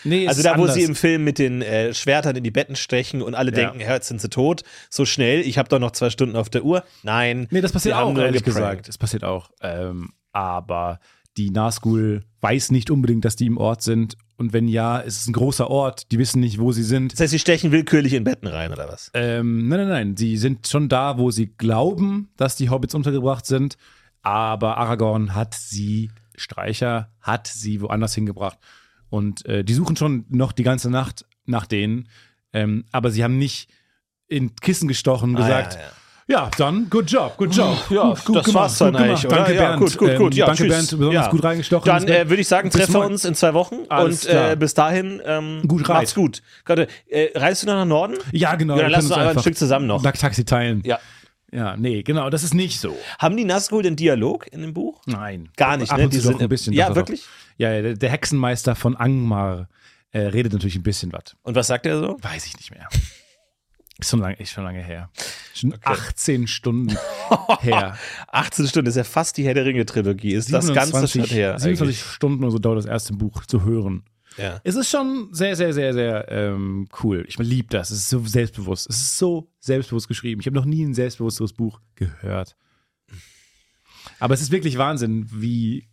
nee, 0.03 0.27
Also 0.27 0.43
da, 0.43 0.51
wo 0.57 0.61
anders. 0.61 0.75
sie 0.75 0.83
im 0.83 0.95
Film 0.95 1.23
mit 1.23 1.39
den 1.39 1.61
äh, 1.61 1.93
Schwertern 1.93 2.35
in 2.35 2.43
die 2.43 2.51
Betten 2.51 2.75
stechen 2.75 3.21
und 3.21 3.35
alle 3.35 3.51
Ja. 3.51 3.55
denken, 3.57 3.79
ja, 3.81 3.93
jetzt 3.93 4.07
sind 4.07 4.21
sie 4.21 4.29
tot. 4.29 4.63
So 4.89 5.05
schnell, 5.05 5.41
ich 5.41 5.57
habe 5.57 5.69
doch 5.69 5.79
noch 5.79 5.91
zwei 5.91 6.09
Stunden 6.09 6.35
auf 6.35 6.49
der 6.49 6.63
Uhr. 6.63 6.83
Nein. 7.03 7.47
Nee, 7.51 7.61
das 7.61 7.71
passiert 7.71 7.95
auch, 7.95 8.15
ehrlich 8.17 8.43
gesagt. 8.43 8.87
Das 8.87 8.97
passiert 8.97 9.23
auch. 9.23 9.51
Ähm, 9.61 10.09
aber 10.31 10.99
die 11.37 11.49
Nazgul 11.49 12.23
weiß 12.41 12.71
nicht 12.71 12.89
unbedingt, 12.91 13.23
dass 13.25 13.35
die 13.35 13.45
im 13.45 13.57
Ort 13.57 13.81
sind. 13.81 14.17
Und 14.37 14.53
wenn 14.53 14.67
ja, 14.67 14.97
ist 14.97 15.21
es 15.21 15.27
ein 15.27 15.33
großer 15.33 15.69
Ort. 15.69 16.11
Die 16.11 16.17
wissen 16.17 16.39
nicht, 16.39 16.59
wo 16.59 16.71
sie 16.71 16.83
sind. 16.83 17.13
Das 17.13 17.19
heißt, 17.19 17.31
sie 17.31 17.39
stechen 17.39 17.71
willkürlich 17.71 18.13
in 18.13 18.23
Betten 18.23 18.47
rein, 18.47 18.71
oder 18.71 18.87
was? 18.89 19.11
Ähm, 19.13 19.67
nein, 19.67 19.79
nein, 19.81 19.89
nein. 19.89 20.17
Sie 20.17 20.35
sind 20.37 20.67
schon 20.67 20.89
da, 20.89 21.17
wo 21.19 21.29
sie 21.31 21.53
glauben, 21.57 22.29
dass 22.37 22.55
die 22.55 22.69
Hobbits 22.69 22.95
untergebracht 22.95 23.45
sind. 23.45 23.77
Aber 24.23 24.77
Aragorn 24.77 25.35
hat 25.35 25.53
sie, 25.53 26.09
Streicher, 26.35 27.11
hat 27.21 27.47
sie 27.47 27.81
woanders 27.81 28.15
hingebracht. 28.15 28.57
Und 29.12 29.45
äh, 29.45 29.63
die 29.63 29.74
suchen 29.76 29.95
schon 29.95 30.26
noch 30.30 30.52
die 30.54 30.63
ganze 30.63 30.89
Nacht 30.89 31.26
nach 31.45 31.67
denen. 31.67 32.08
Ähm, 32.54 32.86
aber 32.91 33.12
sie 33.12 33.24
haben 33.24 33.38
nicht 33.38 33.69
in 34.28 34.56
Kissen 34.56 34.88
gestochen 34.88 35.32
und 35.32 35.38
Ah, 35.41 35.45
gesagt, 35.47 35.74
ja, 35.76 35.80
ja. 36.38 36.43
ja, 36.45 36.52
dann, 36.58 36.89
good 36.89 37.12
job, 37.12 37.36
good 37.38 37.54
job. 37.56 37.78
Ja, 37.89 38.10
gut, 38.13 38.26
gut 38.26 38.36
das 38.38 38.45
gemacht, 38.45 38.62
war's 38.63 38.78
dann 38.78 38.93
gut 38.93 39.02
eigentlich? 39.02 39.21
Danke, 39.21 39.54
Ja, 39.54 39.62
Bernd. 39.62 39.80
gut, 39.82 39.97
gut, 39.97 40.15
gut. 40.17 40.32
Ähm, 40.34 40.38
Ja, 40.38 40.45
danke, 40.47 40.63
tschüss. 40.63 40.69
Bernd, 40.74 40.89
besonders 40.91 41.26
Ja. 41.26 41.30
gut 41.32 41.43
reingestochen. 41.43 41.86
Dann 41.86 42.08
äh, 42.08 42.30
würde 42.30 42.41
ich 42.41 42.47
sagen, 42.47 42.69
treffen 42.69 42.93
wir 42.93 43.06
uns 43.06 43.26
in 43.26 43.36
zwei 43.36 43.54
Wochen 43.54 43.76
Alles 43.89 44.26
und 44.26 44.34
äh, 44.34 44.56
bis 44.58 44.74
dahin 44.74 45.21
ähm, 45.26 45.62
Gut 45.67 45.88
reit. 45.89 45.97
macht's 45.97 46.15
gut. 46.15 46.41
Gott, 46.65 46.80
äh, 47.10 47.30
reist 47.36 47.63
du 47.63 47.67
noch 47.67 47.74
nach 47.76 47.86
Norden? 47.86 48.15
Ja, 48.32 48.56
genau. 48.56 48.76
Ja, 48.78 48.84
dann 48.84 48.91
lass 48.91 49.04
uns 49.06 49.13
einfach 49.13 49.36
ein 49.36 49.39
Stück 49.41 49.58
zusammen 49.58 49.88
noch. 49.88 50.02
Taxi 50.02 50.45
teilen. 50.45 50.82
Ja. 50.86 51.00
Ja, 51.54 51.76
nee, 51.76 52.02
genau, 52.02 52.30
das 52.30 52.43
ist 52.43 52.54
nicht 52.54 52.80
so. 52.80 52.95
Haben 53.19 53.36
die 53.36 53.43
Nazgul 53.43 53.84
den 53.84 53.97
Dialog 53.97 54.47
in 54.54 54.62
dem 54.62 54.74
Buch? 54.74 55.02
Nein. 55.06 55.50
Gar 55.58 55.76
nicht, 55.76 55.91
Ab 55.91 55.97
ne? 55.97 56.08
Die 56.08 56.17
sind- 56.19 56.41
ein 56.41 56.47
bisschen. 56.47 56.71
Ja, 56.71 56.95
wirklich? 56.95 57.26
Ja, 57.62 57.71
ja, 57.71 57.82
der, 57.84 57.93
der 57.93 58.10
Hexenmeister 58.10 58.76
von 58.76 58.95
Angmar 58.95 59.69
äh, 60.12 60.21
redet 60.21 60.52
natürlich 60.54 60.76
ein 60.76 60.84
bisschen 60.84 61.13
was. 61.13 61.36
Und 61.43 61.54
was 61.54 61.67
sagt 61.67 61.86
er 61.86 62.00
so? 62.00 62.17
Weiß 62.19 62.47
ich 62.47 62.58
nicht 62.58 62.71
mehr. 62.71 62.88
Ist 64.00 64.10
schon 64.10 64.19
lange, 64.19 64.36
ist 64.38 64.50
schon 64.52 64.63
lange 64.63 64.82
her. 64.82 65.12
Schon 65.54 65.76
18 65.84 66.47
Stunden 66.47 66.97
her. 67.60 67.95
18 68.30 68.67
Stunden, 68.67 68.86
das 68.86 68.95
ist 68.95 68.97
ja 68.97 69.04
fast 69.04 69.38
die 69.38 69.45
Herr 69.45 69.54
der 69.54 69.65
Ringe-Trilogie. 69.65 70.34
Ist 70.34 70.52
das 70.52 70.74
Ganze 70.74 70.91
schon 70.91 71.08
27 71.08 71.32
her? 71.32 71.60
27 71.60 72.04
Stunden 72.04 72.43
oder 72.43 72.52
so 72.52 72.58
dauert 72.58 72.80
das 72.80 72.88
erste 72.88 73.13
Buch 73.13 73.45
zu 73.45 73.63
hören. 73.63 74.04
eigentlich. 74.32 74.38
Ja. 74.38 74.62
Es 74.63 74.76
ist 74.76 74.89
schon 74.89 75.30
sehr, 75.32 75.56
sehr, 75.56 75.74
sehr, 75.74 75.93
sehr 75.93 76.32
ähm, 76.32 76.88
cool. 77.04 77.26
Ich 77.28 77.38
liebe 77.38 77.67
das. 77.69 77.91
Es 77.91 78.00
ist 78.00 78.10
so 78.10 78.26
selbstbewusst. 78.26 78.89
Es 78.89 78.97
ist 78.97 79.17
so 79.19 79.52
selbstbewusst 79.60 80.08
geschrieben. 80.08 80.41
Ich 80.41 80.47
habe 80.47 80.56
noch 80.56 80.65
nie 80.65 80.84
ein 80.84 80.95
selbstbewussteres 80.95 81.54
Buch 81.54 81.80
gehört. 81.95 82.56
Aber 84.19 84.34
es 84.34 84.41
ist 84.41 84.52
wirklich 84.52 84.78
Wahnsinn, 84.78 85.28
wie, 85.32 85.88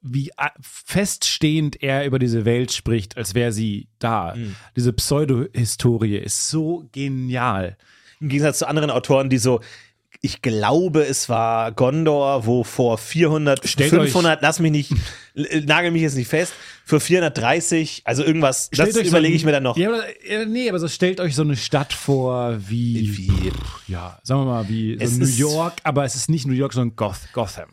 wie 0.00 0.30
a- 0.36 0.52
feststehend 0.60 1.82
er 1.82 2.04
über 2.06 2.18
diese 2.18 2.44
Welt 2.44 2.72
spricht, 2.72 3.16
als 3.16 3.34
wäre 3.34 3.52
sie 3.52 3.88
da. 3.98 4.34
Diese 4.76 4.92
Pseudo-Historie 4.92 6.16
ist 6.18 6.48
so 6.48 6.88
genial. 6.92 7.76
Im 8.20 8.28
Gegensatz 8.28 8.58
zu 8.58 8.68
anderen 8.68 8.90
Autoren, 8.90 9.28
die 9.30 9.38
so 9.38 9.60
ich 10.20 10.42
glaube, 10.42 11.04
es 11.04 11.28
war 11.28 11.70
Gondor, 11.70 12.44
wo 12.44 12.64
vor 12.64 12.98
400, 12.98 13.68
Stellt 13.68 13.90
500, 13.90 14.42
lass 14.42 14.58
mich 14.58 14.72
nicht, 14.72 14.92
nagel 15.64 15.92
mich 15.92 16.02
jetzt 16.02 16.16
nicht 16.16 16.26
fest, 16.26 16.54
für 16.84 16.98
430, 16.98 18.02
also 18.04 18.24
irgendwas, 18.24 18.68
das 18.70 18.78
Stellt 18.88 18.96
euch 18.96 19.02
so 19.04 19.08
überlege 19.10 19.34
ein- 19.34 19.36
ich 19.36 19.44
mir 19.44 19.52
dann 19.52 19.62
noch. 19.62 19.76
Ja, 19.76 19.90
aber, 19.90 20.02
äh, 20.24 20.44
nee, 20.46 20.68
aber 20.68 20.80
so 20.80 20.88
stellt 20.88 21.20
euch 21.20 21.36
so 21.36 21.42
eine 21.42 21.54
Stadt 21.56 21.92
vor 21.92 22.56
wie, 22.68 23.16
Wie? 23.16 23.52
ja, 23.86 24.18
sagen 24.24 24.40
wir 24.40 24.46
mal, 24.46 24.68
wie 24.68 24.98
so 25.06 25.18
New 25.18 25.26
York, 25.26 25.74
aber 25.84 26.04
es 26.04 26.16
ist 26.16 26.28
nicht 26.28 26.48
New 26.48 26.52
York, 26.54 26.72
sondern 26.72 26.96
Goth, 26.96 27.28
Gotham. 27.32 27.68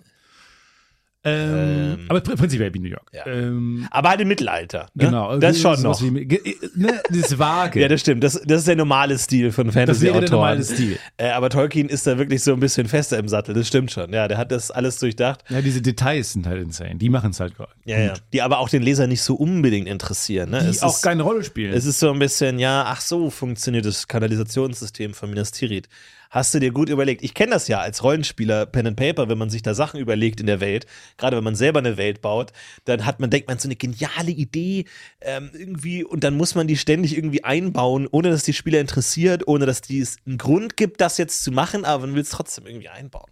Ähm, 1.26 2.06
aber 2.08 2.20
pr- 2.20 2.36
prinzipiell 2.38 2.74
wie 2.74 2.80
New 2.80 2.90
York. 2.90 3.10
Ja. 3.12 3.26
Ähm, 3.26 3.88
Aber 3.92 4.10
halt 4.10 4.22
im 4.22 4.28
Mittelalter. 4.28 4.88
Ne? 4.94 5.06
genau. 5.06 5.38
Das 5.40 5.60
schon 5.60 5.76
sowas 5.78 6.00
noch. 6.02 6.08
Wie, 6.16 6.28
ne, 6.76 7.02
das 7.10 7.38
Vage. 7.40 7.80
Ja, 7.86 7.88
das 7.88 8.02
stimmt. 8.02 8.24
Das, 8.24 8.40
das 8.46 8.60
ist 8.60 8.68
der 8.68 8.76
normale 8.76 9.18
Stil 9.18 9.52
von 9.52 9.68
das 9.68 9.76
wäre 9.76 9.86
der 9.88 9.96
Fantasy-Autoren. 9.96 10.32
normale 10.32 10.64
Stil. 10.64 11.00
Äh, 11.18 11.30
aber 11.32 11.50
Tolkien 11.50 11.90
ist 11.90 12.06
da 12.08 12.18
wirklich 12.18 12.44
so 12.44 12.54
ein 12.54 12.60
bisschen 12.60 12.88
fester 12.88 13.18
im 13.18 13.28
Sattel. 13.28 13.54
Das 13.56 13.68
stimmt 13.68 13.92
schon. 13.92 14.14
Ja, 14.14 14.28
der 14.28 14.38
hat 14.38 14.52
das 14.52 14.70
alles 14.72 15.00
durchdacht. 15.00 15.44
Ja, 15.50 15.62
diese 15.62 15.82
Details 15.82 16.34
sind 16.34 16.46
halt 16.46 16.62
insane. 16.62 16.96
Die 16.96 17.10
machen 17.10 17.32
es 17.32 17.40
halt 17.40 17.58
gut. 17.58 17.68
Ja, 17.86 18.00
ja. 18.00 18.14
Die 18.32 18.42
aber 18.42 18.60
auch 18.60 18.70
den 18.70 18.84
Leser 18.84 19.08
nicht 19.08 19.22
so 19.24 19.36
unbedingt 19.36 19.88
interessieren. 19.88 20.52
Ne? 20.52 20.60
Die 20.62 20.70
es 20.70 20.84
auch 20.84 20.96
ist, 20.96 21.02
keine 21.02 21.24
Rolle 21.24 21.44
spielen. 21.44 21.74
Es 21.74 21.86
ist 21.86 22.00
so 22.00 22.12
ein 22.12 22.20
bisschen, 22.20 22.60
ja, 22.60 22.86
ach 22.88 23.02
so 23.02 23.30
funktioniert 23.30 23.86
das 23.86 24.08
Kanalisationssystem 24.08 25.14
von 25.14 25.30
Minas 25.32 25.52
Tirith. 25.52 25.88
Hast 26.36 26.54
du 26.54 26.60
dir 26.60 26.72
gut 26.72 26.90
überlegt? 26.90 27.24
Ich 27.24 27.34
kenne 27.34 27.54
das 27.54 27.70
ja 27.70 27.80
als 27.80 28.04
Rollenspieler, 28.04 28.66
Pen 28.66 28.88
and 28.88 28.98
Paper, 28.98 29.30
wenn 29.30 29.38
man 29.38 29.50
sich 29.50 29.62
da 29.62 29.74
Sachen 29.74 30.02
überlegt 30.02 30.42
in 30.42 30.48
der 30.48 30.60
Welt, 30.60 30.86
gerade 31.16 31.38
wenn 31.38 31.46
man 31.46 31.56
selber 31.56 31.80
eine 31.80 31.96
Welt 31.96 32.20
baut, 32.22 32.52
dann 32.84 33.06
hat 33.06 33.22
man, 33.22 33.30
denkt 33.30 33.48
man 33.48 33.58
so 33.58 33.70
eine 33.70 33.78
geniale 33.78 34.32
Idee 34.32 34.84
ähm, 35.22 35.52
irgendwie 35.54 36.04
und 36.04 36.26
dann 36.26 36.36
muss 36.36 36.54
man 36.54 36.68
die 36.68 36.76
ständig 36.76 37.16
irgendwie 37.16 37.46
einbauen, 37.46 38.06
ohne 38.12 38.32
dass 38.32 38.44
die 38.44 38.52
Spieler 38.52 38.82
interessiert, 38.82 39.48
ohne 39.48 39.66
dass 39.66 39.80
die 39.80 40.02
es 40.02 40.18
einen 40.28 40.38
Grund 40.38 40.76
gibt, 40.76 41.00
das 41.00 41.18
jetzt 41.18 41.42
zu 41.42 41.54
machen, 41.54 41.86
aber 41.86 42.06
man 42.06 42.16
will 42.16 42.24
es 42.24 42.32
trotzdem 42.32 42.68
irgendwie 42.68 42.90
einbauen. 42.90 43.32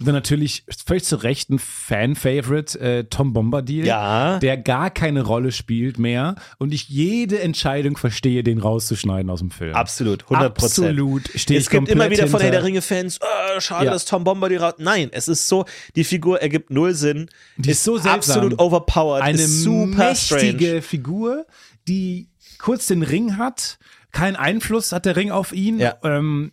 Dann 0.00 0.14
natürlich 0.14 0.64
völlig 0.86 1.04
zu 1.04 1.16
Recht 1.16 1.50
ein 1.50 1.58
Fan-Favorite, 1.58 2.78
äh, 2.80 3.04
Tom 3.04 3.32
Bombadil, 3.32 3.86
Ja. 3.86 4.38
der 4.40 4.56
gar 4.56 4.90
keine 4.90 5.22
Rolle 5.22 5.52
spielt 5.52 5.98
mehr 5.98 6.34
und 6.58 6.74
ich 6.74 6.88
jede 6.88 7.40
Entscheidung 7.40 7.96
verstehe, 7.96 8.42
den 8.42 8.58
rauszuschneiden 8.58 9.30
aus 9.30 9.38
dem 9.40 9.50
Film. 9.50 9.74
Absolut, 9.74 10.24
100 10.28 10.54
Prozent. 10.54 10.88
Absolut, 10.88 11.30
stehe 11.34 11.60
Es 11.60 11.70
gibt 11.70 11.88
immer 11.88 12.10
wieder 12.10 12.26
von 12.26 12.40
hinter. 12.40 12.52
der 12.52 12.64
Ringe-Fans, 12.64 13.18
äh, 13.18 13.60
schade, 13.60 13.86
Ja. 13.86 13.92
dass 13.92 14.04
Tom 14.04 14.24
Bombadil 14.24 14.58
raus. 14.58 14.74
Nein, 14.78 15.10
es 15.12 15.28
ist 15.28 15.48
so, 15.48 15.64
die 15.96 16.04
Figur 16.04 16.40
ergibt 16.42 16.70
null 16.70 16.94
Sinn. 16.94 17.28
Die 17.56 17.70
ist 17.70 17.84
so 17.84 17.94
seltsam. 17.96 18.14
absolut 18.14 18.58
overpowered, 18.58 19.22
Eine 19.22 19.42
ist 19.42 19.62
super 19.62 20.08
mächtige 20.10 20.56
strange. 20.66 20.82
Figur, 20.82 21.46
die 21.88 22.28
kurz 22.58 22.86
den 22.86 23.02
Ring 23.02 23.36
hat. 23.36 23.78
Kein 24.14 24.36
Einfluss 24.36 24.92
hat 24.92 25.04
der 25.06 25.16
Ring 25.16 25.30
auf 25.30 25.52
ihn. 25.52 25.78
Ja. 25.78 25.96
Ähm, 26.04 26.52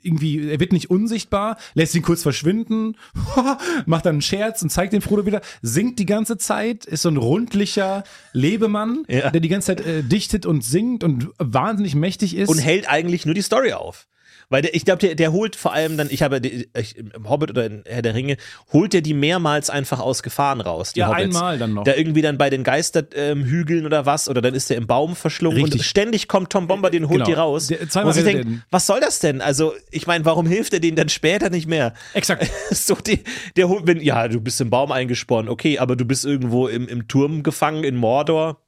irgendwie, 0.00 0.48
er 0.48 0.60
wird 0.60 0.72
nicht 0.72 0.88
unsichtbar, 0.90 1.58
lässt 1.74 1.94
ihn 1.94 2.02
kurz 2.02 2.22
verschwinden, 2.22 2.96
macht 3.86 4.06
dann 4.06 4.14
einen 4.14 4.22
Scherz 4.22 4.62
und 4.62 4.70
zeigt 4.70 4.92
den 4.92 5.02
Frodo 5.02 5.26
wieder, 5.26 5.40
singt 5.60 5.98
die 5.98 6.06
ganze 6.06 6.38
Zeit, 6.38 6.86
ist 6.86 7.02
so 7.02 7.08
ein 7.10 7.16
rundlicher 7.16 8.04
Lebemann, 8.32 9.04
Ja. 9.08 9.30
der 9.30 9.40
die 9.40 9.48
ganze 9.48 9.66
Zeit 9.76 9.84
äh, 9.84 10.02
dichtet 10.02 10.46
und 10.46 10.64
singt 10.64 11.04
und 11.04 11.28
wahnsinnig 11.38 11.94
mächtig 11.96 12.36
ist. 12.36 12.48
Und 12.48 12.58
hält 12.58 12.88
eigentlich 12.88 13.26
nur 13.26 13.34
die 13.34 13.42
Story 13.42 13.72
auf. 13.72 14.06
Weil 14.50 14.62
der, 14.62 14.74
ich 14.74 14.84
glaube, 14.84 14.98
der, 14.98 15.14
der 15.14 15.32
holt 15.32 15.54
vor 15.54 15.72
allem 15.72 15.96
dann, 15.96 16.08
ich 16.10 16.22
habe 16.22 16.40
ich, 16.44 16.98
im 16.98 17.28
Hobbit 17.30 17.50
oder 17.50 17.66
in 17.66 17.84
Herr 17.86 18.02
der 18.02 18.14
Ringe, 18.14 18.36
holt 18.72 18.92
der 18.92 19.00
die 19.00 19.14
mehrmals 19.14 19.70
einfach 19.70 20.00
aus 20.00 20.24
Gefahren 20.24 20.60
raus. 20.60 20.92
Ja, 20.96 21.08
Hobbits. 21.08 21.36
einmal 21.36 21.56
dann 21.58 21.74
noch. 21.74 21.84
Da 21.84 21.94
irgendwie 21.94 22.20
dann 22.20 22.36
bei 22.36 22.50
den 22.50 22.64
Geisterhügeln 22.64 23.86
oder 23.86 24.06
was, 24.06 24.28
oder 24.28 24.42
dann 24.42 24.54
ist 24.54 24.68
der 24.68 24.76
im 24.76 24.88
Baum 24.88 25.14
verschlungen 25.14 25.58
Richtig. 25.62 25.80
und 25.80 25.84
ständig 25.84 26.26
kommt 26.28 26.50
Tom 26.50 26.66
Bombadil 26.66 27.04
und 27.04 27.08
holt 27.10 27.18
Genau. 27.20 27.26
die 27.26 27.32
raus. 27.34 27.66
Der- 27.68 27.80
und 27.80 27.88
ich 27.88 28.16
er 28.16 28.22
denke, 28.24 28.44
den. 28.44 28.62
was 28.70 28.86
soll 28.86 28.98
das 29.00 29.20
denn? 29.20 29.40
Also, 29.40 29.72
ich 29.90 30.06
meine, 30.08 30.24
warum 30.24 30.46
hilft 30.46 30.72
er 30.72 30.80
denen 30.80 30.96
dann 30.96 31.08
später 31.08 31.48
nicht 31.48 31.68
mehr? 31.68 31.94
Exakt. 32.14 32.50
so 32.70 32.96
die, 32.96 33.22
der 33.56 33.68
holt, 33.68 33.86
wenn, 33.86 34.00
ja, 34.00 34.26
du 34.26 34.40
bist 34.40 34.60
im 34.60 34.68
Baum 34.70 34.90
eingesporen, 34.90 35.48
okay, 35.48 35.78
aber 35.78 35.94
du 35.94 36.04
bist 36.04 36.24
irgendwo 36.24 36.66
im, 36.66 36.88
im 36.88 37.06
Turm 37.06 37.44
gefangen 37.44 37.84
in 37.84 37.94
Mordor. 37.96 38.60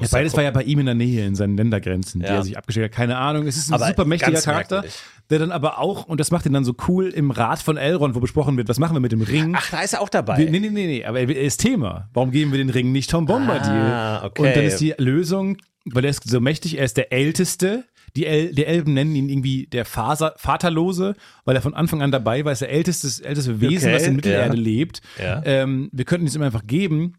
Ja, 0.00 0.08
beides 0.10 0.34
war 0.36 0.42
ja 0.42 0.50
bei 0.50 0.62
ihm 0.62 0.78
in 0.80 0.86
der 0.86 0.94
Nähe, 0.94 1.26
in 1.26 1.34
seinen 1.34 1.56
Ländergrenzen, 1.56 2.20
die 2.20 2.26
Ja. 2.26 2.34
er 2.36 2.42
sich 2.42 2.56
abgeschickt 2.58 2.84
hat. 2.84 2.92
Keine 2.92 3.16
Ahnung. 3.16 3.46
Es 3.46 3.56
ist 3.56 3.70
ein 3.70 3.74
Aber 3.74 3.86
super 3.86 4.04
mächtiger 4.04 4.40
Charakter, 4.40 4.76
merkwürdig. 4.76 4.98
der 5.30 5.38
dann 5.38 5.52
aber 5.52 5.78
auch, 5.78 6.06
und 6.06 6.20
das 6.20 6.30
macht 6.30 6.44
ihn 6.46 6.52
dann 6.52 6.64
so 6.64 6.74
cool, 6.88 7.08
im 7.08 7.30
Rat 7.30 7.60
von 7.60 7.76
Elrond, 7.76 8.14
wo 8.14 8.20
besprochen 8.20 8.56
wird, 8.56 8.68
was 8.68 8.78
machen 8.78 8.94
wir 8.94 9.00
mit 9.00 9.12
dem 9.12 9.22
Ring? 9.22 9.54
Ach, 9.56 9.70
da 9.70 9.80
ist 9.80 9.94
er 9.94 10.00
auch 10.02 10.08
dabei. 10.08 10.38
wir, 10.38 10.50
nee, 10.50 10.60
nee, 10.60 10.70
nee, 10.70 10.86
nee, 10.86 11.04
aber 11.04 11.20
er 11.20 11.28
ist 11.30 11.58
Thema. 11.58 12.08
Warum 12.12 12.30
geben 12.30 12.50
wir 12.52 12.58
den 12.58 12.70
Ring 12.70 12.92
nicht 12.92 13.10
Tom 13.10 13.24
Bombadil? 13.26 13.70
Ah, 13.72 14.24
okay. 14.24 14.42
Und 14.42 14.56
dann 14.56 14.64
ist 14.64 14.80
die 14.80 14.94
Lösung, 14.98 15.56
weil 15.86 16.04
er 16.04 16.10
ist 16.10 16.28
so 16.28 16.40
mächtig, 16.40 16.78
er 16.78 16.84
ist 16.84 16.96
der 16.96 17.12
Älteste. 17.12 17.84
Die, 18.16 18.24
El 18.24 18.54
die 18.54 18.64
Elben 18.64 18.94
nennen 18.94 19.14
ihn 19.14 19.28
irgendwie 19.28 19.66
der 19.66 19.84
Faser 19.84 20.32
Vaterlose, 20.38 21.16
weil 21.44 21.54
er 21.54 21.60
von 21.60 21.74
Anfang 21.74 22.00
an 22.00 22.10
dabei 22.10 22.44
war. 22.44 22.50
Er 22.50 22.54
ist 22.54 22.62
der 22.62 22.70
älteste, 22.70 23.24
älteste 23.26 23.60
Wesen, 23.60 23.88
Okay, 23.88 23.94
was 23.94 24.06
in 24.06 24.16
Mittelerde 24.16 24.56
ja. 24.56 24.62
lebt. 24.62 25.02
Ja. 25.22 25.42
Ähm, 25.44 25.90
wir 25.92 26.04
könnten 26.06 26.26
es 26.26 26.34
ihm 26.34 26.40
einfach 26.42 26.66
geben. 26.66 27.14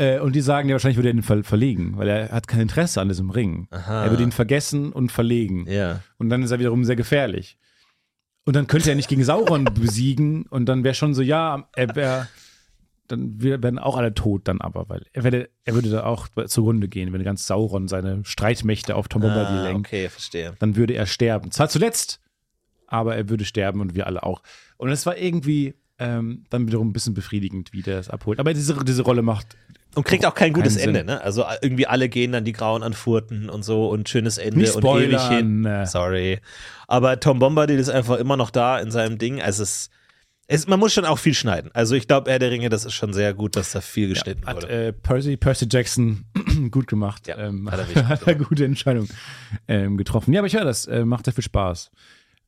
Äh, 0.00 0.18
und 0.20 0.34
die 0.34 0.40
sagen 0.40 0.68
ja 0.68 0.74
wahrscheinlich, 0.74 0.96
würde 0.96 1.10
er 1.10 1.14
ihn 1.14 1.22
ver 1.22 1.44
verlegen, 1.44 1.96
weil 1.98 2.08
er 2.08 2.30
hat 2.30 2.48
kein 2.48 2.60
Interesse 2.60 3.00
an 3.00 3.08
diesem 3.08 3.28
Ring. 3.30 3.68
Aha. 3.70 4.04
Er 4.04 4.10
würde 4.10 4.22
ihn 4.22 4.32
vergessen 4.32 4.92
und 4.92 5.12
verlegen. 5.12 5.66
Ja. 5.68 6.00
Und 6.18 6.30
dann 6.30 6.42
ist 6.42 6.50
er 6.50 6.58
wiederum 6.58 6.84
sehr 6.84 6.96
gefährlich. 6.96 7.58
Und 8.44 8.56
dann 8.56 8.66
könnte 8.66 8.88
er 8.88 8.96
nicht 8.96 9.08
gegen 9.10 9.22
Sauron 9.22 9.64
besiegen 9.74 10.46
und 10.46 10.64
dann 10.66 10.82
wäre 10.84 10.94
schon 10.94 11.12
so, 11.12 11.20
ja, 11.20 11.68
er 11.76 11.94
wäre, 11.94 12.28
dann 13.08 13.42
werden 13.42 13.78
auch 13.78 13.96
alle 13.98 14.14
tot 14.14 14.48
dann 14.48 14.60
aber, 14.62 14.88
weil 14.88 15.04
er, 15.12 15.24
würde, 15.24 15.50
er 15.64 15.74
würde 15.74 15.90
da 15.90 16.04
auch 16.04 16.28
zugrunde 16.46 16.88
gehen, 16.88 17.12
wenn 17.12 17.22
ganz 17.22 17.46
Sauron 17.46 17.86
seine 17.86 18.24
Streitmächte 18.24 18.96
auf 18.96 19.08
Tom 19.08 19.20
Bombadil 19.20 19.58
Ah, 19.58 19.64
lenkt. 19.64 19.86
okay, 19.88 20.08
verstehe. 20.08 20.54
Dann 20.60 20.76
würde 20.76 20.94
er 20.94 21.04
sterben. 21.06 21.50
Zwar 21.50 21.68
zuletzt, 21.68 22.20
aber 22.86 23.16
er 23.16 23.28
würde 23.28 23.44
sterben 23.44 23.80
und 23.82 23.94
wir 23.94 24.06
alle 24.06 24.22
auch. 24.22 24.42
Und 24.78 24.88
es 24.90 25.04
war 25.04 25.18
irgendwie 25.18 25.74
ähm, 25.98 26.44
dann 26.48 26.66
wiederum 26.66 26.88
ein 26.88 26.92
bisschen 26.94 27.12
befriedigend, 27.14 27.72
wie 27.74 27.82
der 27.82 27.98
es 27.98 28.08
abholt. 28.08 28.40
Aber 28.40 28.54
diese, 28.54 28.82
diese 28.84 29.02
Rolle 29.02 29.20
macht 29.22 29.56
Und 29.94 30.04
kriegt 30.04 30.24
auch 30.24 30.34
kein 30.34 30.52
gutes 30.52 30.76
Ende, 30.76 31.02
ne? 31.04 31.20
Also 31.20 31.44
irgendwie 31.62 31.86
alle 31.86 32.08
gehen 32.08 32.32
dann 32.32 32.44
die 32.44 32.52
Grauen 32.52 32.82
an 32.82 32.92
Furten 32.92 33.50
und 33.50 33.64
so 33.64 33.88
und 33.88 34.08
schönes 34.08 34.38
Ende 34.38 34.60
Nicht 34.60 34.76
und 34.76 34.84
ewig 34.84 35.20
hin. 35.28 35.64
äh. 35.64 35.84
Sorry. 35.86 36.40
Aber 36.86 37.18
Tom 37.18 37.38
Bombadil 37.40 37.78
ist 37.78 37.88
einfach 37.88 38.18
immer 38.18 38.36
noch 38.36 38.50
da 38.50 38.78
in 38.78 38.90
seinem 38.90 39.18
Ding. 39.18 39.42
Also 39.42 39.64
es, 39.64 39.90
es 40.46 40.68
man 40.68 40.78
muss 40.78 40.92
schon 40.92 41.04
auch 41.04 41.18
viel 41.18 41.34
schneiden. 41.34 41.70
Also 41.74 41.96
ich 41.96 42.06
glaube, 42.06 42.30
Herr 42.30 42.38
der 42.38 42.50
Ringe, 42.52 42.68
das 42.68 42.84
ist 42.84 42.94
schon 42.94 43.12
sehr 43.12 43.34
gut, 43.34 43.56
dass 43.56 43.72
da 43.72 43.80
viel 43.80 44.08
geschnitten 44.08 44.46
Hat 44.46 44.56
wurde. 44.56 44.68
äh, 44.68 44.92
Percy, 44.92 45.36
Percy 45.36 45.66
Jackson 45.70 46.24
gut 46.70 46.86
gemacht. 46.86 47.26
Ja, 47.26 47.38
ähm, 47.38 47.68
hat 47.70 47.80
er 47.94 48.08
hat 48.08 48.26
er 48.26 48.36
gute 48.36 48.64
Entscheidung 48.64 49.08
ähm, 49.66 49.96
getroffen. 49.96 50.32
Ja, 50.32 50.40
aber 50.40 50.46
ich 50.46 50.54
höre 50.54 50.64
das. 50.64 50.86
Äh, 50.86 51.04
macht 51.04 51.24
sehr 51.24 51.34
viel 51.34 51.44
Spaß. 51.44 51.90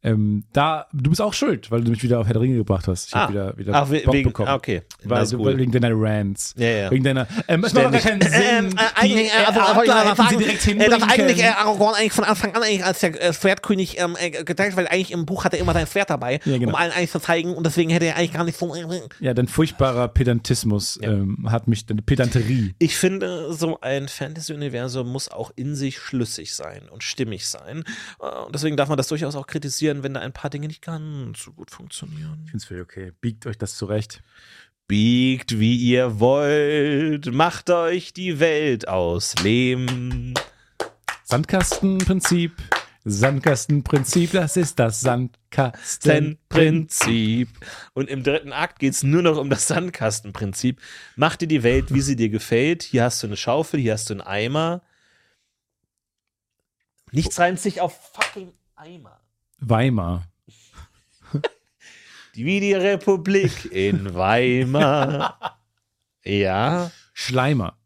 Ähm, 0.04 0.42
da, 0.52 0.86
du 0.92 1.10
bist 1.10 1.20
auch 1.22 1.32
schuld, 1.32 1.70
weil 1.70 1.82
du 1.84 1.90
mich 1.90 2.02
wieder 2.02 2.18
auf 2.18 2.26
Herr 2.26 2.32
der 2.32 2.42
Ringe 2.42 2.56
gebracht 2.56 2.88
hast. 2.88 3.06
Ich 3.08 3.14
Ah. 3.14 3.20
hab 3.22 3.30
wieder, 3.30 3.56
wieder 3.56 3.90
we- 3.90 4.00
Bock 4.00 4.14
wegen- 4.14 4.28
bekommen. 4.30 4.48
ah, 4.48 4.54
okay. 4.56 4.82
Weil, 5.04 5.26
du, 5.28 5.38
cool. 5.38 5.56
wegen 5.58 5.70
deiner 5.70 5.90
Rants. 5.92 6.54
Ja, 6.58 6.66
ja. 6.66 6.90
Wegen 6.90 7.04
deiner. 7.04 7.28
Ähm, 7.46 7.62
es 7.62 7.72
macht 7.72 7.92
gar 7.92 8.00
keinen 8.00 8.20
Sinn. 8.20 8.32
Ähm, 8.42 8.68
äh, 8.76 9.00
eigentlich, 9.00 9.28
äh, 9.28 9.44
also, 9.46 9.60
wollte 9.76 9.90
ich 9.90 9.94
mal 9.94 10.16
sagen, 10.16 10.38
direkt 10.38 10.66
äh, 10.68 10.88
dass 10.88 11.02
eigentlich 11.04 11.42
äh. 11.42 11.48
Aragorn 11.48 11.94
eigentlich 11.94 12.12
von 12.12 12.24
Anfang 12.24 12.54
an 12.56 12.62
eigentlich 12.62 12.84
als 12.84 12.98
der 13.00 13.22
äh, 13.22 13.32
Schwertkönig 13.32 14.00
ähm, 14.00 14.16
äh, 14.18 14.30
geteilt, 14.42 14.74
weil 14.76 14.88
eigentlich 14.88 15.12
im 15.12 15.24
Buch 15.24 15.44
hat 15.44 15.54
er 15.54 15.60
immer 15.60 15.72
sein 15.72 15.86
Schwert 15.86 16.10
dabei, 16.10 16.40
Ja, 16.44 16.58
genau. 16.58 16.70
um 16.70 16.74
allen 16.74 16.90
eigentlich 16.90 17.12
zu 17.12 17.20
zeigen 17.20 17.54
und 17.54 17.64
deswegen 17.64 17.90
hätte 17.90 18.06
er 18.06 18.16
eigentlich 18.16 18.32
gar 18.32 18.42
nicht 18.44 18.58
so 18.58 18.74
äh, 18.74 18.84
Ja, 19.20 19.34
dein 19.34 19.46
furchtbarer 19.46 20.08
Pedantismus 20.08 20.98
ähm, 21.02 21.46
hat 21.48 21.68
mich, 21.68 21.86
deine 21.86 22.02
Pedanterie. 22.02 22.74
Ich 22.80 22.96
finde, 22.96 23.52
so 23.52 23.78
ein 23.80 24.08
Fantasy-Universum 24.08 25.08
muss 25.08 25.28
auch 25.30 25.52
in 25.54 25.76
sich 25.76 25.98
schlüssig 25.98 26.54
sein 26.54 26.88
und 26.90 27.04
stimmig 27.04 27.46
sein. 27.46 27.84
Äh, 28.20 28.26
Und 28.46 28.54
deswegen 28.54 28.76
darf 28.76 28.88
man 28.88 28.96
das 28.96 29.06
durchaus 29.08 29.36
auch 29.36 29.46
kritisieren, 29.46 29.91
wenn 30.02 30.14
da 30.14 30.20
ein 30.20 30.32
paar 30.32 30.50
Dinge 30.50 30.66
nicht 30.66 30.82
ganz 30.82 31.42
so 31.42 31.52
gut 31.52 31.70
funktionieren. 31.70 32.40
Ich 32.44 32.50
finde 32.50 32.56
es 32.56 32.64
völlig 32.64 32.82
okay. 32.82 33.12
Biegt 33.20 33.46
euch 33.46 33.58
das 33.58 33.76
zurecht. 33.76 34.22
Biegt 34.88 35.58
wie 35.58 35.76
ihr 35.76 36.18
wollt, 36.20 37.32
macht 37.32 37.70
euch 37.70 38.12
die 38.12 38.40
Welt 38.40 38.88
aus 38.88 39.34
Lehm. 39.42 40.34
Sandkastenprinzip. 41.24 42.52
Sandkastenprinzip, 43.04 44.32
das 44.32 44.56
ist 44.56 44.78
das 44.78 45.00
Sandkastenprinzip. 45.00 46.38
Prinzip. 46.48 47.48
Und 47.94 48.08
im 48.08 48.22
dritten 48.22 48.52
Akt 48.52 48.78
geht 48.78 48.92
es 48.92 49.02
nur 49.02 49.22
noch 49.22 49.38
um 49.38 49.50
das 49.50 49.66
Sandkastenprinzip. 49.68 50.80
Mach 51.16 51.36
dir 51.36 51.48
die 51.48 51.62
Welt, 51.62 51.92
wie 51.92 52.00
sie 52.00 52.16
dir 52.16 52.28
gefällt. 52.28 52.82
Hier 52.82 53.04
hast 53.04 53.22
du 53.22 53.26
eine 53.26 53.36
Schaufel, 53.36 53.80
hier 53.80 53.94
hast 53.94 54.10
du 54.10 54.14
einen 54.14 54.20
Eimer. 54.20 54.82
Nichts 57.10 57.38
reimt 57.38 57.60
sich 57.60 57.80
auf 57.80 58.12
fucking 58.12 58.52
Eimer. 58.76 59.21
Weimar. 59.62 60.26
Die 62.34 62.44
wie 62.46 62.60
die 62.60 62.72
Republik 62.72 63.70
in 63.70 64.14
Weimar. 64.14 65.58
Ja. 66.24 66.90
Schleimer. 67.12 67.76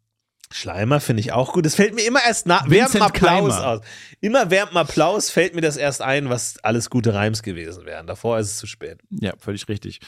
Schleimer 0.49 1.01
finde 1.01 1.19
ich 1.19 1.33
auch 1.33 1.51
gut. 1.51 1.65
Das 1.65 1.75
fällt 1.75 1.93
mir 1.95 2.05
immer 2.05 2.21
erst 2.25 2.47
nach 2.47 2.69
während 2.69 2.93
dem 2.93 3.01
Vincent 3.01 3.03
Applaus 3.03 3.55
Keimer. 3.55 3.67
aus. 3.67 3.81
Immer 4.21 4.49
während 4.49 4.71
dem 4.71 4.77
Applaus 4.77 5.29
fällt 5.29 5.53
mir 5.55 5.61
das 5.61 5.75
erst 5.75 6.01
ein, 6.01 6.29
was 6.29 6.57
alles 6.63 6.89
gute 6.89 7.13
Reims 7.13 7.43
gewesen 7.43 7.85
wären. 7.85 8.07
Davor 8.07 8.39
ist 8.39 8.47
es 8.51 8.57
zu 8.57 8.67
spät. 8.67 8.99
Ja, 9.09 9.33
völlig 9.37 9.67
richtig. 9.67 9.99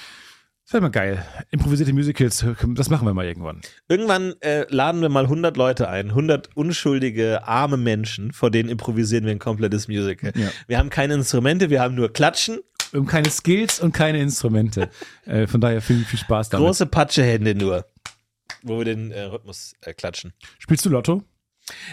Das 0.70 0.74
wäre 0.76 0.84
mal 0.84 0.90
geil. 0.90 1.26
Improvisierte 1.50 1.94
Musicals, 1.94 2.46
das 2.76 2.92
machen 2.92 3.08
wir 3.08 3.14
mal 3.16 3.26
irgendwann. 3.26 3.60
Irgendwann 3.88 4.40
äh, 4.42 4.68
laden 4.70 5.02
wir 5.02 5.10
mal 5.10 5.24
100 5.24 5.58
Leute 5.58 5.90
ein, 5.90 6.10
100 6.10 6.56
unschuldige, 6.56 7.48
arme 7.48 7.76
Menschen, 7.76 8.34
vor 8.34 8.52
denen 8.52 8.70
improvisieren 8.70 9.26
wir 9.26 9.32
ein 9.32 9.40
komplettes 9.40 9.88
Musical. 9.88 10.32
Ja. 10.36 10.52
Wir 10.68 10.78
haben 10.78 10.92
keine 10.92 11.16
Instrumente, 11.16 11.72
wir 11.72 11.82
haben 11.82 11.96
nur 11.96 12.14
Klatschen 12.14 12.60
Wir 12.92 13.00
haben 13.00 13.08
keine 13.08 13.32
Skills 13.32 13.80
und 13.80 13.94
keine 13.94 14.22
Instrumente. 14.22 14.92
Äh, 15.26 15.48
von 15.48 15.60
daher 15.60 15.82
viel, 15.82 16.06
viel 16.06 16.20
Spaß 16.20 16.50
damit. 16.50 16.68
Große 16.68 16.86
Patschehände 16.86 17.56
nur, 17.56 17.86
wo 18.62 18.78
wir 18.78 18.86
den 18.86 19.12
äh, 19.12 19.24
Rhythmus 19.24 19.74
äh, 19.82 19.94
klatschen. 19.94 20.34
Spielst 20.60 20.86
du 20.86 20.90
Lotto? 20.90 21.24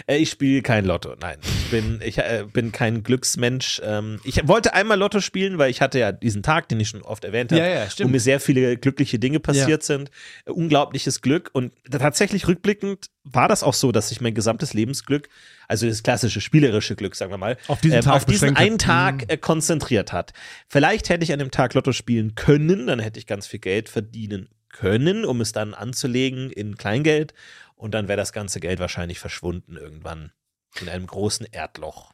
Äh, 0.05 0.17
ich 0.17 0.29
spiele 0.29 0.61
kein 0.61 0.85
Lotto, 0.85 1.15
nein. 1.19 1.37
Ich 1.41 1.71
bin, 1.71 1.99
ich, 2.03 2.17
äh, 2.17 2.45
bin 2.51 2.71
kein 2.71 3.03
Glücksmensch. 3.03 3.81
Ähm, 3.83 4.19
ich 4.23 4.47
wollte 4.47 4.73
einmal 4.73 4.97
Lotto 4.97 5.19
spielen, 5.21 5.57
weil 5.57 5.69
ich 5.69 5.81
hatte 5.81 5.99
ja 5.99 6.11
diesen 6.11 6.43
Tag, 6.43 6.69
den 6.69 6.79
ich 6.79 6.89
schon 6.89 7.01
oft 7.01 7.23
erwähnt 7.23 7.51
habe, 7.51 7.61
Ja, 7.61 7.67
ja, 7.67 7.87
wo 7.99 8.07
mir 8.07 8.19
sehr 8.19 8.39
viele 8.39 8.77
glückliche 8.77 9.19
Dinge 9.19 9.39
passiert 9.39 9.83
sind. 9.83 10.11
Äh, 10.45 10.51
unglaubliches 10.51 11.21
Glück. 11.21 11.49
Und 11.53 11.73
tatsächlich 11.89 12.47
rückblickend 12.47 13.07
war 13.23 13.47
das 13.47 13.63
auch 13.63 13.73
so, 13.73 13.91
dass 13.91 14.09
sich 14.09 14.21
mein 14.21 14.33
gesamtes 14.33 14.73
Lebensglück, 14.73 15.29
also 15.67 15.87
das 15.87 16.03
klassische 16.03 16.41
spielerische 16.41 16.95
Glück, 16.95 17.15
sagen 17.15 17.31
wir 17.31 17.37
mal, 17.37 17.57
Auf 17.67 17.81
diesen 17.81 18.01
Tag 18.01 18.15
auf 18.15 18.25
diesen 18.25 18.55
einen 18.55 18.77
Tag 18.77 19.25
äh, 19.31 19.37
konzentriert 19.37 20.13
hat. 20.13 20.33
Vielleicht 20.67 21.09
hätte 21.09 21.23
ich 21.23 21.33
an 21.33 21.39
dem 21.39 21.51
Tag 21.51 21.73
Lotto 21.73 21.91
spielen 21.91 22.35
können, 22.35 22.87
dann 22.87 22.99
hätte 22.99 23.19
ich 23.19 23.27
ganz 23.27 23.47
viel 23.47 23.59
Geld 23.59 23.89
verdienen 23.89 24.49
können, 24.69 25.25
um 25.25 25.41
es 25.41 25.51
dann 25.51 25.73
anzulegen 25.73 26.51
in 26.51 26.77
Kleingeld. 26.77 27.33
Und 27.77 27.93
dann 27.93 28.07
wäre 28.09 28.17
das 28.17 28.33
ganze 28.33 28.59
Geld 28.59 28.79
wahrscheinlich 28.79 29.19
verschwunden 29.19 29.77
irgendwann 29.77 30.31
in 30.81 30.89
einem 30.89 31.07
großen 31.07 31.45
Erdloch. 31.51 32.11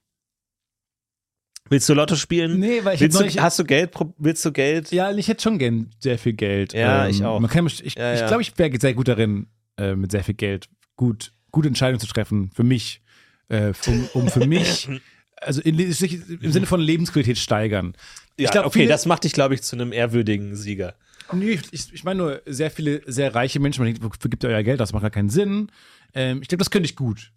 Willst 1.70 1.88
du 1.88 1.94
Lotto 1.94 2.16
spielen? 2.18 2.60
Nee, 2.60 2.84
weil 2.84 2.96
ich 2.96 3.02
willst 3.02 3.20
du, 3.20 3.42
hast 3.42 3.58
du 3.58 3.64
Geld? 3.64 3.92
Willst 4.18 4.44
du 4.44 4.52
Geld? 4.52 4.92
Ja, 4.92 5.12
ich 5.12 5.28
hätte 5.30 5.42
schon 5.42 5.58
gern 5.58 5.90
sehr 6.00 6.20
viel 6.20 6.34
Geld. 6.34 6.74
Ähm, 6.74 6.82
Ja, 6.82 7.08
ich 7.08 7.24
auch. 7.24 7.40
Man 7.40 7.50
kann, 7.50 7.66
ich 7.66 7.96
Ja, 7.96 8.14
ich 8.14 8.20
ja. 8.20 8.28
glaube, 8.28 8.42
ich 8.42 8.58
wäre 8.58 8.78
sehr 8.80 8.94
gut 8.94 9.08
darin, 9.08 9.48
äh, 9.78 9.96
mit 9.96 10.12
sehr 10.12 10.24
viel 10.24 10.36
Geld 10.36 10.68
gut, 10.98 11.32
gute 11.52 11.70
Entscheidungen 11.70 12.02
zu 12.02 12.08
treffen 12.08 12.52
für 12.54 12.64
mich, 12.64 13.02
äh, 13.48 13.72
um, 13.88 14.10
um 14.14 14.28
für 14.30 14.46
mich, 14.46 14.90
also 15.38 15.62
in, 15.62 15.80
im 15.80 16.52
Sinne 16.52 16.66
von 16.66 16.82
Lebensqualität 16.82 17.38
steigern. 17.38 17.96
Ja, 18.38 18.46
ich 18.46 18.52
glaube, 18.52 18.68
okay, 18.68 18.80
viele- 18.80 18.90
das 18.90 19.06
macht 19.06 19.24
dich, 19.24 19.32
glaube 19.32 19.54
ich, 19.56 19.62
zu 19.64 19.76
einem 19.78 19.94
ehrwürdigen 19.94 20.56
Sieger. 20.58 20.96
Nee, 21.34 21.60
ich, 21.72 21.94
ich 21.94 22.04
meine 22.04 22.18
nur, 22.18 22.42
sehr 22.46 22.72
viele, 22.72 23.02
sehr 23.06 23.34
reiche 23.36 23.60
Menschen, 23.60 23.82
man 23.84 23.94
denkt, 23.94 24.04
wofür 24.04 24.30
gibt 24.30 24.44
ihr 24.44 24.50
euer 24.50 24.64
Geld? 24.64 24.80
Das 24.80 24.94
macht 24.94 25.02
gar 25.02 25.12
keinen 25.12 25.30
Sinn. 25.30 25.72
Ähm, 26.14 26.42
ich 26.42 26.48
glaube, 26.48 26.60
das 26.60 26.70
könnte 26.72 26.86
ich 26.86 26.96
gut. 26.96 27.32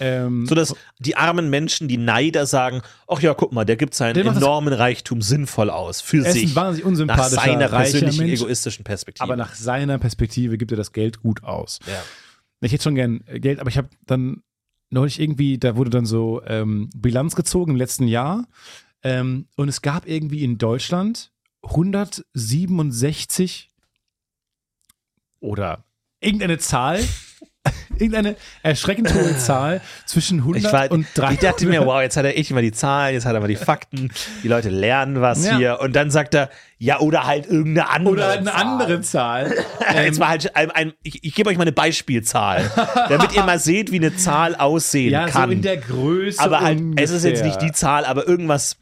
Ähm, 0.00 0.46
So 0.46 0.54
dass 0.54 0.74
die 0.98 1.16
armen 1.16 1.50
Menschen, 1.50 1.86
die 1.86 1.98
Neider 1.98 2.46
sagen, 2.46 2.82
ach 3.06 3.20
ja, 3.20 3.32
guck 3.34 3.52
mal, 3.52 3.64
der 3.64 3.76
gibt 3.76 3.94
seinen 3.94 4.14
Der 4.14 4.26
enormen 4.26 4.72
Reichtum 4.72 5.22
sinnvoll 5.22 5.70
aus 5.70 6.00
für 6.00 6.26
ist 6.26 6.32
sich. 6.32 6.54
wahnsinnig 6.56 6.82
nach 6.84 6.88
unsympathischer, 6.88 7.42
seiner 7.42 7.72
reicher 7.72 7.90
persönlichen, 8.00 8.26
Mensch, 8.26 8.40
egoistischen 8.40 8.84
Perspektive. 8.84 9.22
aber 9.22 9.36
nach 9.36 9.54
seiner 9.54 9.98
Perspektive 9.98 10.58
gibt 10.58 10.72
er 10.72 10.76
das 10.76 10.92
Geld 10.92 11.20
gut 11.22 11.44
aus. 11.44 11.78
ja. 11.86 12.02
Ich 12.60 12.72
hätte 12.72 12.82
schon 12.84 12.94
gern 12.94 13.20
äh, 13.26 13.40
Geld, 13.40 13.60
aber 13.60 13.68
ich 13.68 13.76
habe 13.76 13.88
dann 14.06 14.42
neulich 14.90 15.20
irgendwie, 15.20 15.58
da 15.58 15.76
wurde 15.76 15.90
dann 15.90 16.06
so 16.06 16.40
ähm, 16.46 16.88
Bilanz 16.96 17.36
gezogen 17.36 17.72
im 17.72 17.76
letzten 17.76 18.08
Jahr 18.08 18.46
ähm, 19.02 19.46
und 19.56 19.68
es 19.68 19.82
gab 19.82 20.08
irgendwie 20.08 20.42
in 20.42 20.56
Deutschland 20.56 21.30
167 21.64 23.70
oder 25.40 25.84
irgendeine 26.20 26.58
Zahl, 26.58 27.00
irgendeine 27.98 28.36
erschreckend 28.62 29.12
hohe 29.14 29.36
Zahl 29.38 29.80
zwischen 30.06 30.38
100 30.40 30.62
Ich, 30.64 30.72
war, 30.72 30.90
und 30.90 31.06
300. 31.14 31.32
ich 31.34 31.40
dachte 31.40 31.66
mir, 31.66 31.84
wow, 31.86 32.00
jetzt 32.00 32.16
hat 32.16 32.24
er 32.24 32.36
echt 32.38 32.50
mal 32.50 32.62
die 32.62 32.72
Zahlen, 32.72 33.14
jetzt 33.14 33.26
hat 33.26 33.34
er 33.34 33.40
mal 33.40 33.48
die 33.48 33.56
Fakten, 33.56 34.10
die 34.42 34.48
Leute 34.48 34.70
lernen 34.70 35.20
was 35.20 35.44
Ja. 35.46 35.56
hier 35.56 35.80
und 35.80 35.94
dann 35.94 36.10
sagt 36.10 36.34
er, 36.34 36.50
ja, 36.78 37.00
oder 37.00 37.24
halt 37.26 37.46
irgendeine 37.46 37.88
andere 37.90 38.12
oder 38.14 38.30
eine 38.32 38.44
Zahl. 38.46 38.54
andere 38.62 39.00
Zahl. 39.00 39.54
Jetzt 39.94 40.18
mal 40.18 40.28
halt 40.28 40.54
ein, 40.56 40.70
ein, 40.70 40.92
ich, 41.02 41.24
ich 41.24 41.34
gebe 41.34 41.48
euch 41.48 41.56
mal 41.56 41.62
eine 41.62 41.72
Beispielzahl, 41.72 42.70
damit 43.08 43.32
ihr 43.34 43.42
mal 43.44 43.58
seht, 43.58 43.90
wie 43.92 43.96
eine 43.96 44.14
Zahl 44.16 44.54
aussehen 44.54 45.10
ja, 45.12 45.26
kann. 45.26 45.48
so 45.48 45.52
in 45.52 45.62
der 45.62 45.78
Größe. 45.78 46.40
aber 46.42 46.60
halt, 46.60 46.80
es 46.96 47.10
ist 47.10 47.24
jetzt 47.24 47.44
nicht 47.44 47.60
die 47.62 47.72
Zahl, 47.72 48.04
aber 48.04 48.26
irgendwas, 48.26 48.76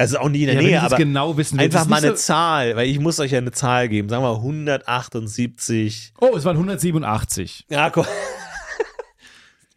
also 0.00 0.18
auch 0.18 0.28
nie 0.28 0.40
in 0.40 0.46
der 0.46 0.54
Ja, 0.56 0.60
Nähe, 0.62 0.82
aber 0.82 0.96
genau 0.96 1.36
wissen 1.36 1.58
einfach 1.60 1.86
mal 1.86 1.98
eine 1.98 2.08
so- 2.08 2.14
Zahl, 2.14 2.74
weil 2.76 2.88
ich 2.88 2.98
muss 2.98 3.20
euch 3.20 3.32
ja 3.32 3.38
eine 3.38 3.52
Zahl 3.52 3.88
geben, 3.88 4.08
sagen 4.08 4.22
wir 4.24 4.36
178. 4.36 6.12
Oh, 6.20 6.34
es 6.36 6.44
waren 6.44 6.56
187. 6.56 7.66
Ja, 7.70 7.90
komm. 7.90 8.06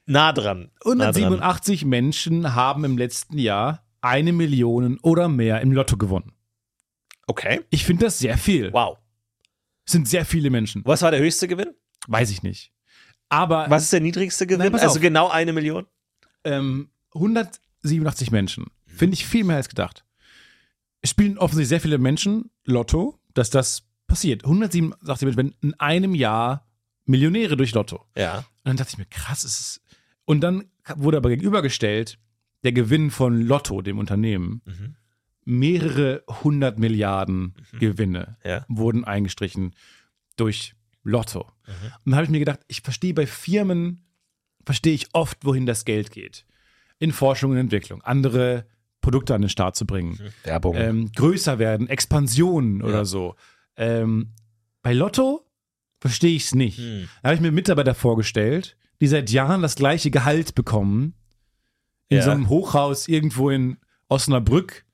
nah 0.05 0.32
dran. 0.34 0.71
Nah 0.86 1.11
dran. 1.11 1.15
187 1.15 1.86
Menschen 1.86 2.55
haben 2.55 2.84
im 2.86 2.97
letzten 2.97 3.38
Jahr 3.38 3.86
eine 4.01 4.34
Million 4.34 4.99
oder 5.01 5.28
mehr 5.30 5.61
im 5.61 5.71
Lotto 5.71 5.97
gewonnen. 5.97 6.34
Okay, 7.28 7.61
Ich 7.69 7.86
finde 7.86 8.05
das 8.05 8.19
sehr 8.19 8.38
viel. 8.38 8.71
wow. 8.74 8.97
Es 9.86 9.91
sind 9.93 10.07
sehr 10.07 10.26
viele 10.26 10.49
Menschen. 10.49 10.82
Was 10.86 11.01
war 11.01 11.11
der 11.11 11.19
höchste 11.19 11.47
Gewinn? 11.47 11.71
Weiß 12.07 12.30
ich 12.32 12.43
nicht. 12.43 12.71
Aber 13.30 13.65
Was 13.69 13.84
ist 13.84 13.93
der 13.93 13.99
niedrigste 14.01 14.45
Gewinn? 14.47 14.71
Nein, 14.71 14.82
also 14.82 14.99
genau 14.99 15.30
eine 15.30 15.51
Million? 15.53 15.86
ähm, 16.45 16.89
187 17.13 18.32
Menschen. 18.32 18.67
Finde 18.86 19.13
ich 19.15 19.26
viel 19.26 19.43
mehr 19.43 19.55
als 19.57 19.69
gedacht. 19.69 20.03
Es 21.03 21.11
spielen 21.11 21.37
offensichtlich 21.37 21.69
sehr 21.69 21.81
viele 21.81 21.97
Menschen 21.99 22.49
Lotto, 22.65 23.19
dass 23.35 23.49
das 23.51 23.83
passiert. 24.07 24.43
187 24.45 25.25
Menschen 25.25 25.37
werden 25.37 25.55
in 25.61 25.73
einem 25.79 26.15
Jahr 26.15 26.65
Millionäre 27.05 27.55
durch 27.57 27.73
Lotto. 27.73 28.05
Ja. 28.17 28.37
Und 28.39 28.45
dann 28.63 28.77
dachte 28.77 28.91
ich 28.93 28.97
mir, 28.97 29.05
krass, 29.05 29.43
es 29.43 29.59
ist. 29.59 29.81
Und 30.25 30.41
dann 30.41 30.63
wurde 30.95 31.17
aber 31.17 31.29
gegenübergestellt, 31.29 32.17
der 32.63 32.71
Gewinn 32.71 33.11
von 33.11 33.41
Lotto, 33.41 33.81
dem 33.81 33.99
Unternehmen, 33.99 34.61
Mhm. 34.65 34.95
mehrere 35.45 36.23
hundert 36.43 36.79
Milliarden 36.79 37.53
Gewinne 37.77 38.37
Ja. 38.45 38.65
wurden 38.69 39.03
eingestrichen 39.03 39.75
durch 40.37 40.73
Lotto. 41.03 41.51
Mhm. 41.67 41.71
Und 41.83 42.05
dann 42.05 42.15
habe 42.15 42.23
ich 42.23 42.29
mir 42.31 42.39
gedacht, 42.39 42.61
ich 42.69 42.79
verstehe 42.81 43.13
bei 43.13 43.27
Firmen, 43.27 44.05
verstehe 44.65 44.93
ich 44.93 45.07
oft, 45.13 45.43
wohin 45.43 45.65
das 45.65 45.83
Geld 45.83 46.11
geht. 46.11 46.45
In 46.99 47.11
Forschung 47.11 47.51
und 47.51 47.57
Entwicklung, 47.57 48.01
andere 48.03 48.65
Produkte 49.03 49.35
an 49.35 49.41
den 49.41 49.49
Start 49.49 49.75
zu 49.75 49.85
bringen, 49.85 50.17
Werbung. 50.43 50.75
ähm, 50.75 51.11
größer 51.15 51.59
werden, 51.59 51.87
Expansion 51.87 52.81
oder 52.81 52.99
Ja. 52.99 53.05
so. 53.05 53.35
Ähm, 53.77 54.33
bei 54.81 54.93
Lotto 54.93 55.45
verstehe 55.99 56.35
ich 56.35 56.45
es 56.45 56.55
nicht. 56.55 56.79
Hm. 56.79 57.07
Da 57.21 57.27
habe 57.29 57.35
ich 57.35 57.41
mir 57.41 57.51
Mitarbeiter 57.51 57.93
vorgestellt, 57.93 58.75
die 59.01 59.07
seit 59.07 59.29
Jahren 59.29 59.61
das 59.61 59.75
gleiche 59.75 60.09
Gehalt 60.09 60.55
bekommen, 60.55 61.13
in 62.09 62.17
Ja. 62.17 62.23
so 62.23 62.31
einem 62.31 62.49
Hochhaus 62.49 63.07
irgendwo 63.07 63.49
in 63.51 63.77
Osnabrück 64.09 64.85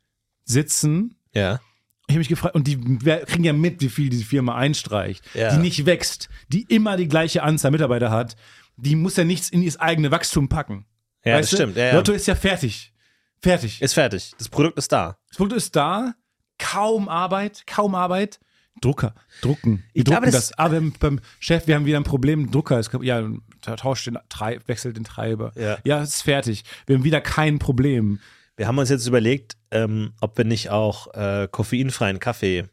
sitzen. 0.43 1.15
Ja. 1.33 1.59
Ich 2.07 2.13
habe 2.13 2.19
mich 2.19 2.29
gefragt, 2.29 2.55
und 2.55 2.65
die 2.67 2.77
wer- 3.03 3.25
kriegen 3.25 3.43
ja 3.43 3.53
mit, 3.53 3.81
wie 3.81 3.89
viel 3.89 4.09
diese 4.09 4.25
Firma 4.25 4.55
einstreicht, 4.55 5.23
Ja. 5.35 5.53
die 5.53 5.61
nicht 5.61 5.85
wächst, 5.85 6.29
die 6.47 6.63
immer 6.63 6.97
die 6.97 7.07
gleiche 7.07 7.43
Anzahl 7.43 7.71
Mitarbeiter 7.71 8.09
hat, 8.09 8.35
die 8.77 8.95
muss 8.95 9.15
ja 9.17 9.23
nichts 9.23 9.49
in 9.49 9.61
ihr 9.61 9.73
eigene 9.79 10.09
Wachstum 10.11 10.49
packen. 10.49 10.85
Ja, 11.23 11.35
Weißt 11.35 11.43
das 11.43 11.49
du? 11.51 11.55
stimmt. 11.63 11.77
Ja, 11.77 11.85
ja. 11.87 11.93
Lotto 11.95 12.11
ist 12.13 12.27
ja 12.27 12.35
fertig. 12.35 12.93
Fertig. 13.41 13.81
Ist 13.81 13.93
fertig. 13.93 14.31
Das 14.37 14.49
Produkt 14.49 14.77
ist 14.77 14.91
da. 14.91 15.17
Das 15.29 15.37
Produkt 15.37 15.57
ist 15.57 15.75
da, 15.75 16.13
kaum 16.57 17.07
Arbeit, 17.09 17.63
kaum 17.67 17.95
Arbeit. 17.95 18.39
Drucker, 18.81 19.13
drucken. 19.41 19.83
Wir 19.93 19.99
Ich 20.01 20.05
glaube, 20.05 20.21
drucken 20.21 20.31
das- 20.31 20.49
das. 20.49 20.57
Ah, 20.59 20.71
wir 20.71 20.77
haben, 20.77 20.93
beim 20.99 21.19
Chef, 21.39 21.67
wir 21.67 21.75
haben 21.75 21.85
wieder 21.85 21.97
ein 21.97 22.03
Problem. 22.05 22.49
Drucker 22.49 22.81
kaputt. 22.81 23.05
Ja, 23.05 23.27
ta- 23.61 23.75
tauscht 23.75 24.07
den, 24.07 24.17
Trei 24.29 24.59
wechselt 24.67 24.95
den 24.95 25.03
Treiber. 25.03 25.51
Ja. 25.55 25.77
ja, 25.83 26.01
es 26.01 26.15
ist 26.15 26.21
fertig. 26.21 26.63
Wir 26.85 26.95
haben 26.95 27.03
wieder 27.03 27.19
kein 27.21 27.59
Problem. 27.59 28.19
Wir 28.55 28.67
haben 28.67 28.77
uns 28.77 28.89
jetzt 28.89 29.05
überlegt, 29.05 29.57
ähm, 29.71 30.13
ob 30.21 30.37
wir 30.37 30.45
nicht 30.45 30.69
auch 30.69 31.13
äh, 31.13 31.47
koffeinfreien 31.51 32.19
Kaffee 32.19 32.65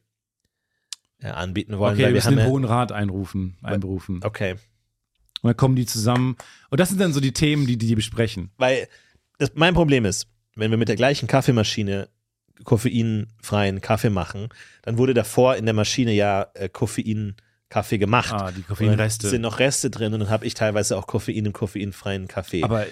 äh, 1.21 1.29
anbieten 1.29 1.79
wollen. 1.79 1.95
Okay, 1.95 1.99
wir 1.99 2.05
weil 2.07 2.14
wir 2.14 2.19
müssen 2.19 2.37
den 2.37 2.47
Hohen 2.47 2.64
Rat 2.64 2.93
einrufen, 2.93 3.57
einberufen. 3.62 4.21
Okay. 4.23 4.53
Und 5.43 5.49
dann 5.51 5.57
kommen 5.57 5.77
die 5.77 5.87
zusammen. 5.87 6.37
Und 6.71 6.79
das 6.81 6.89
sind 6.89 7.01
dann 7.01 7.12
so 7.12 7.21
die 7.21 7.33
Themen, 7.33 7.67
die 7.67 7.79
die 7.79 7.95
besprechen. 7.95 8.51
Weil 8.59 8.89
das, 9.39 9.53
mein 9.55 9.75
Problem 9.75 10.05
ist, 10.05 10.27
wenn 10.57 10.71
wir 10.71 10.79
mit 10.79 10.89
der 10.89 10.97
gleichen 10.97 11.29
Kaffeemaschine 11.29 12.09
koffeinfreien 12.65 13.81
Kaffee 13.81 14.11
machen, 14.11 14.49
dann 14.83 14.99
wurde 14.99 15.15
davor 15.15 15.57
in 15.57 15.67
der 15.67 15.75
Maschine 15.75 16.13
ja 16.13 16.47
äh, 16.55 16.69
Koffein-Kaffee 16.69 17.99
gemacht. 17.99 18.33
Ah, 18.33 18.51
die 18.51 18.63
Koffeinreste. 18.63 19.29
sind 19.29 19.43
noch 19.43 19.59
Reste 19.59 19.91
drin 19.91 20.15
und 20.15 20.21
dann 20.21 20.31
habe 20.31 20.47
ich 20.47 20.55
teilweise 20.55 20.97
auch 20.97 21.07
Koffein 21.07 21.45
im 21.45 21.53
koffeinfreien 21.53 22.29
Kaffee. 22.29 22.63
Aber 22.63 22.87
äh, 22.87 22.91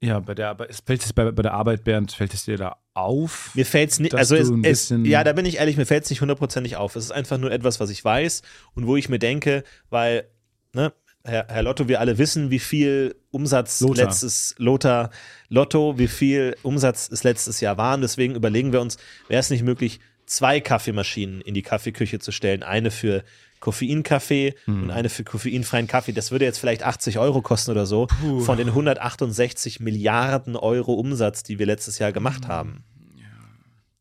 ja, 0.00 0.20
bei 0.20 0.34
der, 0.36 0.50
Arbeit- 0.50 0.80
fällt 0.86 1.04
es 1.04 1.12
bei, 1.12 1.30
bei 1.32 1.42
der 1.42 1.54
Arbeit, 1.54 1.82
Bernd, 1.82 2.12
fällt 2.12 2.32
es 2.32 2.44
dir 2.44 2.56
da 2.56 2.76
auf? 2.94 3.50
Mir 3.54 3.66
fällt 3.66 3.90
es 3.90 3.98
nicht, 3.98 4.14
also 4.14 4.36
es, 4.36 4.94
ja, 5.02 5.24
da 5.24 5.32
bin 5.32 5.44
ich 5.44 5.56
ehrlich, 5.56 5.76
mir 5.76 5.86
fällt 5.86 6.04
es 6.04 6.10
nicht 6.10 6.20
hundertprozentig 6.20 6.76
auf. 6.76 6.94
Es 6.94 7.06
ist 7.06 7.10
einfach 7.10 7.38
nur 7.38 7.50
etwas, 7.50 7.80
was 7.80 7.90
ich 7.90 8.04
weiß 8.04 8.42
und 8.74 8.86
wo 8.86 8.96
ich 8.96 9.08
mir 9.08 9.18
denke, 9.18 9.64
weil, 9.90 10.28
ne, 10.72 10.92
Herr, 11.24 11.46
Herr 11.48 11.62
Lotto, 11.62 11.88
wir 11.88 12.00
alle 12.00 12.16
wissen, 12.18 12.50
wie 12.50 12.58
viel 12.58 13.14
Umsatz 13.30 13.80
Lothar. 13.80 14.06
letztes 14.06 14.54
Lotto, 14.58 15.08
Lotto, 15.48 15.98
wie 15.98 16.08
viel 16.08 16.56
Umsatz 16.62 17.08
es 17.10 17.24
letztes 17.24 17.60
Jahr 17.60 17.76
waren. 17.76 18.00
Deswegen 18.00 18.34
überlegen 18.34 18.72
wir 18.72 18.80
uns, 18.80 18.96
wäre 19.28 19.40
es 19.40 19.50
nicht 19.50 19.62
möglich, 19.62 20.00
zwei 20.26 20.60
Kaffeemaschinen 20.60 21.40
in 21.40 21.54
die 21.54 21.62
Kaffeeküche 21.62 22.18
zu 22.18 22.32
stellen. 22.32 22.62
Eine 22.62 22.90
für 22.90 23.24
Koffeinkaffee 23.60 24.54
Hm. 24.66 24.84
und 24.84 24.90
eine 24.90 25.08
für 25.08 25.24
koffeinfreien 25.24 25.86
Kaffee. 25.88 26.12
Das 26.12 26.30
würde 26.30 26.44
jetzt 26.44 26.58
vielleicht 26.58 26.84
80 26.84 27.18
Euro 27.18 27.42
kosten 27.42 27.72
oder 27.72 27.86
so. 27.86 28.06
Von 28.40 28.56
den 28.56 28.68
168 28.68 29.80
Milliarden 29.80 30.54
Euro 30.56 30.94
Umsatz, 30.94 31.42
die 31.42 31.58
wir 31.58 31.66
letztes 31.66 31.98
Jahr 31.98 32.12
gemacht 32.12 32.44
Hm. 32.44 32.48
haben. 32.48 32.84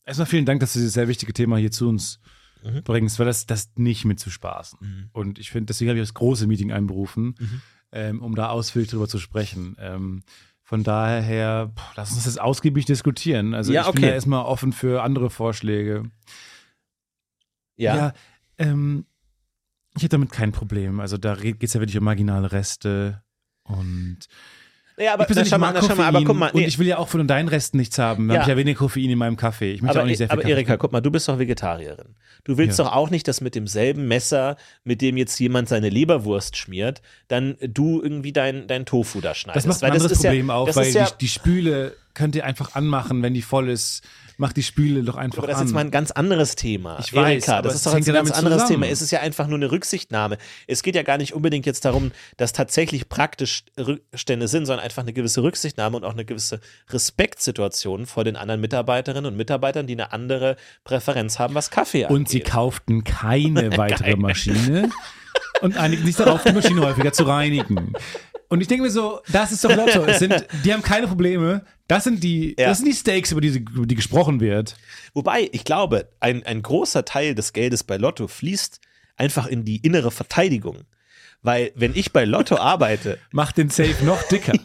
Erstmal 0.05 0.27
vielen 0.27 0.45
Dank, 0.45 0.59
dass 0.61 0.73
du 0.73 0.79
dieses 0.79 0.93
sehr 0.93 1.07
wichtige 1.09 1.33
Thema 1.33 1.57
hier 1.57 1.71
zu 1.71 1.89
uns 1.89 2.19
Mhm. 2.63 2.83
bringst, 2.83 3.19
weil 3.19 3.25
das, 3.25 3.45
das 3.45 3.69
nicht 3.75 4.05
mit 4.05 4.19
zu 4.19 4.29
spaßen. 4.29 5.09
Und 5.13 5.39
ich 5.39 5.51
finde, 5.51 5.67
deswegen 5.67 5.89
habe 5.89 5.99
ich 5.99 6.03
das 6.03 6.13
große 6.13 6.47
Meeting 6.47 6.71
einberufen, 6.71 7.35
ähm, 7.91 8.21
um 8.21 8.35
da 8.35 8.49
ausführlich 8.49 8.89
drüber 8.91 9.07
zu 9.07 9.19
sprechen. 9.19 9.75
Ähm, 9.79 10.23
Von 10.63 10.83
daher, 10.83 11.71
pff, 11.75 11.95
lass 11.95 12.11
uns 12.13 12.25
das 12.25 12.37
ausgiebig 12.37 12.85
diskutieren. 12.85 13.53
Also 13.53 13.71
Ja, 13.71 13.81
ich 13.81 13.87
bin 13.91 13.99
okay. 13.99 14.07
da 14.09 14.13
erstmal 14.13 14.43
offen 14.45 14.73
für 14.73 15.01
andere 15.01 15.29
Vorschläge. 15.29 16.11
Ja. 17.77 18.13
ähm, 18.57 19.05
ich 19.95 20.03
hätte 20.03 20.17
damit 20.17 20.31
kein 20.31 20.51
Problem. 20.51 20.99
Also 20.99 21.17
da 21.17 21.35
geht 21.35 21.63
es 21.63 21.73
ja 21.73 21.79
wirklich 21.79 21.97
um 21.97 22.03
marginale 22.03 22.51
Reste 22.51 23.23
und 23.63 24.19
Ja, 24.99 25.13
aber 25.13 25.23
ich 25.23 25.27
persönlich 25.27 25.51
na, 25.51 25.57
mal, 25.59 25.73
mag 25.73 25.81
na, 25.81 25.87
schau 25.87 25.95
mal, 25.95 26.03
aber 26.05 26.11
Koffein 26.19 26.25
guck 26.27 26.37
mal, 26.37 26.51
nee, 26.53 26.61
und 26.61 26.67
ich 26.67 26.79
will 26.79 26.87
ja 26.87 26.97
auch 26.97 27.07
von 27.07 27.27
deinen 27.27 27.49
Resten 27.49 27.77
nichts 27.77 27.99
haben. 27.99 28.27
Da 28.27 28.33
Ja. 28.33 28.39
habe 28.41 28.49
ich 28.51 28.55
ja 28.55 28.57
weniger 28.57 28.79
Koffein 28.79 29.09
in 29.11 29.17
meinem 29.19 29.37
Kaffee. 29.37 29.73
Ich 29.73 29.81
möchte 29.83 29.97
aber, 29.99 30.03
auch 30.05 30.07
nicht 30.07 30.17
sehr 30.17 30.27
viel 30.27 30.31
aber 30.33 30.41
Kaffee 30.41 30.53
Erika, 30.53 30.67
trinken. 30.69 30.81
guck 30.81 30.91
mal, 30.91 31.01
du 31.01 31.11
bist 31.11 31.27
doch 31.27 31.37
Vegetarierin. 31.37 32.15
Du 32.45 32.57
willst 32.57 32.79
Ja. 32.79 32.85
doch 32.85 32.93
auch 32.93 33.11
nicht, 33.11 33.27
dass 33.27 33.39
mit 33.39 33.53
demselben 33.53 34.07
Messer, 34.07 34.57
mit 34.83 35.01
dem 35.01 35.17
jetzt 35.17 35.37
jemand 35.39 35.69
seine 35.69 35.89
Leberwurst 35.89 36.57
schmiert, 36.57 37.01
dann 37.27 37.57
du 37.61 38.01
irgendwie 38.01 38.33
dein, 38.33 38.67
dein 38.67 38.85
Tofu 38.85 39.21
da 39.21 39.35
schneidest. 39.35 39.67
Das 39.67 39.75
macht 39.75 39.83
ein 39.83 39.91
anderes 39.91 40.13
Problem 40.19 40.47
ja, 40.47 40.55
auf, 40.55 40.75
weil 40.75 40.91
die, 40.91 41.03
die 41.21 41.27
Spüle 41.27 41.93
könnt 42.15 42.35
ihr 42.35 42.45
einfach 42.45 42.73
anmachen, 42.73 43.21
wenn 43.21 43.35
die 43.35 43.43
voll 43.43 43.69
ist. 43.69 44.01
Macht 44.39 44.55
die 44.55 44.63
Spüle 44.63 45.03
doch 45.03 45.15
einfach 45.15 45.39
Aber 45.39 45.47
das 45.47 45.55
ist 45.57 45.61
an. 45.61 45.67
jetzt 45.67 45.73
mal 45.73 45.79
ein 45.81 45.89
ganz 45.91 46.11
anderes 46.11 46.55
Thema. 46.55 46.99
Ich 46.99 47.11
weiß, 47.13 47.47
Erika, 47.47 47.61
das 47.63 47.73
ist 47.75 47.85
doch 47.87 47.95
jetzt 47.95 48.07
ein 48.07 48.13
ganz 48.13 48.29
anderes 48.31 48.61
zusammen. 48.63 48.81
Thema. 48.83 48.91
Es 48.91 49.01
ist 49.01 49.09
ja 49.09 49.19
einfach 49.21 49.47
nur 49.47 49.57
eine 49.57 49.71
Rücksichtnahme. 49.71 50.37
Es 50.67 50.83
geht 50.83 50.95
ja 50.95 51.01
gar 51.01 51.17
nicht 51.17 51.33
unbedingt 51.33 51.65
jetzt 51.65 51.85
darum, 51.85 52.11
dass 52.37 52.53
tatsächlich 52.53 53.09
praktisch 53.09 53.63
Rückstände 53.79 54.47
sind, 54.47 54.67
sondern 54.67 54.83
einfach 54.85 55.01
eine 55.01 55.13
gewisse 55.13 55.41
Rücksichtnahme 55.41 55.97
und 55.97 56.03
auch 56.03 56.13
eine 56.13 56.23
gewisse 56.23 56.59
Respektsituation 56.89 58.05
vor 58.05 58.23
den 58.23 58.35
anderen 58.35 58.61
Mitarbeiterinnen 58.61 59.25
und 59.25 59.37
Mitarbeitern, 59.37 59.87
die 59.87 59.93
eine 59.93 60.11
andere 60.11 60.55
Präferenz 60.83 61.39
haben, 61.39 61.55
was 61.55 61.71
Kaffee 61.71 62.05
angeht. 62.05 62.15
und 62.15 62.29
sie 62.29 62.41
kauften 62.41 63.03
keine 63.03 63.75
weitere 63.77 64.15
Maschine 64.15 64.91
und 65.61 65.77
einigten 65.77 66.05
sich 66.05 66.15
darauf, 66.15 66.43
die 66.43 66.53
Maschine 66.53 66.81
häufiger 66.81 67.11
zu 67.11 67.23
reinigen. 67.23 67.93
Und 68.49 68.61
ich 68.61 68.67
denke 68.67 68.83
mir 68.83 68.89
so, 68.91 69.19
das 69.31 69.51
ist 69.51 69.63
doch 69.63 69.75
Lotto. 69.75 70.05
Es 70.05 70.19
sind, 70.19 70.45
die 70.63 70.73
haben 70.73 70.81
keine 70.81 71.07
Probleme. 71.07 71.65
Das 71.87 72.05
sind 72.05 72.23
die, 72.23 72.55
Ja. 72.57 72.67
das 72.67 72.77
sind 72.79 72.87
die 72.87 72.93
Stakes, 72.93 73.31
über 73.31 73.41
die, 73.41 73.49
über 73.57 73.85
die 73.85 73.95
gesprochen 73.95 74.39
wird. 74.39 74.75
Wobei, 75.13 75.49
ich 75.51 75.63
glaube, 75.65 76.09
ein, 76.21 76.43
ein 76.43 76.61
großer 76.61 77.03
Teil 77.05 77.35
des 77.35 77.51
Geldes 77.53 77.83
bei 77.83 77.97
Lotto 77.97 78.27
fließt 78.27 78.79
einfach 79.17 79.47
in 79.47 79.65
die 79.65 79.77
innere 79.77 80.11
Verteidigung. 80.11 80.83
Weil, 81.41 81.71
wenn 81.75 81.95
ich 81.95 82.13
bei 82.13 82.23
Lotto 82.25 82.55
arbeite, 82.59 83.17
Macht 83.31 83.57
den 83.57 83.69
Safe 83.69 84.03
noch 84.05 84.23
dicker. 84.23 84.53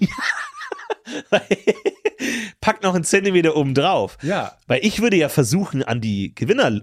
pack 2.61 2.83
noch 2.83 2.95
einen 2.95 3.05
Zentimeter 3.05 3.57
oben 3.57 3.75
drauf. 3.75 4.17
Ja. 4.23 4.57
Weil 4.67 4.81
ich 4.85 5.01
würde 5.01 5.17
ja 5.17 5.29
versuchen, 5.29 5.83
an 5.83 6.01
die 6.01 6.35
Gewinner, 6.35 6.81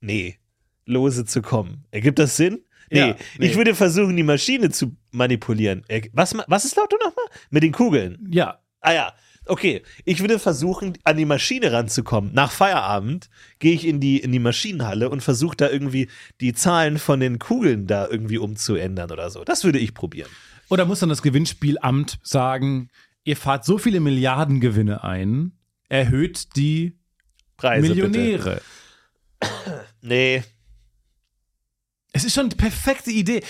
nee, 0.00 0.38
Lose 0.86 1.24
zu 1.24 1.40
kommen. 1.42 1.84
Ergibt 1.90 2.18
das 2.18 2.36
Sinn? 2.36 2.60
Nee, 2.90 2.98
Ja, 2.98 3.16
nee. 3.38 3.46
ich 3.46 3.56
würde 3.56 3.74
versuchen, 3.74 4.16
die 4.16 4.22
Maschine 4.22 4.70
zu 4.70 4.96
manipulieren. 5.10 5.82
Er- 5.88 6.02
Was, 6.12 6.34
was 6.46 6.64
ist 6.64 6.76
Lotto 6.76 6.96
nochmal? 6.96 7.26
Mit 7.50 7.62
den 7.62 7.72
Kugeln. 7.72 8.26
Ja. 8.30 8.60
Ah 8.80 8.92
ja, 8.92 9.12
okay. 9.46 9.82
Ich 10.04 10.20
würde 10.20 10.38
versuchen, 10.38 10.98
an 11.04 11.16
die 11.16 11.24
Maschine 11.24 11.72
ranzukommen. 11.72 12.32
Nach 12.34 12.50
Feierabend 12.52 13.30
gehe 13.58 13.72
ich 13.74 13.86
in 13.86 13.98
die, 14.00 14.18
in 14.18 14.30
die 14.30 14.38
Maschinenhalle 14.38 15.08
und 15.08 15.22
versuche 15.22 15.56
da 15.56 15.70
irgendwie 15.70 16.08
die 16.42 16.52
Zahlen 16.52 16.98
von 16.98 17.18
den 17.20 17.38
Kugeln 17.38 17.86
da 17.86 18.06
irgendwie 18.06 18.36
umzuändern 18.38 19.10
oder 19.10 19.30
so. 19.30 19.42
Das 19.44 19.64
würde 19.64 19.78
ich 19.78 19.94
probieren. 19.94 20.28
Oder 20.68 20.84
muss 20.84 21.00
dann 21.00 21.08
das 21.08 21.22
Gewinnspielamt 21.22 22.18
sagen, 22.22 22.88
ihr 23.24 23.36
fahrt 23.38 23.64
so 23.64 23.78
viele 23.78 24.00
Milliardengewinne 24.00 25.02
ein, 25.04 25.52
erhöht 25.88 26.56
die 26.56 26.98
Preise 27.56 27.88
Millionäre. 27.88 28.60
Bitte. 29.40 29.84
Nee. 30.02 30.42
Es 32.16 32.24
ist 32.24 32.34
schon 32.34 32.46
eine 32.46 32.54
perfekte 32.54 33.10
Idee. 33.10 33.42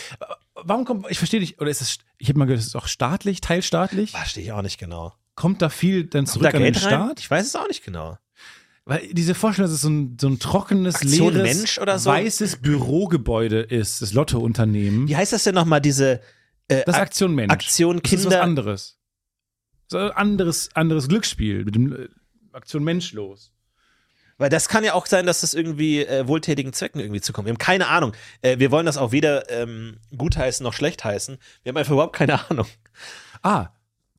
Warum 0.55 0.85
kommt, 0.87 1.07
ich 1.11 1.19
verstehe 1.19 1.39
nicht, 1.41 1.61
oder 1.61 1.71
ist 1.71 1.83
es, 1.83 1.99
ich 2.19 2.29
habe 2.29 2.39
mal 2.39 2.47
gehört, 2.47 2.61
es 2.61 2.69
ist 2.69 2.77
auch 2.77 2.87
staatlich, 2.89 3.41
teilstaatlich? 3.43 4.13
Verstehe 4.13 4.43
ich 4.45 4.53
auch 4.53 4.63
nicht 4.63 4.79
genau. 4.79 5.13
Kommt 5.35 5.61
da 5.63 5.69
viel 5.69 6.05
dann 6.05 6.25
Kommt 6.25 6.29
zurück 6.29 6.51
da 6.51 6.57
an 6.57 6.63
den 6.63 6.73
Geld 6.73 6.85
rein? 6.87 6.91
Staat? 6.91 7.21
Ich 7.21 7.31
weiß 7.31 7.47
es 7.47 7.55
auch 7.57 7.69
nicht 7.69 7.85
genau. 7.85 8.17
Weil 8.87 9.07
diese 9.13 9.35
Vorstellung, 9.35 9.69
dass 9.71 9.77
es 9.77 9.83
so 9.83 9.91
ein, 9.91 10.17
so 10.21 10.29
ein 10.29 10.39
trockenes, 10.39 10.97
Aktion 10.97 11.35
leeres, 11.35 11.57
Mensch 11.57 11.79
oder 11.79 11.99
so? 11.99 12.11
weißes 12.11 12.57
Bürogebäude 12.57 13.61
ist, 13.61 14.01
das 14.03 14.13
Lottounternehmen. 14.13 15.09
Wie 15.09 15.17
heißt 15.17 15.33
das 15.33 15.45
denn 15.45 15.55
nochmal, 15.55 15.81
diese 15.81 16.21
äh, 16.69 16.83
Das 16.87 16.97
Aktion 16.97 17.35
Mensch. 17.35 17.53
Aktion 17.53 18.01
Das 18.03 18.13
ist 18.13 18.19
was 18.19 18.23
Kinder? 18.25 18.43
anderes. 18.43 18.99
Ein 19.93 20.11
anderes, 20.13 20.71
anderes 20.75 21.09
Glücksspiel 21.09 21.65
mit 21.65 21.75
dem 21.75 21.93
äh, 21.95 22.09
Aktion 22.53 22.83
Mensch 22.85 23.13
los. 23.13 23.53
Weil 24.37 24.51
das 24.51 24.69
kann 24.69 24.85
ja 24.85 24.95
auch 24.95 25.07
sein, 25.07 25.27
dass 25.27 25.43
das 25.43 25.55
irgendwie 25.55 26.05
äh, 26.05 26.27
wohltätigen 26.27 26.73
Zwecken 26.73 27.01
irgendwie 27.01 27.21
zukommt. 27.21 27.47
Wir 27.47 27.53
haben 27.53 27.59
keine 27.59 27.89
Ahnung. 27.89 28.13
Äh, 28.43 28.59
wir 28.59 28.71
wollen 28.71 28.87
das 28.87 28.97
auch 28.97 29.13
weder 29.13 29.49
ähm, 29.51 29.99
gutheißen 30.17 30.65
noch 30.65 30.73
schlecht 30.73 31.05
heißen. 31.05 31.39
Wir 31.63 31.71
haben 31.71 31.77
einfach 31.77 31.93
überhaupt 31.93 32.17
keine 32.17 32.51
Ahnung. 32.51 32.67
Ah, 33.43 33.69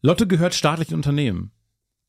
Lotto 0.01 0.28
gehört 0.28 0.53
staatlichen 0.53 0.95
Unternehmen. 0.95 1.51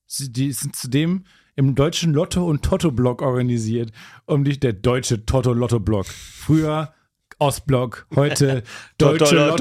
Sie, 0.06 0.32
die 0.32 0.52
sind 0.52 0.76
zudem 0.76 1.24
im 1.56 1.74
deutschen 1.74 2.12
Lotto- 2.12 2.46
und 2.46 2.62
Toto-Block 2.62 3.22
organisiert. 3.22 3.90
Um 4.26 4.44
dich 4.44 4.60
der 4.60 4.74
deutsche 4.74 5.24
Toto-Lotto-Block. 5.24 6.06
Früher 6.06 6.94
Ostblock, 7.38 8.06
heute 8.14 8.62
deutsche 8.98 9.54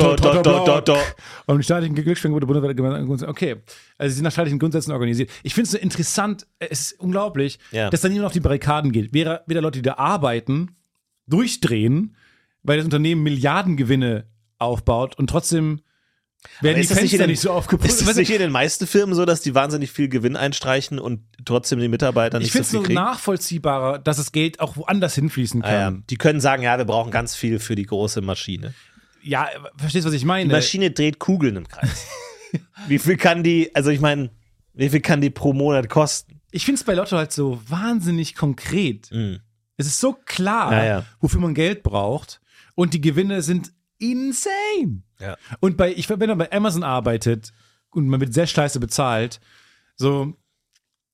die 1.57 1.63
staatlichen 1.63 1.95
Glücksspiele 1.95 2.33
wurde 2.33 2.45
bundesweit 2.45 3.29
Okay, 3.29 3.57
also 3.97 4.09
sie 4.09 4.15
sind 4.15 4.23
nach 4.23 4.31
staatlichen 4.31 4.59
Grundsätzen 4.59 4.91
organisiert. 4.91 5.29
Ich 5.43 5.53
finde 5.53 5.65
es 5.65 5.71
so 5.71 5.77
interessant, 5.77 6.47
es 6.59 6.91
ist 6.91 6.99
unglaublich, 6.99 7.59
Ja. 7.71 7.89
dass 7.89 8.01
dann 8.01 8.11
niemand 8.11 8.27
auf 8.27 8.33
die 8.33 8.39
Barrikaden 8.39 8.91
geht. 8.91 9.13
Weder, 9.13 9.43
weder 9.47 9.61
Leute, 9.61 9.79
die 9.79 9.83
da 9.83 9.95
arbeiten, 9.95 10.75
durchdrehen, 11.27 12.15
weil 12.63 12.77
das 12.77 12.85
Unternehmen 12.85 13.23
Milliardengewinne 13.23 14.25
aufbaut 14.57 15.17
und 15.17 15.29
trotzdem 15.29 15.81
werden 16.61 16.81
die 16.81 16.87
Fenster 16.87 17.13
in 17.13 17.17
den- 17.19 17.29
nicht 17.31 17.39
so 17.41 17.51
aufgepusst. 17.51 18.01
Ist 18.01 18.07
es 18.07 18.15
nicht 18.15 18.29
in 18.31 18.39
den 18.39 18.51
meisten 18.51 18.87
Firmen 18.87 19.15
so, 19.15 19.25
dass 19.25 19.41
die 19.41 19.53
wahnsinnig 19.55 19.91
viel 19.91 20.07
Gewinn 20.09 20.35
einstreichen 20.35 20.99
und 20.99 21.21
trotzdem 21.45 21.79
die 21.79 21.87
Mitarbeiter 21.87 22.37
ich 22.39 22.43
nicht 22.45 22.51
finde 22.53 22.67
so 22.67 22.77
es 22.77 22.81
viel 22.81 22.85
kriegen? 22.87 22.93
nachvollziehbarer, 23.03 23.99
dass 23.99 24.17
das 24.17 24.31
Geld 24.31 24.59
auch 24.59 24.75
woanders 24.77 25.15
hinfließen 25.15 25.63
Ah, 25.63 25.71
ja. 25.71 25.79
kann. 25.85 26.03
Die 26.09 26.15
können 26.17 26.39
sagen, 26.41 26.63
ja, 26.63 26.77
wir 26.77 26.85
brauchen 26.85 27.11
ganz 27.11 27.35
viel 27.35 27.59
für 27.59 27.75
die 27.75 27.85
große 27.85 28.21
Maschine. 28.21 28.73
ja. 29.23 29.47
verstehst 29.77 30.05
du, 30.05 30.09
was 30.09 30.15
ich 30.15 30.25
meine? 30.25 30.49
Die 30.49 30.55
Maschine 30.55 30.91
dreht 30.91 31.19
Kugeln 31.19 31.55
im 31.55 31.67
Kreis. 31.67 32.05
wie 32.87 32.99
viel 32.99 33.17
kann 33.17 33.43
die, 33.43 33.73
also 33.75 33.89
ich 33.89 33.99
meine, 33.99 34.29
wie 34.73 34.89
viel 34.89 35.01
kann 35.01 35.21
die 35.21 35.29
pro 35.29 35.53
Monat 35.53 35.89
kosten? 35.89 36.41
ich 36.51 36.63
finde 36.63 36.79
es 36.79 36.85
bei 36.85 36.93
Lotto 36.93 37.17
halt 37.17 37.33
so 37.33 37.59
wahnsinnig 37.67 38.33
konkret. 38.35 39.09
Mhm. 39.11 39.39
Es 39.77 39.87
ist 39.87 39.99
so 39.99 40.13
klar, 40.13 40.71
Ja, 40.71 40.85
ja. 40.85 41.05
wofür 41.19 41.41
man 41.41 41.53
Geld 41.53 41.83
braucht 41.83 42.39
und 42.75 42.93
die 42.93 43.01
Gewinne 43.01 43.41
sind 43.41 43.73
insane. 44.11 45.03
Ja. 45.19 45.37
Und 45.59 45.77
bei, 45.77 45.93
ich, 45.93 46.09
wenn 46.09 46.19
man 46.19 46.37
bei 46.37 46.51
Amazon 46.51 46.83
arbeitet 46.83 47.51
und 47.91 48.07
man 48.07 48.19
wird 48.19 48.33
sehr 48.33 48.47
scheiße 48.47 48.79
bezahlt, 48.79 49.39
so, 49.95 50.33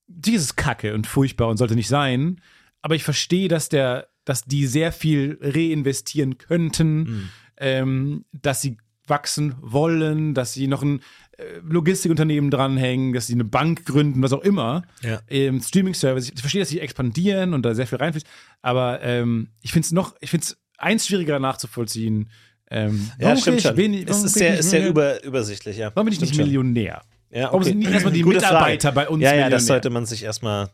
dieses 0.08 0.56
Kacke 0.56 0.94
und 0.94 1.08
furchtbar 1.08 1.48
und 1.48 1.58
sollte 1.58 1.76
nicht 1.76 1.88
sein. 1.88 2.42
Aber 2.82 2.96
ich 2.96 3.04
verstehe, 3.04 3.48
dass 3.48 3.70
der, 3.70 4.08
dass 4.26 4.44
die 4.44 4.68
sehr 4.68 4.92
viel 4.92 5.38
reinvestieren 5.42 6.38
könnten, 6.38 6.98
Mhm. 7.04 7.30
ähm, 7.58 8.26
dass 8.34 8.62
sie 8.62 8.78
wachsen 9.08 9.56
wollen, 9.62 10.34
dass 10.34 10.54
sie 10.54 10.68
noch 10.68 10.84
ein 10.84 11.02
äh, 11.38 11.60
Logistikunternehmen 11.64 12.50
dranhängen, 12.52 13.14
dass 13.14 13.28
sie 13.28 13.34
eine 13.34 13.44
Bank 13.46 13.86
gründen, 13.86 14.22
was 14.22 14.34
auch 14.34 14.42
immer. 14.44 14.84
Ja. 15.02 15.22
Ähm, 15.28 15.60
Streaming-Service. 15.62 16.32
Ich 16.34 16.40
verstehe, 16.40 16.62
dass 16.62 16.70
sie 16.70 16.80
expandieren 16.80 17.54
und 17.54 17.64
da 17.64 17.74
sehr 17.76 17.88
viel 17.88 17.98
reinfließt. 17.98 18.28
Aber 18.62 19.02
ähm, 19.02 19.50
ich 19.62 19.72
finde 19.72 19.86
es 19.86 19.92
noch, 19.92 20.16
ich 20.22 20.30
finde 20.30 20.46
es 20.46 20.58
eins 20.78 21.08
schwieriger 21.08 21.40
nachzuvollziehen. 21.40 22.30
Ähm, 22.72 23.12
Ja, 23.20 23.28
warum 23.28 23.38
stimmt 23.42 23.62
schon. 23.62 23.78
wenig- 23.78 24.04
es 24.04 24.10
warum 24.10 24.26
ist 24.26 24.34
sehr, 24.34 24.64
sehr 24.64 24.88
über, 24.88 25.24
übersichtlich, 25.24 25.78
ja. 25.78 25.92
Warum 25.94 26.06
bin 26.06 26.14
ich 26.14 26.22
nicht 26.22 26.36
schon. 26.36 26.46
Millionär? 26.46 27.02
Ja, 27.30 27.44
Warum 27.46 27.62
okay. 27.62 27.70
sind 27.70 27.80
nicht 27.80 27.92
erstmal 27.92 28.14
die 28.14 28.22
Gute 28.22 28.38
Mitarbeiter 28.38 28.94
Frage. 28.94 28.96
bei 29.08 29.10
uns 29.10 29.24
Ja, 29.24 29.36
ja, 29.36 29.50
das 29.50 29.66
sollte 29.66 29.90
man 29.90 30.06
sich 30.06 30.24
erstmal 30.24 30.70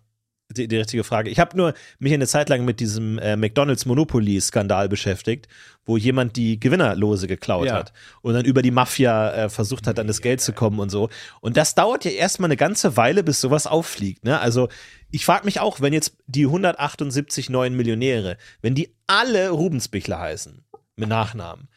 die, 0.49 0.67
die 0.67 0.77
richtige 0.77 1.03
Frage. 1.03 1.29
Ich 1.29 1.39
habe 1.39 1.57
nur 1.57 1.73
mich 1.99 2.13
eine 2.13 2.25
Zeit 2.25 2.47
lang 2.49 2.63
mit 2.65 2.79
diesem 2.79 3.19
äh, 3.19 3.35
McDonalds 3.35 3.85
Monopoly-Skandal 3.85 4.87
beschäftigt, 4.89 5.47
wo 5.85 5.97
jemand 5.97 6.35
die 6.37 6.59
Gewinnerlose 6.59 7.27
geklaut 7.27 7.65
Ja. 7.67 7.73
hat 7.75 7.93
und 8.21 8.33
dann 8.33 8.45
über 8.45 8.61
die 8.61 8.71
Mafia 8.71 9.33
äh, 9.33 9.49
versucht 9.49 9.87
hat, 9.87 9.99
an 9.99 10.07
das 10.07 10.21
Geld 10.21 10.39
zu 10.41 10.53
kommen 10.53 10.79
und 10.79 10.89
so. 10.89 11.09
Und 11.41 11.57
das 11.57 11.75
dauert 11.75 12.05
ja 12.05 12.11
erstmal 12.11 12.47
eine 12.47 12.57
ganze 12.57 12.95
Weile, 12.95 13.23
bis 13.23 13.41
sowas 13.41 13.67
auffliegt. 13.67 14.23
Ne? 14.23 14.39
Also 14.39 14.69
ich 15.11 15.25
frage 15.25 15.45
mich 15.45 15.59
auch, 15.59 15.81
wenn 15.81 15.93
jetzt 15.93 16.15
die 16.27 16.45
178 16.45 17.49
neuen 17.49 17.75
Millionäre, 17.75 18.37
wenn 18.61 18.73
die 18.73 18.95
alle 19.05 19.49
Rubensbichler 19.49 20.17
heißen, 20.19 20.63
mit 20.95 21.09
Nachnamen, 21.09 21.67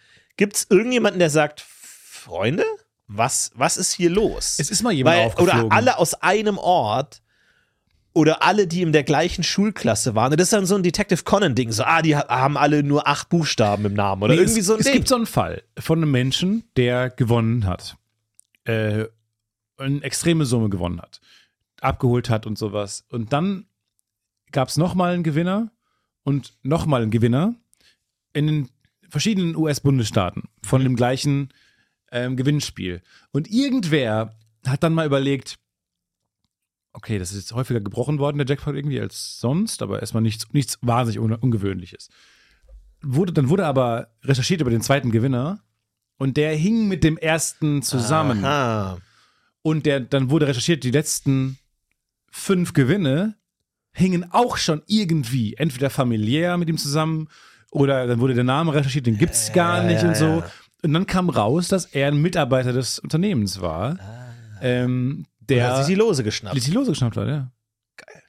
gibt 0.40 0.56
es 0.56 0.66
irgendjemanden, 0.70 1.18
der 1.18 1.28
sagt, 1.28 1.60
Freunde, 1.60 2.64
was, 3.06 3.50
was 3.54 3.76
ist 3.76 3.92
hier 3.92 4.08
los? 4.08 4.56
Es 4.58 4.70
ist 4.70 4.82
mal 4.82 4.90
jemand 4.92 5.16
Weil, 5.18 5.26
aufgeflogen. 5.26 5.64
oder 5.66 5.76
alle 5.76 5.98
aus 5.98 6.14
einem 6.14 6.56
Ort 6.56 7.20
oder 8.14 8.42
alle, 8.42 8.66
die 8.66 8.80
in 8.80 8.92
der 8.92 9.04
gleichen 9.04 9.44
Schulklasse 9.44 10.14
waren. 10.14 10.32
Das 10.36 10.44
ist 10.44 10.52
dann 10.54 10.64
so 10.64 10.76
ein 10.76 10.82
Detective 10.82 11.22
Conan-Ding. 11.24 11.72
So, 11.72 11.84
ah, 11.84 12.00
die 12.02 12.16
ha- 12.16 12.26
haben 12.28 12.56
alle 12.56 12.82
nur 12.82 13.06
acht 13.06 13.28
Buchstaben 13.28 13.84
im 13.84 13.92
Namen 13.94 14.22
oder 14.22 14.34
Nee, 14.34 14.40
irgendwie 14.40 14.60
es, 14.60 14.66
so 14.66 14.72
ein 14.74 14.80
es 14.80 14.86
Ding. 14.86 14.94
gibt 14.94 15.08
so 15.08 15.16
einen 15.16 15.26
Fall 15.26 15.62
von 15.78 15.98
einem 15.98 16.10
Menschen, 16.10 16.64
der 16.76 17.10
gewonnen 17.10 17.66
hat. 17.66 17.96
Äh, 18.64 19.04
eine 19.76 20.02
extreme 20.02 20.46
Summe 20.46 20.70
gewonnen 20.70 21.00
hat. 21.02 21.20
Abgeholt 21.82 22.30
hat 22.30 22.46
und 22.46 22.56
sowas. 22.58 23.04
Und 23.10 23.32
dann 23.32 23.66
gab 24.52 24.68
es 24.68 24.76
nochmal 24.78 25.12
einen 25.14 25.22
Gewinner 25.22 25.70
und 26.24 26.54
nochmal 26.62 27.02
einen 27.02 27.10
Gewinner 27.10 27.54
in 28.32 28.46
den 28.46 28.68
verschiedenen 29.10 29.56
US-Bundesstaaten 29.56 30.44
von 30.62 30.82
dem 30.82 30.96
gleichen 30.96 31.50
ähm, 32.12 32.36
Gewinnspiel. 32.36 33.02
Und 33.32 33.50
irgendwer 33.50 34.36
hat 34.66 34.82
dann 34.82 34.94
mal 34.94 35.06
überlegt, 35.06 35.58
okay, 36.92 37.18
das 37.18 37.30
ist 37.32 37.38
jetzt 37.38 37.52
häufiger 37.52 37.80
gebrochen 37.80 38.18
worden, 38.18 38.38
der 38.38 38.46
Jackpot 38.46 38.74
irgendwie 38.74 39.00
als 39.00 39.38
sonst, 39.38 39.82
aber 39.82 40.00
erstmal 40.00 40.22
nichts, 40.22 40.52
nichts 40.52 40.78
wahnsinnig 40.82 41.20
un 41.20 41.32
Ungewöhnliches. 41.32 42.08
Wurde, 43.02 43.32
dann 43.32 43.48
wurde 43.48 43.66
aber 43.66 44.08
recherchiert 44.22 44.60
über 44.60 44.70
den 44.70 44.82
zweiten 44.82 45.10
Gewinner 45.10 45.62
und 46.18 46.36
der 46.36 46.54
hing 46.54 46.88
mit 46.88 47.02
dem 47.04 47.16
ersten 47.16 47.82
zusammen. 47.82 48.44
Aha. 48.44 48.98
Und 49.62 49.86
der, 49.86 50.00
dann 50.00 50.30
wurde 50.30 50.48
recherchiert, 50.48 50.84
die 50.84 50.90
letzten 50.90 51.58
fünf 52.30 52.72
Gewinne 52.72 53.36
hingen 53.92 54.30
auch 54.30 54.56
schon 54.56 54.82
irgendwie, 54.86 55.54
entweder 55.54 55.90
familiär 55.90 56.56
mit 56.56 56.68
ihm 56.68 56.78
zusammen 56.78 57.28
oder 57.70 58.06
dann 58.06 58.20
wurde 58.20 58.34
der 58.34 58.44
Name 58.44 58.74
recherchiert, 58.74 59.06
den 59.06 59.18
gibt's 59.18 59.52
gar 59.52 59.82
nicht 59.84 60.02
und 60.02 60.16
so. 60.16 60.42
Und 60.82 60.92
dann 60.92 61.06
kam 61.06 61.28
raus, 61.30 61.68
dass 61.68 61.84
er 61.86 62.08
ein 62.08 62.20
Mitarbeiter 62.22 62.72
des 62.72 62.98
Unternehmens 62.98 63.60
war, 63.60 63.98
ähm, 64.62 65.26
Der 65.40 65.68
hat 65.68 65.76
sich 65.78 65.86
die 65.94 65.94
Lose 66.00 66.22
geschnappt. 66.24 66.66
die 66.66 66.70
Lose 66.70 66.90
geschnappt 66.92 67.16
hat, 67.16 67.28
ja. 67.28 67.50
Geil. 67.96 68.22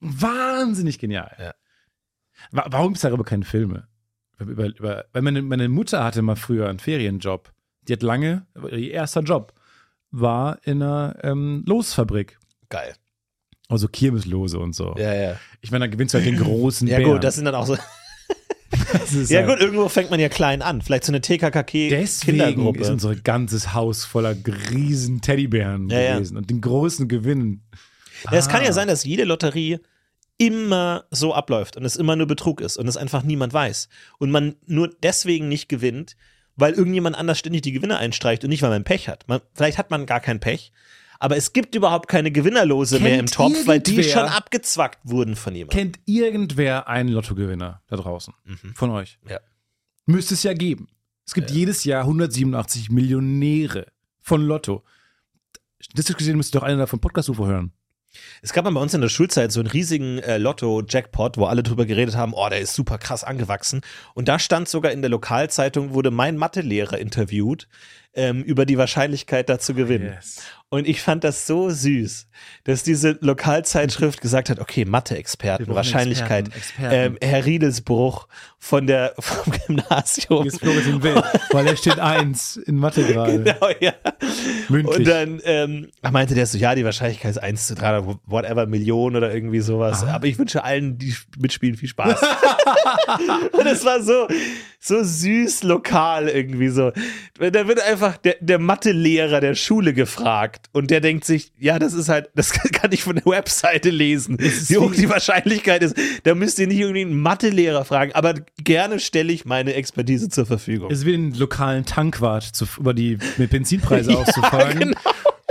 Wahnsinnig 0.00 0.98
genial. 0.98 1.34
Ja. 1.38 1.54
Wa- 2.50 2.66
Warum 2.70 2.88
gibt 2.88 2.96
es 2.96 3.02
darüber 3.02 3.24
keine 3.24 3.44
Filme? 3.44 3.88
Über, 4.38 4.66
über, 4.66 5.04
weil 5.12 5.22
meine, 5.22 5.40
meine 5.42 5.68
Mutter 5.70 6.04
hatte 6.04 6.20
mal 6.22 6.36
früher 6.36 6.68
einen 6.68 6.78
Ferienjob. 6.78 7.50
Die 7.88 7.94
hat 7.94 8.02
lange, 8.02 8.46
ihr 8.70 8.90
erster 8.92 9.22
Job 9.22 9.54
war 10.10 10.58
in 10.64 10.82
einer 10.82 11.16
ähm, 11.22 11.64
Losfabrik. 11.66 12.38
Geil. 12.68 12.94
Also 13.68 13.88
Kirmeslose 13.88 14.58
und 14.58 14.74
so. 14.74 14.94
Ja, 14.98 15.14
ja. 15.14 15.36
Ich 15.62 15.70
meine, 15.70 15.86
da 15.86 15.90
gewinnst 15.90 16.12
du 16.14 16.18
halt 16.18 16.26
den 16.26 16.36
großen 16.42 16.86
Ja, 16.88 16.98
Bären. 16.98 17.12
gut, 17.14 17.24
das 17.24 17.36
sind 17.36 17.46
dann 17.46 17.54
auch 17.54 17.66
so. 17.66 17.76
Ja, 19.28 19.38
halt- 19.40 19.48
gut, 19.48 19.60
irgendwo 19.60 19.88
fängt 19.88 20.10
man 20.10 20.20
ja 20.20 20.28
klein 20.28 20.62
an. 20.62 20.82
Vielleicht 20.82 21.04
so 21.04 21.10
eine 21.10 21.20
Deswegen 21.20 21.38
TKKG-Kindergruppe. 21.40 22.80
ist 22.80 22.90
unser 22.90 23.14
ganzes 23.16 23.74
Haus 23.74 24.04
voller 24.04 24.34
riesen 24.70 25.20
Teddybären 25.20 25.88
Ja, 25.88 26.00
ja. 26.00 26.14
gewesen 26.16 26.36
und 26.36 26.50
den 26.50 26.60
großen 26.60 27.08
Gewinnen. 27.08 27.62
Ja, 28.24 28.32
es 28.38 28.48
kann 28.48 28.62
Ah. 28.62 28.64
ja 28.66 28.72
sein, 28.72 28.88
dass 28.88 29.04
jede 29.04 29.24
Lotterie 29.24 29.78
immer 30.38 31.04
so 31.10 31.32
abläuft 31.34 31.76
und 31.76 31.84
es 31.84 31.96
immer 31.96 32.16
nur 32.16 32.26
Betrug 32.26 32.60
ist 32.60 32.76
und 32.76 32.88
es 32.88 32.96
einfach 32.96 33.22
niemand 33.22 33.52
weiß. 33.54 33.88
Und 34.18 34.30
man 34.30 34.56
nur 34.66 34.90
deswegen 35.02 35.48
nicht 35.48 35.68
gewinnt, 35.68 36.16
weil 36.56 36.72
irgendjemand 36.74 37.16
anders 37.16 37.38
ständig 37.38 37.62
die 37.62 37.72
Gewinne 37.72 37.98
einstreicht 37.98 38.44
und 38.44 38.50
nicht, 38.50 38.62
weil 38.62 38.70
man 38.70 38.84
Pech 38.84 39.08
hat. 39.08 39.26
Man, 39.28 39.40
vielleicht 39.54 39.78
hat 39.78 39.90
man 39.90 40.06
gar 40.06 40.20
kein 40.20 40.40
Pech, 40.40 40.72
aber 41.18 41.36
es 41.36 41.52
gibt 41.52 41.74
überhaupt 41.74 42.08
keine 42.08 42.30
Gewinnerlose 42.30 43.00
mehr 43.00 43.14
im 43.14 43.26
Kennt 43.26 43.34
Topf, 43.34 43.66
weil 43.66 43.80
die 43.80 44.02
schon 44.04 44.22
abgezwackt 44.22 45.00
wurden 45.04 45.36
von 45.36 45.54
jemandem. 45.54 45.78
Kennt 45.78 45.98
irgendwer 46.04 46.88
einen 46.88 47.10
Lottogewinner 47.10 47.82
da 47.86 47.96
draußen? 47.96 48.34
Von 48.74 48.90
euch? 48.90 49.18
Mhm. 49.22 49.30
Ja. 49.30 49.40
Müsste 50.06 50.34
es 50.34 50.42
ja 50.42 50.54
geben. 50.54 50.88
Es 51.26 51.34
gibt 51.34 51.50
jedes 51.50 51.84
Jahr 51.84 52.02
187 52.02 52.90
Millionäre 52.90 53.86
von 54.20 54.42
Lotto. 54.42 54.84
Statistisch 55.80 56.16
gesehen 56.16 56.36
müsste 56.36 56.58
doch 56.58 56.64
einer 56.64 56.78
davon 56.78 57.00
Podcast-UFO 57.00 57.46
hören. 57.46 57.72
Es 58.42 58.52
gab 58.52 58.64
mal 58.64 58.72
bei 58.72 58.80
uns 58.80 58.94
in 58.94 59.00
der 59.00 59.08
Schulzeit 59.08 59.52
so 59.52 59.60
einen 59.60 59.68
riesigen 59.68 60.18
äh, 60.20 60.38
Lotto-Jackpot, 60.38 61.36
wo 61.36 61.46
alle 61.46 61.62
drüber 61.62 61.84
geredet 61.84 62.16
haben, 62.16 62.32
oh, 62.34 62.48
der 62.48 62.60
ist 62.60 62.74
super 62.74 62.98
krass 62.98 63.24
angewachsen. 63.24 63.80
Und 64.14 64.28
da 64.28 64.38
stand 64.38 64.68
sogar 64.68 64.92
in 64.92 65.02
der 65.02 65.10
Lokalzeitung, 65.10 65.92
wurde 65.94 66.10
mein 66.10 66.36
Mathelehrer 66.36 66.98
interviewt 66.98 67.68
ähm, 68.14 68.42
über 68.42 68.66
die 68.66 68.78
Wahrscheinlichkeit, 68.78 69.48
da 69.48 69.58
zu 69.58 69.74
gewinnen. 69.74 70.14
Yes. 70.14 70.42
Und 70.68 70.88
ich 70.88 71.00
fand 71.00 71.22
das 71.22 71.46
so 71.46 71.70
süß, 71.70 72.26
dass 72.64 72.82
diese 72.82 73.18
Lokalzeitschrift 73.20 74.20
gesagt 74.20 74.50
hat, 74.50 74.58
okay, 74.58 74.84
Mathe-Experten, 74.84 75.72
Wahrscheinlichkeit, 75.72 76.48
Experten, 76.48 76.58
Experten. 76.58 77.14
Ähm, 77.14 77.18
Herr 77.22 77.44
Riedelsbruch 77.44 78.26
von 78.58 78.88
der, 78.88 79.14
vom 79.18 79.52
Gymnasium. 79.52 80.50
Florentin 80.50 81.02
Will, 81.04 81.22
weil 81.52 81.68
er 81.68 81.76
steht 81.76 82.00
eins 82.00 82.56
in 82.56 82.76
Mathe 82.76 83.04
gerade. 83.06 83.44
Genau, 83.44 83.68
ja. 83.78 83.92
Mündlich. 84.68 84.96
Und 84.96 85.06
dann 85.06 85.40
ähm, 85.44 85.88
meinte 86.10 86.34
der 86.34 86.46
so, 86.46 86.58
ja, 86.58 86.74
die 86.74 86.84
Wahrscheinlichkeit 86.84 87.30
ist 87.30 87.38
1 87.38 87.68
zu 87.68 87.76
300, 87.76 88.18
whatever, 88.26 88.66
Millionen 88.66 89.14
oder 89.14 89.32
irgendwie 89.32 89.60
sowas. 89.60 90.02
Aber 90.02 90.26
ich 90.26 90.36
wünsche 90.36 90.64
allen, 90.64 90.98
die 90.98 91.14
mitspielen, 91.38 91.76
viel 91.76 91.88
Spaß. 91.88 92.20
und 93.52 93.66
es 93.66 93.84
war 93.84 94.02
so, 94.02 94.26
so 94.80 95.02
süß 95.02 95.62
lokal 95.62 96.28
irgendwie 96.28 96.68
so. 96.68 96.90
Da 97.38 97.68
wird 97.68 97.80
einfach 97.80 98.16
der, 98.16 98.36
der 98.40 98.58
Mathelehrer 98.58 99.40
der 99.40 99.54
Schule 99.54 99.94
gefragt 99.94 100.65
und 100.72 100.90
der 100.90 101.00
denkt 101.00 101.24
sich, 101.24 101.52
ja, 101.58 101.78
das 101.78 101.94
ist 101.94 102.08
halt, 102.08 102.28
das 102.34 102.52
kann 102.72 102.92
ich 102.92 103.02
von 103.02 103.16
der 103.16 103.26
Webseite 103.26 103.90
lesen, 103.90 104.38
wie 104.38 104.76
hoch 104.76 104.94
die 104.94 105.08
Wahrscheinlichkeit 105.08 105.82
ist. 105.82 105.96
Da 106.24 106.34
müsst 106.34 106.58
ihr 106.58 106.66
nicht 106.66 106.80
irgendwie 106.80 107.02
einen 107.02 107.20
Mathelehrer 107.20 107.84
fragen, 107.84 108.12
aber 108.14 108.34
gerne 108.62 109.00
stelle 109.00 109.32
ich 109.32 109.44
meine 109.44 109.74
Expertise 109.74 110.28
zur 110.28 110.46
Verfügung. 110.46 110.90
Es 110.90 110.98
ist 110.98 111.06
wie 111.06 111.12
den 111.12 111.34
lokalen 111.34 111.84
Tankwart 111.84 112.44
zu, 112.44 112.66
über 112.78 112.94
die 112.94 113.18
mit 113.38 113.50
Benzinpreise 113.50 114.16
auszufangen. 114.18 114.78
genau. 114.78 115.00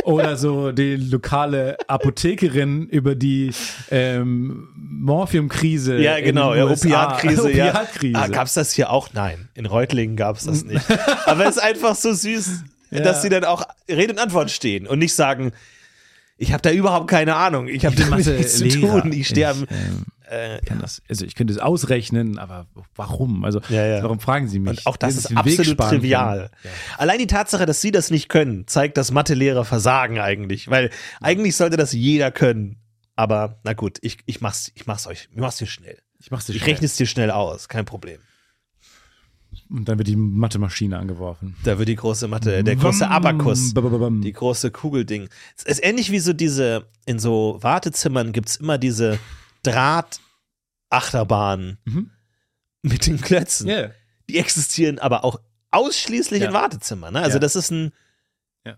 Oder 0.03 0.37
so 0.37 0.71
die 0.71 0.97
lokale 0.97 1.77
Apothekerin 1.87 2.87
über 2.89 3.15
die 3.15 3.51
ähm, 3.89 4.67
Morphiumkrise. 4.75 5.97
Ja, 5.97 6.19
genau, 6.19 6.53
ja, 6.53 6.65
USA. 6.65 6.87
Opiatkrise. 6.87 7.51
ja. 7.51 7.69
Opiatkrise. 7.69 8.19
Ah, 8.19 8.27
gab's 8.27 8.53
das 8.53 8.71
hier 8.71 8.91
auch? 8.91 9.09
Nein, 9.13 9.49
in 9.55 9.65
Reutlingen 9.65 10.15
gab's 10.15 10.45
das 10.45 10.63
nicht. 10.63 10.85
Aber 11.25 11.47
es 11.47 11.55
ist 11.55 11.63
einfach 11.63 11.95
so 11.95 12.13
süß, 12.13 12.63
Ja. 12.91 13.01
dass 13.01 13.21
sie 13.21 13.29
dann 13.29 13.43
auch 13.43 13.63
Rede 13.89 14.13
und 14.13 14.19
Antwort 14.19 14.51
stehen 14.51 14.87
und 14.87 14.99
nicht 14.99 15.13
sagen, 15.15 15.51
ich 16.37 16.51
habe 16.51 16.61
da 16.61 16.71
überhaupt 16.71 17.09
keine 17.09 17.35
Ahnung, 17.35 17.67
ich 17.67 17.85
habe 17.85 17.95
damit 17.95 18.25
nichts 18.27 18.57
zu 18.57 18.67
tun, 18.67 19.11
ich 19.13 19.45
am... 19.47 19.65
ähm, 19.69 20.05
Äh, 20.27 20.59
kann 20.65 20.79
das, 20.79 21.03
also 21.07 21.23
ich 21.23 21.35
könnte 21.35 21.53
es 21.53 21.59
ausrechnen, 21.59 22.39
aber 22.39 22.65
warum? 22.95 23.45
Also 23.45 23.61
Ja, 23.69 23.85
ja. 23.85 24.03
warum 24.03 24.19
fragen 24.19 24.47
Sie 24.47 24.57
mich? 24.59 24.69
und 24.79 24.85
auch 24.87 24.97
das 24.97 25.17
ist 25.17 25.37
absolut 25.37 25.77
trivial. 25.77 26.49
Allein 26.97 27.19
die 27.19 27.27
Tatsache, 27.27 27.67
dass 27.67 27.79
sie 27.79 27.91
das 27.91 28.09
nicht 28.09 28.27
können, 28.27 28.65
zeigt, 28.67 28.97
dass 28.97 29.11
Mathelehrer 29.11 29.65
versagen 29.65 30.19
eigentlich. 30.19 30.67
Weil 30.67 30.89
eigentlich 31.21 31.55
sollte 31.55 31.77
das 31.77 31.93
jeder 31.93 32.31
können. 32.31 32.77
Aber 33.15 33.59
na 33.63 33.73
gut, 33.73 33.99
ich, 34.01 34.17
ich, 34.25 34.41
mach's, 34.41 34.71
ich 34.73 34.87
mach's 34.87 35.05
euch, 35.05 35.29
ich 35.31 35.37
mach's 35.39 35.57
dir 35.57 35.67
schnell. 35.67 35.99
Ich 36.19 36.31
mach's 36.31 36.47
dir 36.47 36.53
Ich 36.53 36.59
schnell. 36.63 36.71
rechne 36.73 36.85
es 36.87 36.95
dir 36.95 37.05
schnell 37.05 37.29
aus, 37.29 37.69
kein 37.69 37.85
Problem. 37.85 38.17
Und 39.69 39.89
dann 39.89 39.97
wird 39.97 40.07
die 40.07 40.15
Mathemaschine 40.15 40.99
angeworfen. 40.99 41.55
Da 41.63 41.77
wird 41.79 41.89
die 41.89 41.95
große 41.95 42.27
Mathe, 42.27 42.63
der 42.63 42.75
große 42.75 43.09
Abakus. 43.09 43.73
Die 43.73 44.31
große 44.33 44.69
Kugelding. 44.71 45.27
Es 45.57 45.63
ist 45.63 45.83
ähnlich 45.83 46.11
wie 46.11 46.19
so 46.19 46.33
diese, 46.33 46.85
in 47.05 47.17
so 47.17 47.57
Wartezimmern 47.61 48.31
gibt 48.31 48.49
es 48.49 48.57
immer 48.57 48.77
diese 48.77 49.17
Drahtachterbahnen 50.91 51.77
Mhm. 51.85 52.11
mit 52.83 53.07
den 53.07 53.19
Klötzen. 53.19 53.67
Ja. 53.67 53.89
Die 54.29 54.37
existieren 54.37 54.99
aber 54.99 55.23
auch 55.23 55.39
ausschließlich 55.71 56.41
Ja. 56.41 56.47
in 56.49 56.53
Wartezimmern. 56.53 57.13
Ne? 57.13 57.21
Also 57.21 57.35
Ja. 57.37 57.39
das 57.39 57.55
ist 57.55 57.71
ein. 57.71 57.91
Ja. 58.65 58.77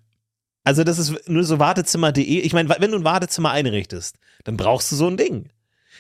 Also 0.64 0.84
das 0.84 1.00
ist 1.00 1.28
nur 1.30 1.44
so 1.44 1.60
Wartezimmer.de. 1.60 2.24
Ich 2.40 2.54
meine, 2.54 2.70
wenn 2.70 2.92
du 2.92 2.98
ein 2.98 3.04
Wartezimmer 3.04 3.52
einrichtest, 3.52 4.18
dann 4.46 4.58
brauchst 4.58 4.92
du 4.92 4.96
so 4.96 5.08
ein 5.08 5.18
Ding. 5.18 5.50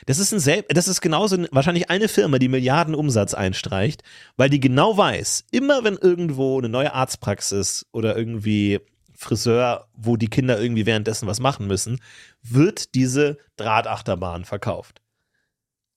Das 0.05 0.19
ist 0.19 0.31
ein 0.31 0.39
Sel 0.39 0.63
das 0.69 0.87
ist 0.87 1.01
genauso 1.01 1.35
ein, 1.35 1.47
wahrscheinlich 1.51 1.89
eine 1.89 2.07
Firma, 2.07 2.39
die 2.39 2.47
Milliarden 2.49 2.95
Umsatz 2.95 3.33
einstreicht, 3.33 4.03
weil 4.35 4.49
die 4.49 4.59
genau 4.59 4.97
weiß, 4.97 5.45
immer 5.51 5.83
wenn 5.83 5.97
irgendwo 5.97 6.57
eine 6.57 6.69
neue 6.69 6.93
Arztpraxis 6.93 7.85
oder 7.91 8.15
irgendwie 8.15 8.79
Friseur, 9.15 9.87
wo 9.95 10.15
die 10.15 10.27
Kinder 10.29 10.61
irgendwie 10.61 10.85
währenddessen 10.85 11.27
was 11.27 11.39
machen 11.39 11.67
müssen, 11.67 11.99
wird 12.43 12.93
diese 12.93 13.37
Drahtachterbahn 13.57 14.45
verkauft. 14.45 15.01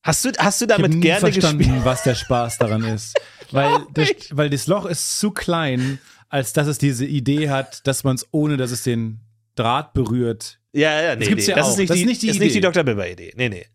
Hast 0.03 0.25
du, 0.25 0.31
hast 0.39 0.61
du 0.63 0.65
Ich 0.65 0.73
habe 0.73 0.83
damit 0.83 0.97
nie 0.97 1.03
gerne 1.03 1.21
verstanden, 1.21 1.59
gespielt? 1.59 1.81
was 1.85 2.03
der 2.03 2.15
Spaß 2.15 2.59
daran 2.59 2.83
ist. 2.85 3.21
weil, 3.51 3.71
das, 3.93 4.09
weil 4.31 4.49
das 4.49 4.67
Loch 4.67 4.87
ist 4.87 5.19
zu 5.19 5.31
klein, 5.31 5.99
als 6.31 6.55
dass 6.55 6.67
es 6.67 6.79
diese 6.79 7.05
Idee 7.05 7.51
hat, 7.51 7.87
dass 7.87 8.05
man 8.05 8.17
es 8.17 8.27
ohne, 8.31 8.57
dass 8.57 8.71
es 8.71 8.83
den 8.83 9.21
Draht 9.57 9.93
berührt. 9.93 10.59
Ja, 10.73 11.03
ja, 11.03 11.17
nee, 11.17 11.27
gibt's 11.27 11.47
nee. 11.47 11.51
ja 11.51 11.57
das 11.57 11.67
auch. 11.67 11.71
ist 11.73 11.79
nicht 11.79 11.91
Das 11.91 11.97
die, 11.97 12.03
ist 12.03 12.09
nicht 12.09 12.23
die 12.23 12.29
ist 12.29 12.39
nicht 12.41 12.55
die. 12.55 12.61
Dr. 12.61 12.85
Bibber-Idee. 12.85 13.35
Nee, 13.37 13.49
nee. 13.51 13.67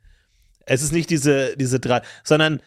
Es 0.66 0.82
ist 0.82 0.91
nicht 0.91 1.09
diese, 1.09 1.55
diese 1.57 1.80
Draht, 1.80 2.03
sondern 2.24 2.61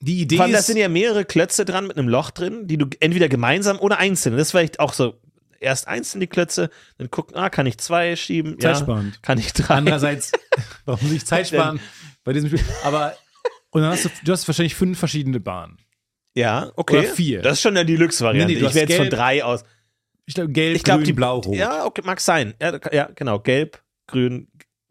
Die 0.00 0.20
Idee 0.20 0.38
allem, 0.38 0.50
ist, 0.52 0.58
das 0.58 0.66
sind 0.66 0.76
ja 0.76 0.88
mehrere 0.88 1.24
Klötze 1.24 1.64
dran 1.64 1.86
mit 1.86 1.98
einem 1.98 2.08
Loch 2.08 2.30
drin, 2.30 2.66
die 2.66 2.78
du 2.78 2.86
entweder 3.00 3.28
gemeinsam 3.28 3.78
oder 3.78 3.98
einzeln. 3.98 4.36
Das 4.36 4.48
ist 4.48 4.50
vielleicht 4.52 4.80
auch 4.80 4.92
so, 4.92 5.20
erst 5.60 5.88
einzeln 5.88 6.20
die 6.20 6.26
Klötze, 6.26 6.70
dann 6.98 7.10
gucken, 7.10 7.36
ah, 7.36 7.50
kann 7.50 7.66
ich 7.66 7.78
zwei 7.78 8.16
schieben? 8.16 8.52
Ja, 8.60 8.74
Zeitsparend. 8.74 9.22
kann 9.22 9.38
ich 9.38 9.52
drei? 9.52 9.74
andererseits, 9.74 10.32
warum 10.86 11.04
muss 11.04 11.12
ich 11.12 11.26
Zeit 11.26 11.48
sparen 11.48 11.80
bei 12.24 12.32
diesem 12.32 12.48
Spiel? 12.48 12.64
Aber, 12.82 13.14
und 13.70 13.82
dann 13.82 13.92
hast 13.92 14.06
du, 14.06 14.08
du 14.24 14.32
hast 14.32 14.48
wahrscheinlich 14.48 14.74
fünf 14.74 14.98
verschiedene 14.98 15.38
Bahnen. 15.40 15.78
Ja, 16.34 16.72
okay. 16.76 16.98
Oder 17.00 17.08
vier. 17.08 17.42
Das 17.42 17.54
ist 17.54 17.60
schon 17.62 17.76
eine 17.76 17.84
Deluxe-Variante. 17.84 18.54
Nee, 18.54 18.60
nee, 18.60 18.66
ich 18.66 18.74
wäre 18.74 18.86
jetzt 18.88 18.96
von 18.96 19.08
gelb. 19.08 19.14
drei 19.14 19.44
aus. 19.44 19.64
Ich 20.26 20.34
glaube, 20.34 20.52
gelb, 20.52 20.76
Ich 20.76 20.84
glaube, 20.84 21.00
grün, 21.00 21.06
die 21.06 21.12
blau, 21.12 21.38
rot. 21.40 21.56
Ja, 21.56 21.84
okay, 21.84 22.02
mag 22.04 22.20
sein. 22.20 22.54
Ja, 22.60 22.78
ja 22.92 23.10
genau. 23.14 23.40
Gelb, 23.40 23.82
grün, 24.06 24.46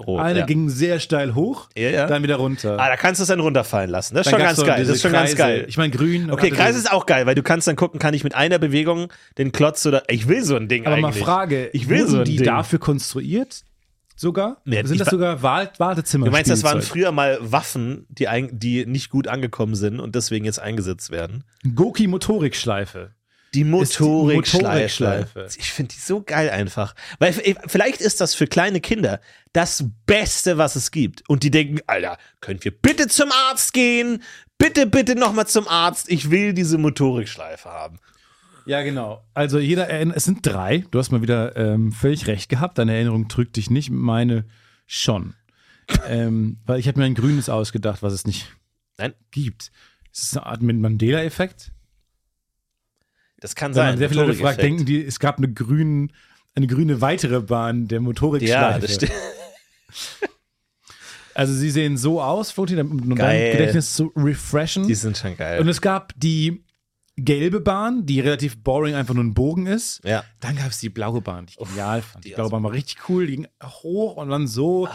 rot. 0.06 0.22
Eine 0.22 0.40
ja. 0.40 0.46
ging 0.46 0.70
sehr 0.70 1.00
steil 1.00 1.36
hoch, 1.36 1.70
ja, 1.78 1.90
ja. 1.90 2.08
dann 2.08 2.24
wieder 2.24 2.38
runter. 2.38 2.80
Ah, 2.80 2.88
da 2.90 2.96
kannst 2.96 3.20
du 3.20 3.24
es 3.24 3.28
dann 3.28 3.40
runterfallen 3.40 3.90
lassen. 3.90 4.16
Das 4.16 4.26
ist 4.28 4.32
Dann 4.34 4.40
schon 4.40 4.48
ganz 4.48 4.64
geil. 4.66 4.86
Das 4.86 4.96
ist 4.96 5.02
schon 5.02 5.12
ganz 5.12 5.32
Kreise. 5.32 5.38
geil. 5.38 5.66
Ich 5.68 5.78
meine, 5.78 5.92
grün. 5.92 6.32
Okay, 6.32 6.50
Kreis 6.52 6.76
ist 6.76 6.92
auch 6.92 7.06
geil, 7.06 7.26
weil 7.26 7.36
du 7.36 7.44
kannst 7.44 7.68
dann 7.68 7.76
gucken, 7.76 8.00
kann 8.00 8.14
ich 8.14 8.24
mit 8.24 8.36
einer 8.36 8.60
Bewegung 8.60 9.12
den 9.38 9.52
Klotz 9.52 9.86
oder 9.86 10.04
ich 10.08 10.28
will 10.28 10.44
so 10.44 10.56
ein 10.56 10.68
Ding 10.68 10.86
Aber 10.86 10.98
mal 10.98 11.08
eigentlich. 11.10 11.24
Frage, 11.24 11.70
Ich 11.74 11.90
will 11.90 12.08
so 12.08 12.20
ein 12.20 12.26
die 12.26 12.38
Ding. 12.38 12.46
dafür 12.46 12.80
konstruiert? 12.80 13.64
Sogar? 14.16 14.58
Nee, 14.66 14.84
Sind 14.84 15.00
das 15.00 15.10
sogar 15.10 15.42
Wartezimmer? 15.44 16.26
Du 16.26 16.32
meinst, 16.32 16.52
das 16.52 16.64
waren 16.64 16.82
früher 16.82 17.14
mal 17.14 17.38
Waffen, 17.40 18.06
die, 18.10 18.28
ein, 18.28 18.50
die 18.52 18.86
nicht 18.86 19.10
gut 19.10 19.30
angekommen 19.30 19.76
sind 19.76 20.02
und 20.02 20.14
deswegen 20.14 20.44
jetzt 20.44 20.60
eingesetzt 20.60 21.10
werden? 21.10 21.46
Goki 21.74 22.08
Motorikschleife. 22.08 23.12
Die 23.54 23.64
Motorikschleife. 23.64 25.04
Motorikschleife. 25.04 25.48
Ich 25.58 25.74
finde 25.74 25.94
die 25.96 26.02
so 26.02 26.22
geil 26.22 26.50
einfach. 26.50 26.94
Weil 27.18 27.34
vielleicht 27.34 28.02
ist 28.02 28.22
das 28.22 28.36
für 28.36 28.48
kleine 28.48 28.80
Kinder 28.82 29.20
das 29.54 29.86
Beste, 30.06 30.58
was 30.58 30.76
es 30.76 30.92
gibt. 30.92 31.28
Und 31.28 31.44
die 31.44 31.52
denken, 31.52 31.80
Alter, 31.88 32.18
könnt 32.42 32.64
ihr 32.66 32.72
bitte 32.72 33.08
zum 33.08 33.32
Arzt 33.32 33.74
gehen? 33.74 34.22
Bitte, 34.58 34.86
bitte 34.86 35.16
nochmal 35.16 35.48
zum 35.48 35.68
Arzt. 35.68 36.10
Ich 36.10 36.30
will 36.30 36.54
diese 36.54 36.78
Motorikschleife 36.78 37.70
haben. 37.70 38.00
Ja, 38.66 38.84
genau. 38.84 39.26
Also 39.34 39.58
jeder, 39.58 39.90
es 40.16 40.26
sind 40.26 40.46
drei. 40.46 40.84
Du 40.92 41.00
hast 41.00 41.12
mal 41.12 41.24
wieder 41.24 41.56
ähm, 41.56 41.92
völlig 41.92 42.28
recht 42.28 42.50
gehabt. 42.50 42.78
Deine 42.78 42.94
Erinnerung 42.94 43.28
trügt 43.28 43.56
dich 43.56 43.72
nicht, 43.72 43.90
meine 43.90 44.46
schon. 44.86 45.34
ähm, 46.08 46.60
weil 46.68 46.80
ich 46.80 46.88
habe 46.88 47.00
mir 47.00 47.06
ein 47.06 47.16
grünes 47.16 47.50
ausgedacht, 47.50 48.04
was 48.04 48.14
es 48.14 48.28
nicht 48.28 48.46
Nein. 48.98 49.14
gibt. 49.32 49.72
Ist 50.12 50.24
es 50.24 50.38
eine 50.38 50.46
Art 50.46 50.62
Mandela-Effekt? 50.62 51.72
Das 53.40 53.56
kann 53.56 53.74
sein. 53.74 53.98
sehr 53.98 54.10
viele 54.10 54.26
Leute 54.26 54.38
fragt, 54.38 54.62
denken 54.62 54.86
die, 54.86 55.04
es 55.04 55.20
gab 55.20 55.38
eine, 55.38 55.52
grün, 55.52 56.12
eine 56.56 56.68
grüne 56.68 57.02
weitere 57.02 57.42
Bahn 57.42 57.88
der 57.88 58.02
Motorikschleife. 58.02 58.74
Ja, 58.74 58.80
das 58.80 58.96
stimmt. 58.96 59.14
Also 61.36 61.54
sie 61.54 61.70
sehen 61.70 61.96
so 61.96 62.22
aus, 62.22 62.52
Flotti, 62.52 62.78
um 62.78 63.16
dein. 63.16 63.52
Gedächtnis 63.54 63.94
zu 63.94 64.12
refreshen. 64.14 64.88
Die 64.88 64.96
sind 64.96 65.18
schon 65.18 65.38
geil. 65.38 65.62
Und 65.62 65.70
es 65.70 65.80
gab 65.80 66.12
die 66.18 66.66
gelbe 67.24 67.60
Bahn, 67.60 68.06
die 68.06 68.20
relativ 68.20 68.62
boring 68.64 68.96
einfach 68.96 69.14
nur 69.14 69.24
ein 69.24 69.34
Bogen 69.34 69.68
ist. 69.68 70.02
ja. 70.04 70.24
Dann 70.40 70.56
gab 70.56 70.68
es 70.68 70.80
die 70.80 70.90
blaue 70.90 71.22
Bahn, 71.22 71.46
die 71.46 71.54
ich 71.60 71.68
genial 71.68 72.02
fand. 72.02 72.24
Die 72.24 72.30
die 72.30 72.36
blaue 72.36 72.50
Bahn 72.50 72.64
war 72.64 72.72
richtig 72.72 73.10
cool, 73.10 73.28
die 73.28 73.36
ging 73.36 73.48
hoch 73.64 74.16
und 74.16 74.30
dann 74.30 74.48
so 74.48 74.88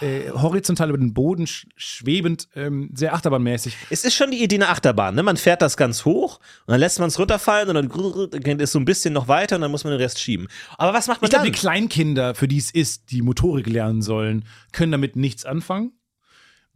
äh, 0.00 0.26
äh, 0.26 0.30
horizontal 0.30 0.90
über 0.90 0.98
den 0.98 1.14
Boden 1.14 1.46
sch 1.46 1.66
schwebend, 1.76 2.48
ähm, 2.54 2.90
sehr 2.94 3.14
achterbahnmäßig. 3.14 3.76
Es 3.90 4.04
ist 4.04 4.14
schon 4.14 4.30
die 4.30 4.42
Idee 4.42 4.56
einer 4.56 4.68
Achterbahn. 4.70 5.14
Ne? 5.14 5.22
Man 5.22 5.36
fährt 5.36 5.62
das 5.62 5.76
ganz 5.76 6.04
hoch 6.04 6.38
und 6.66 6.72
dann 6.72 6.80
lässt 6.80 6.98
man 6.98 7.08
es 7.08 7.18
runterfallen 7.18 7.68
und 7.68 7.74
dann 7.74 8.40
geht 8.42 8.60
es 8.60 8.72
so 8.72 8.78
ein 8.78 8.84
bisschen 8.84 9.14
noch 9.14 9.28
weiter 9.28 9.56
und 9.56 9.62
dann 9.62 9.70
muss 9.70 9.84
man 9.84 9.92
den 9.92 10.00
Rest 10.00 10.20
schieben. 10.20 10.48
Aber 10.76 10.92
was 10.92 11.06
macht 11.08 11.22
man 11.22 11.26
Ich 11.26 11.30
glaube, 11.30 11.44
dann? 11.46 11.52
die 11.52 11.58
Kleinkinder, 11.58 12.34
für 12.34 12.48
die 12.48 12.58
es 12.58 12.70
ist, 12.70 13.10
die 13.10 13.22
Motorik 13.22 13.66
lernen 13.66 14.02
sollen, 14.02 14.44
können 14.72 14.92
damit 14.92 15.16
nichts 15.16 15.44
anfangen. 15.44 15.92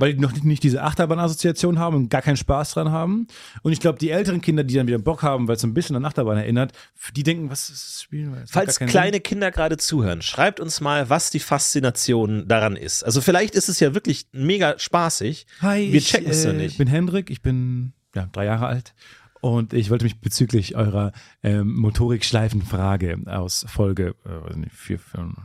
Weil 0.01 0.15
die 0.15 0.21
noch 0.21 0.33
nicht, 0.33 0.45
nicht 0.45 0.63
diese 0.63 0.83
Achterbahn-Assoziation 0.85 1.81
haben 1.81 1.97
und 1.97 2.09
gar 2.09 2.23
keinen 2.23 2.37
Spaß 2.37 2.73
dran 2.73 2.93
haben. 2.93 3.27
Und 3.63 3.73
ich 3.73 3.81
glaube, 3.81 3.99
die 3.99 4.11
älteren 4.11 4.41
Kinder, 4.41 4.63
die 4.63 4.75
dann 4.75 4.87
wieder 4.87 4.99
Bock 4.99 5.23
haben, 5.23 5.49
weil 5.49 5.57
es 5.57 5.61
so 5.61 5.67
ein 5.67 5.75
bisschen 5.75 5.97
an 5.97 6.05
Achterbahn 6.05 6.37
erinnert, 6.37 6.73
die 7.17 7.25
denken, 7.25 7.51
was 7.51 7.69
ist 7.69 7.85
das 7.85 8.03
Spiel? 8.03 8.31
Das 8.31 8.53
Falls 8.53 8.79
kleine 8.79 9.19
Kinder 9.19 9.51
gerade 9.51 9.77
zuhören, 9.77 10.23
schreibt 10.23 10.61
uns 10.61 10.81
mal, 10.81 11.11
was 11.11 11.31
die 11.31 11.41
Faszination 11.41 12.47
daran 12.47 12.77
ist. 12.77 13.03
Also 13.03 13.21
vielleicht 13.21 13.57
ist 13.57 13.69
es 13.69 13.81
ja 13.81 13.93
wirklich 13.93 14.29
mega 14.31 14.79
spaßig. 14.79 15.47
Sinn. 15.49 15.69
Hi, 15.69 15.93
Wir 15.93 15.99
ich 15.99 16.07
checken 16.07 16.31
es 16.31 16.45
äh, 16.45 16.53
noch 16.53 16.55
nicht. 16.55 16.79
bin 16.79 16.87
Hendrik, 16.87 17.29
ich 17.31 17.43
bin 17.43 17.93
ja, 18.15 18.29
drei 18.31 18.45
Jahre 18.45 18.67
alt. 18.67 18.95
Und 19.41 19.73
ich 19.73 19.91
wollte 19.91 20.05
mich 20.05 20.21
bezüglich 20.21 20.77
eurer 20.77 21.13
ähm, 21.43 21.75
Motorikschleifenfrage 21.75 23.19
aus 23.27 23.65
Folge 23.69 24.15
äh, 24.25 24.29
weiß 24.29 24.57
nicht, 24.57 24.75
vier, 24.75 24.99
fünf, 24.99 25.37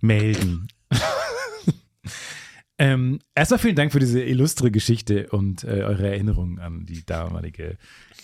melden. 0.00 0.68
ähm, 2.78 3.18
erstmal 3.34 3.58
vielen 3.58 3.76
Dank 3.76 3.92
für 3.92 3.98
diese 3.98 4.22
illustre 4.22 4.70
Geschichte 4.70 5.28
und 5.30 5.64
äh, 5.64 5.82
eure 5.82 6.08
Erinnerung 6.08 6.58
an 6.58 6.86
die 6.86 7.04
damalige 7.04 7.76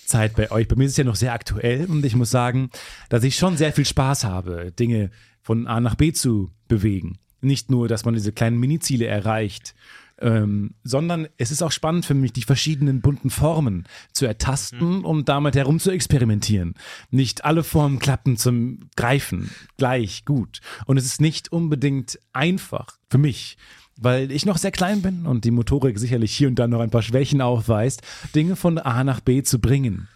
Zeit 0.07 0.37
bei 0.37 0.51
euch. 0.51 0.69
Bei 0.69 0.77
mir 0.77 0.85
ist 0.85 0.93
es 0.93 0.97
ja 0.97 1.05
noch 1.05 1.17
sehr 1.17 1.33
aktuell 1.33 1.87
und 1.87 2.05
ich 2.05 2.15
muss 2.15 2.31
sagen, 2.31 2.71
dass 3.09 3.25
ich 3.25 3.37
schon 3.37 3.57
sehr 3.57 3.73
viel 3.73 3.85
Spaß 3.85 4.25
habe, 4.25 4.73
Dinge 4.73 5.11
von 5.43 5.67
A 5.67 5.81
nach 5.81 5.97
B 5.97 6.13
zu 6.13 6.51
bewegen. 6.69 7.19
Nicht 7.41 7.71
nur, 7.71 7.89
dass 7.89 8.05
man 8.05 8.15
diese 8.15 8.33
kleinen 8.33 8.59
Miniziele 8.59 9.07
erreicht, 9.07 9.75
ähm, 10.21 10.75
sondern 10.85 11.27
es 11.37 11.51
ist 11.51 11.63
auch 11.63 11.73
spannend 11.73 12.07
für 12.07 12.15
mich, 12.15 12.33
die 12.33 12.43
verschiedenen 12.43 13.01
bunten 13.01 13.31
Formen 13.31 13.85
zu 14.13 14.27
ertasten 14.27 15.05
und 15.05 15.29
damit 15.29 15.57
herum 15.57 15.81
zu 15.81 15.91
experimentieren. 15.91 16.75
Nicht 17.11 17.45
alle 17.45 17.65
Formen 17.65 17.99
klappen 17.99 18.37
zum 18.37 18.81
Greifen 18.97 19.51
gleich 19.77 20.25
gut. 20.25 20.61
Und 20.87 20.97
es 20.97 21.05
ist 21.05 21.21
nicht 21.21 21.51
unbedingt 21.51 22.19
einfach 22.33 22.99
für 23.11 23.19
mich, 23.19 23.57
weil 23.97 24.31
ich 24.33 24.47
noch 24.47 24.59
sehr 24.59 24.73
klein 24.73 25.03
bin 25.03 25.27
und 25.27 25.45
die 25.45 25.51
Motorik 25.51 25.99
sicherlich 25.99 26.35
hier 26.35 26.49
und 26.49 26.59
da 26.59 26.67
noch 26.67 26.81
ein 26.81 26.91
paar 26.91 27.03
Schwächen 27.03 27.41
aufweist, 27.41 28.03
Dinge 28.35 28.57
von 28.57 28.79
A 28.79 29.05
nach 29.05 29.21
B 29.21 29.43
zu 29.43 29.61
bringen. 29.61 30.09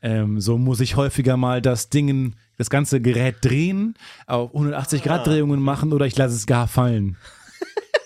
Ähm, 0.00 0.40
so 0.40 0.58
muss 0.58 0.80
ich 0.80 0.96
häufiger 0.96 1.36
mal 1.36 1.60
das 1.60 1.88
Ding, 1.88 2.34
das 2.56 2.70
ganze 2.70 3.00
Gerät 3.00 3.36
drehen, 3.42 3.94
auf 4.26 4.54
180 4.54 5.02
Grad 5.02 5.26
Drehungen 5.26 5.60
machen 5.60 5.92
oder 5.92 6.06
ich 6.06 6.16
lasse 6.16 6.34
es 6.34 6.46
gar 6.46 6.68
fallen. 6.68 7.16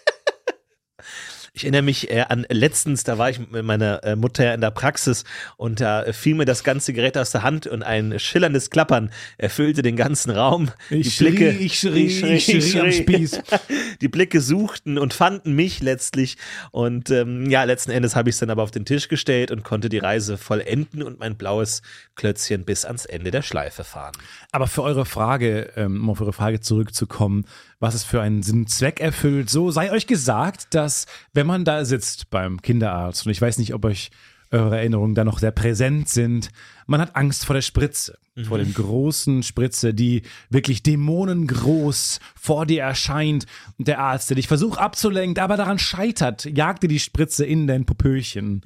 Ich 1.54 1.64
erinnere 1.64 1.82
mich 1.82 2.10
äh, 2.10 2.24
an 2.26 2.46
letztens, 2.48 3.04
da 3.04 3.18
war 3.18 3.28
ich 3.28 3.38
mit 3.38 3.62
meiner 3.62 4.02
äh, 4.04 4.16
Mutter 4.16 4.54
in 4.54 4.62
der 4.62 4.70
Praxis 4.70 5.24
und 5.58 5.82
da 5.82 6.02
äh, 6.02 6.14
fiel 6.14 6.34
mir 6.34 6.46
das 6.46 6.64
ganze 6.64 6.94
Gerät 6.94 7.18
aus 7.18 7.30
der 7.30 7.42
Hand 7.42 7.66
und 7.66 7.82
ein 7.82 8.18
schillerndes 8.18 8.70
Klappern 8.70 9.10
erfüllte 9.36 9.82
den 9.82 9.94
ganzen 9.94 10.30
Raum. 10.30 10.70
Ich 10.88 11.18
die 11.18 11.24
Blicke, 11.24 11.52
schrie, 11.52 11.64
ich 11.66 11.78
schrie, 11.78 12.06
ich 12.36 12.46
schrie 12.46 12.80
am 12.80 12.90
Spieß. 12.90 13.42
Die 14.00 14.08
Blicke 14.08 14.40
suchten 14.40 14.96
und 14.96 15.12
fanden 15.12 15.52
mich 15.52 15.82
letztlich 15.82 16.38
und 16.70 17.10
ähm, 17.10 17.50
ja, 17.50 17.64
letzten 17.64 17.90
Endes 17.90 18.16
habe 18.16 18.30
ich 18.30 18.36
es 18.36 18.40
dann 18.40 18.48
aber 18.48 18.62
auf 18.62 18.70
den 18.70 18.86
Tisch 18.86 19.08
gestellt 19.08 19.50
und 19.50 19.62
konnte 19.62 19.90
die 19.90 19.98
Reise 19.98 20.38
vollenden 20.38 21.02
und 21.02 21.20
mein 21.20 21.36
blaues 21.36 21.82
Klötzchen 22.14 22.64
bis 22.64 22.86
ans 22.86 23.04
Ende 23.04 23.30
der 23.30 23.42
Schleife 23.42 23.84
fahren. 23.84 24.14
Aber 24.52 24.66
für 24.66 24.82
eure 24.82 25.04
Frage, 25.04 25.70
ähm, 25.76 26.00
um 26.00 26.10
auf 26.10 26.20
eure 26.22 26.32
Frage 26.32 26.60
zurückzukommen, 26.60 27.44
was 27.82 27.94
es 27.94 28.04
für 28.04 28.22
einen 28.22 28.44
Sinn 28.44 28.68
Zweck 28.68 29.00
erfüllt, 29.00 29.50
so 29.50 29.72
sei 29.72 29.90
euch 29.90 30.06
gesagt, 30.06 30.72
dass 30.72 31.06
wenn 31.34 31.48
man 31.48 31.64
da 31.64 31.84
sitzt 31.84 32.30
beim 32.30 32.62
Kinderarzt, 32.62 33.26
und 33.26 33.32
ich 33.32 33.42
weiß 33.42 33.58
nicht, 33.58 33.74
ob 33.74 33.84
euch 33.84 34.12
eure 34.52 34.76
Erinnerungen 34.76 35.16
da 35.16 35.24
noch 35.24 35.40
sehr 35.40 35.50
präsent 35.50 36.08
sind, 36.08 36.50
man 36.86 37.00
hat 37.00 37.16
Angst 37.16 37.44
vor 37.44 37.54
der 37.54 37.62
Spritze, 37.62 38.18
vor 38.44 38.58
dem 38.58 38.72
großen 38.72 39.42
Spritze, 39.42 39.94
die 39.94 40.22
wirklich 40.48 40.84
dämonengroß 40.84 42.20
vor 42.36 42.66
dir 42.66 42.82
erscheint. 42.82 43.46
Und 43.78 43.88
der 43.88 43.98
Arzt, 43.98 44.30
der 44.30 44.36
dich 44.36 44.46
versucht 44.46 44.78
abzulenken, 44.78 45.42
aber 45.42 45.56
daran 45.56 45.78
scheitert, 45.78 46.44
jagt 46.44 46.84
dir 46.84 46.88
die 46.88 47.00
Spritze 47.00 47.44
in 47.44 47.66
dein 47.66 47.84
Popöchen. 47.84 48.62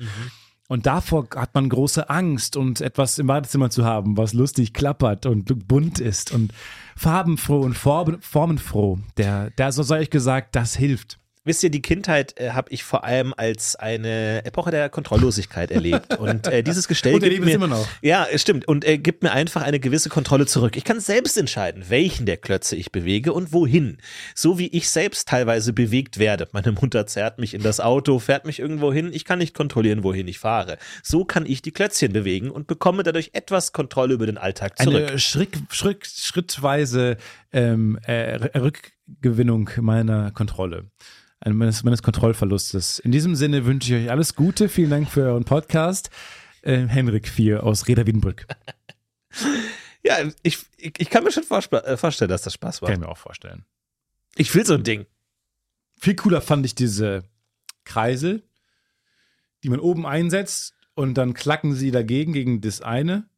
Und 0.69 0.87
davor 0.87 1.29
hat 1.35 1.55
man 1.55 1.69
große 1.69 2.11
Angst 2.11 2.57
und 2.57 2.81
etwas 2.81 3.19
im 3.19 3.29
Badezimmer 3.29 3.71
zu 3.71 3.85
haben, 3.85 4.17
was 4.17 4.33
lustig 4.33 4.73
klappert 4.73 5.25
und 5.25 5.69
bunt 5.69 6.01
ist 6.01 6.33
und 6.33 6.53
farbenfroh 6.97 7.61
und 7.61 7.75
form 7.75 8.21
formenfroh. 8.21 8.99
Der, 9.17 9.51
der, 9.51 9.71
so 9.71 9.83
sei 9.83 10.03
ich 10.03 10.11
gesagt, 10.11 10.57
das 10.57 10.75
hilft. 10.75 11.21
Wisst 11.47 11.63
ihr, 11.63 11.71
die 11.71 11.81
Kindheit 11.81 12.39
äh, 12.41 12.51
habe 12.51 12.73
ich 12.73 12.83
vor 12.83 13.05
allem 13.05 13.33
als 13.37 13.77
eine 13.77 14.45
Epoche 14.45 14.73
der 14.73 14.89
Kontrolllosigkeit 14.89 15.71
erlebt. 15.71 16.15
Und 16.19 16.49
äh, 16.49 16.65
dieses 16.65 16.89
Gestell 16.89 17.15
Und 17.15 17.23
gibt 17.23 17.45
mir, 17.45 17.55
immer 17.55 17.69
noch. 17.69 17.87
Ja, 18.03 18.27
stimmt. 18.35 18.67
Und 18.67 18.85
äh, 18.85 18.99
gibt 18.99 19.23
mir 19.23 19.31
einfach 19.31 19.63
eine 19.63 19.79
gewisse 19.79 20.09
Kontrolle 20.09 20.47
zurück. 20.47 20.77
Ich 20.77 20.83
kann 20.83 20.99
selbst 20.99 21.39
entscheiden, 21.39 21.85
welchen 21.89 22.27
der 22.27 22.37
Klötze 22.37 22.75
ich 22.75 22.91
bewege 22.91 23.33
und 23.33 23.53
wohin. 23.53 23.99
So 24.35 24.59
wie 24.59 24.67
ich 24.67 24.91
selbst 24.91 25.29
teilweise 25.29 25.73
bewegt 25.73 26.19
werde. 26.19 26.49
Meine 26.51 26.73
Mutter 26.73 27.07
zerrt 27.07 27.39
mich 27.39 27.55
in 27.55 27.63
das 27.63 27.79
Auto, 27.79 28.19
fährt 28.19 28.45
mich 28.45 28.59
irgendwo 28.59 28.93
hin. 28.93 29.11
Ich 29.13 29.25
kann 29.25 29.39
nicht 29.39 29.55
kontrollieren, 29.55 30.03
wohin 30.03 30.27
ich 30.27 30.41
fahre. 30.41 30.79
So 31.05 31.25
kann 31.25 31.47
ich 31.47 31.63
die 31.63 31.71
Klötzchen 31.71 32.13
bewegen 32.13 32.51
und 32.51 32.67
bekomme 32.67 33.05
dadurch 33.05 33.31
etwas 33.35 33.73
Kontrolle 33.73 34.15
über 34.15 34.27
den 34.27 34.37
Alltag 34.37 34.79
zurück. 34.79 35.09
Eine 35.11 35.19
Schritt, 35.21 35.57
Schritt, 35.71 36.07
schrittweise 36.07 37.19
ähm, 37.53 38.01
äh, 38.05 38.49
Rückgewinnung 39.09 39.71
meiner 39.81 40.31
Kontrolle. 40.33 40.91
Ein- 41.41 41.57
Meines, 41.57 41.85
meines 41.85 42.03
Kontrollverlustes. 42.03 42.99
In 42.99 43.13
diesem 43.13 43.35
Sinne 43.35 43.67
wünsche 43.67 43.95
ich 43.95 44.05
euch 44.05 44.11
alles 44.11 44.35
Gute. 44.35 44.69
Vielen 44.69 44.91
Dank 44.91 45.11
für 45.11 45.23
euren 45.23 45.45
Podcast. 45.45 46.11
Äh, 46.63 46.87
Henrik 46.89 47.29
4 47.29 47.63
aus 47.63 47.87
Reda 47.89 48.07
Wiedenbrück. 48.07 48.47
ja, 50.03 50.17
ich, 50.43 50.59
ich, 50.77 50.95
ich 50.99 51.11
kann 51.11 51.25
mir 51.25 51.31
schon 51.31 51.45
äh, 51.45 51.97
vorstellen, 51.97 52.29
dass 52.31 52.43
das 52.43 52.55
Spaß 52.55 52.83
war. 52.83 52.89
Kann 52.89 53.01
ich 53.01 53.07
mir 53.07 53.13
auch 53.13 53.19
vorstellen. 53.19 53.65
Ich 54.35 54.55
will 54.55 54.67
so 54.67 54.75
ein 54.75 54.83
Ding. 54.83 55.07
Viel 55.99 56.17
cooler 56.17 56.41
fand 56.41 56.67
ich 56.67 56.75
diese 56.75 57.25
Kreisel, 57.85 58.43
die 59.63 59.69
man 59.69 59.81
oben 59.81 60.07
einsetzt 60.07 60.75
und 60.95 61.15
dann 61.15 61.35
klacken 61.35 61.75
sie 61.75 61.91
dagegen 61.91 62.33
gegen 62.33 62.61
das 62.61 62.81
eine 62.81 63.29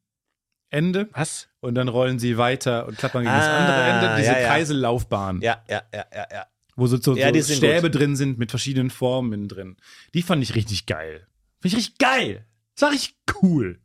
Ende 0.71 1.09
Was? 1.13 1.47
und 1.61 1.75
dann 1.75 1.87
rollen 1.87 2.19
sie 2.19 2.37
weiter 2.37 2.87
und 2.87 2.97
klappern 2.97 3.23
gegen 3.23 3.33
das 3.35 3.45
Ah, 3.47 3.57
andere 3.57 3.83
Ende. 4.07 4.15
Diese 4.21 4.31
ja, 4.33 4.39
ja. 4.39 4.47
Kreisellaufbahn, 4.47 5.41
Ja, 5.41 5.63
ja, 5.67 5.81
ja, 5.93 6.05
ja, 6.13 6.27
ja. 6.31 6.45
wo 6.75 6.85
so, 6.87 6.97
so, 6.97 7.15
Ja, 7.15 7.33
so 7.41 7.53
Stäbe 7.53 7.89
drin 7.89 8.15
sind 8.15 8.37
mit 8.37 8.51
verschiedenen 8.51 8.89
Formen 8.89 9.47
drin. 9.47 9.77
Die 10.13 10.21
fand 10.21 10.43
ich 10.43 10.55
richtig 10.55 10.85
geil. 10.85 11.27
Finde 11.61 11.67
ich 11.75 11.75
richtig 11.77 11.97
geil. 11.97 12.45
Sag 12.75 12.93
ich 12.93 13.15
cool. 13.41 13.79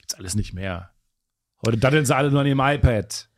Jetzt 0.00 0.18
alles 0.18 0.34
nicht 0.34 0.52
mehr. 0.52 0.90
Heute 1.64 1.78
daddeln 1.78 2.04
sie 2.04 2.14
alle 2.14 2.30
nur 2.30 2.40
an 2.40 2.46
ihrem 2.46 2.60
iPad. 2.60 3.28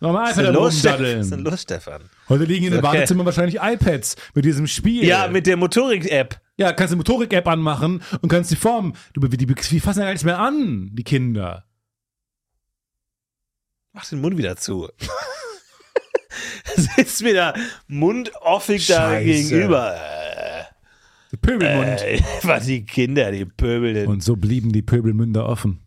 Was 0.00 0.36
iPad 0.38 0.72
Steff- 0.72 1.00
was 1.00 1.20
ist 1.24 1.30
denn 1.32 1.40
los, 1.44 1.62
Stefan? 1.62 2.02
Heute 2.28 2.44
liegen 2.44 2.66
in 2.66 2.70
den 2.72 2.78
Okay. 2.84 2.92
Badezimmer 2.98 3.24
wahrscheinlich 3.24 3.56
iPads 3.60 4.14
mit 4.34 4.44
diesem 4.44 4.66
Spiel. 4.68 5.04
Ja, 5.04 5.26
mit 5.26 5.46
der 5.46 5.56
Motorik-App. 5.56 6.40
Ja, 6.58 6.72
kannst 6.72 6.92
die 6.92 6.96
Motorik-App 6.96 7.46
anmachen 7.46 8.02
und 8.20 8.28
kannst 8.28 8.50
die 8.50 8.56
Form. 8.56 8.94
Du, 9.12 9.26
die, 9.26 9.46
die, 9.46 9.80
fassen 9.80 10.00
ja 10.00 10.06
gar 10.06 10.12
nichts 10.12 10.24
mehr 10.24 10.40
an, 10.40 10.90
die 10.92 11.04
Kinder. 11.04 11.64
Mach 13.92 14.04
den 14.08 14.20
Mund 14.20 14.36
wieder 14.36 14.56
zu. 14.56 14.88
Sitzt 16.76 17.22
mir 17.22 17.34
da 17.34 17.54
mundoffig 17.86 18.86
da 18.88 19.10
Scheiße. 19.10 19.24
gegenüber. 19.24 19.96
Der 21.32 21.36
Pöbelmund. 21.36 22.02
Äh, 22.02 22.20
was 22.42 22.66
die 22.66 22.84
Kinder, 22.84 23.30
die 23.30 23.44
Pöbeln. 23.44 24.08
Und 24.08 24.22
so 24.22 24.36
blieben 24.36 24.72
die 24.72 24.82
Pöbelmünder 24.82 25.48
offen. 25.48 25.80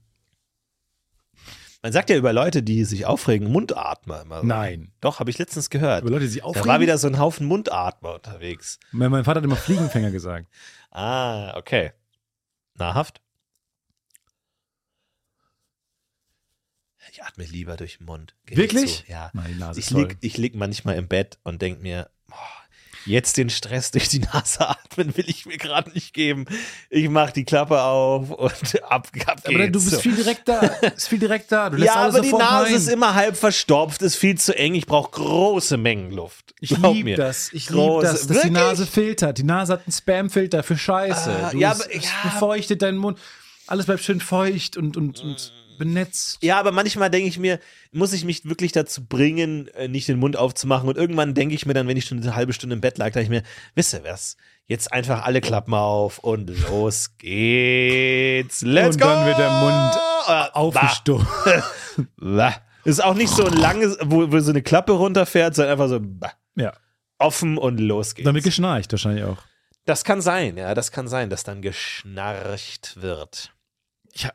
Man 1.84 1.92
sagt 1.94 2.12
ja 2.12 2.16
über 2.16 2.32
Leute, 2.32 2.62
die 2.62 2.86
sich 2.86 3.06
aufregen, 3.08 3.52
Mundatmer. 3.52 4.22
Immer. 4.22 4.44
Nein. 4.44 4.92
Doch, 5.02 5.20
habe 5.20 5.32
ich 5.32 5.40
letztens 5.40 5.70
gehört. 5.72 6.04
Über 6.04 6.12
Leute, 6.12 6.26
die 6.26 6.32
sich 6.32 6.42
Da 6.42 6.48
aufregen. 6.48 6.68
war 6.70 6.80
wieder 6.80 6.98
so 7.00 7.08
ein 7.08 7.18
Haufen 7.18 7.48
Mundatmer 7.48 8.14
unterwegs. 8.16 8.80
mein, 8.92 9.10
mein 9.10 9.24
Vater 9.24 9.40
hat 9.40 9.46
immer 9.46 9.56
Fliegenfänger 9.56 10.12
gesagt. 10.12 10.48
Ah, 10.94 11.56
okay. 11.58 11.94
Nahrhaft? 12.74 13.22
Ich 17.12 17.24
atme 17.24 17.46
lieber 17.46 17.78
durch 17.78 17.98
den 17.98 18.06
Mund. 18.08 18.36
Geh 18.46 18.56
nicht 18.56 18.62
Wirklich? 18.62 19.06
Ja. 19.08 19.32
Nein, 19.34 19.54
die 19.54 19.60
Nase 19.60 19.80
Ich 19.80 19.90
lieg, 19.90 20.18
ich 20.20 20.38
lieg 20.38 20.54
manchmal 20.56 20.96
im 20.98 21.08
Bett 21.08 21.40
und 21.44 21.62
denk 21.62 21.82
mir, 21.82 22.10
boah, 22.28 22.36
jetzt 23.06 23.38
den 23.38 23.50
Stress 23.50 23.92
durch 23.92 24.10
die 24.10 24.20
Nase 24.20 24.68
atmen 24.70 25.16
will 25.18 25.26
ich 25.28 25.46
mir 25.46 25.58
gerade 25.58 25.92
nicht 25.92 26.14
geben. 26.14 26.46
Ich 26.90 27.10
mach 27.10 27.32
die 27.32 27.44
Klappe 27.46 27.82
auf 27.82 28.30
und 28.32 28.84
ab, 28.84 29.08
ab 29.26 29.42
Aber 29.46 29.54
geht's. 29.58 29.72
du 29.72 29.90
bist 29.90 30.02
viel 30.02 30.16
direkter. 30.16 30.94
ist 30.96 31.08
viel 31.08 31.20
direkter. 31.20 31.70
Du 31.70 31.78
lässt 31.78 31.88
ja, 31.94 32.02
alles 32.02 32.16
aber 32.16 32.24
die 32.26 32.32
Nase 32.34 32.66
rein. 32.66 32.74
ist 32.76 32.88
immer 32.90 33.16
halb 33.16 33.36
verstopft, 33.38 34.02
ist 34.02 34.16
viel 34.16 34.38
zu 34.38 34.58
eng. 34.58 34.76
Ich 34.76 34.86
brauche 34.86 35.12
große 35.12 35.78
Mengen 35.78 36.12
Luft. 36.12 36.54
Ich 36.60 36.72
liebe 36.72 37.04
mir. 37.04 37.18
das. 37.18 37.52
Ich 37.54 37.70
liebe 37.70 38.00
das, 38.02 38.28
dass 38.28 38.42
die? 38.42 38.50
Nase 38.52 38.86
filtert. 38.86 39.38
Die 39.38 39.44
Nase 39.44 39.74
hat 39.74 39.82
einen 39.88 39.94
Spamfilter 39.94 40.64
für 40.64 40.78
Scheiße. 40.78 41.32
Ah, 41.32 41.50
du 41.52 41.58
ja, 41.58 41.72
aber- 41.72 41.94
ja. 41.94 42.02
befeuchtet 42.24 42.82
deinen 42.82 42.98
Mund. 42.98 43.18
Alles 43.68 43.86
bleibt 43.86 44.04
schön 44.04 44.20
feucht 44.20 44.76
und, 44.78 44.98
und, 44.98 45.22
und 45.22 45.54
benetzt. 45.82 46.38
Ja, 46.42 46.60
aber 46.60 46.72
manchmal 46.72 47.10
denke 47.10 47.28
ich 47.28 47.38
mir, 47.40 47.60
muss 47.92 48.14
ich 48.14 48.24
mich 48.24 48.46
wirklich 48.48 48.72
dazu 48.72 49.04
bringen, 49.06 49.68
äh, 49.70 49.88
nicht 49.88 50.08
den 50.08 50.20
Mund 50.20 50.38
aufzumachen. 50.38 50.88
Und 50.88 50.98
irgendwann 50.98 51.34
denke 51.34 51.56
ich 51.56 51.66
mir 51.66 51.74
dann, 51.74 51.88
wenn 51.88 51.98
ich 51.98 52.06
schon 52.06 52.22
eine 52.22 52.36
halbe 52.36 52.54
Stunde 52.54 52.76
im 52.76 52.82
Bett 52.82 52.98
lag, 52.98 53.12
denke 53.12 53.24
ich 53.24 53.30
mir, 53.30 53.44
wisst 53.76 53.94
ihr 53.94 54.04
was? 54.04 54.38
Jetzt 54.68 54.94
einfach 54.94 55.24
alle 55.26 55.42
Klappen 55.42 55.74
auf 55.74 56.20
und 56.20 56.50
los 56.70 57.18
geht's. 57.18 58.62
Let's 58.62 58.96
Und 58.96 59.02
go! 59.02 59.08
dann 59.08 59.26
wird 59.26 59.38
der 59.38 59.50
Mund 59.52 59.96
Äh, 60.28 60.50
Aufgestoßen. 60.54 61.28
Ist 62.84 63.04
auch 63.04 63.14
nicht 63.16 63.30
so 63.30 63.46
ein 63.46 63.54
langes, 63.54 63.98
wo, 64.04 64.32
wo 64.32 64.40
so 64.40 64.52
eine 64.52 64.62
Klappe 64.62 64.94
runterfährt, 64.94 65.56
sondern 65.56 65.74
einfach 65.74 65.90
so 65.90 66.00
bah, 66.02 66.32
Ja. 66.56 66.74
offen 67.20 67.58
und 67.58 67.80
los 67.80 68.16
geht's. 68.16 68.26
Damit 68.26 68.44
geschnarcht 68.44 68.92
wahrscheinlich 68.92 69.24
auch. 69.26 69.38
Das 69.86 70.04
kann 70.04 70.22
sein, 70.22 70.58
ja, 70.58 70.74
das 70.76 70.92
kann 70.92 71.08
sein, 71.08 71.30
dass 71.30 71.44
dann 71.44 71.62
geschnarcht 71.62 73.02
wird. 73.02 73.52
Ich, 74.14 74.28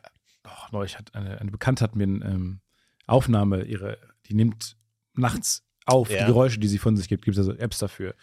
oh, 0.47 0.67
neulich 0.71 0.97
hat 0.97 1.13
eine, 1.15 1.39
eine 1.39 1.51
Bekannte 1.51 1.83
hat 1.83 1.95
mir 1.95 2.03
eine 2.05 2.25
ähm, 2.25 2.59
Aufnahme, 3.05 3.63
ihre, 3.63 3.97
die 4.27 4.33
nimmt 4.33 4.77
nachts 5.13 5.63
auf, 5.85 6.09
Ja. 6.09 6.19
die 6.19 6.25
Geräusche, 6.25 6.59
die 6.59 6.67
sie 6.67 6.77
von 6.79 6.97
sich 6.97 7.07
gibt, 7.07 7.23
gibt 7.25 7.37
es 7.37 7.47
also 7.47 7.53
Apps 7.59 7.79
dafür. 7.79 8.15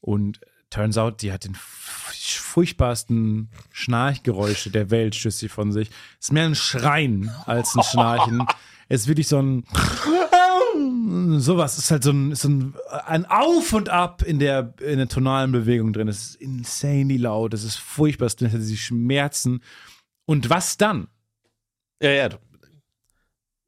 Und 0.00 0.40
turns 0.70 0.96
out, 0.96 1.20
die 1.22 1.32
hat 1.32 1.44
den 1.44 1.54
furchtbarsten 1.56 3.50
Schnarchgeräusche 3.72 4.70
der 4.70 4.90
Welt, 4.90 5.14
stößt 5.14 5.38
sie 5.38 5.48
von 5.48 5.72
sich. 5.72 5.90
Ist 6.18 6.32
mehr 6.32 6.46
ein 6.46 6.54
Schreien 6.54 7.30
als 7.46 7.74
ein 7.76 7.82
Schnarchen. 7.82 8.46
Es 8.88 9.02
ist 9.02 9.08
wirklich 9.08 9.28
so 9.28 9.40
ein 9.40 9.64
sowas. 11.38 11.74
Es 11.78 11.84
ist 11.84 11.90
halt 11.90 12.04
so 12.04 12.10
ein, 12.12 12.34
so 12.34 12.48
ein, 12.48 12.74
ein 13.06 13.26
Auf 13.26 13.72
und 13.72 13.88
Ab 13.88 14.22
in 14.22 14.38
der, 14.38 14.74
in 14.80 14.98
der 14.98 15.08
tonalen 15.08 15.52
Bewegung 15.52 15.92
drin. 15.92 16.08
Es 16.08 16.30
ist 16.30 16.34
insanely 16.36 17.16
laut. 17.16 17.54
Es 17.54 17.64
ist 17.64 17.76
furchtbar. 17.76 18.26
Es 18.26 18.36
hat 18.40 18.50
sie 18.60 18.76
Schmerzen. 18.76 19.60
Und 20.26 20.50
was 20.50 20.76
dann? 20.76 21.08
Ja, 22.02 22.10
ja, 22.10 22.28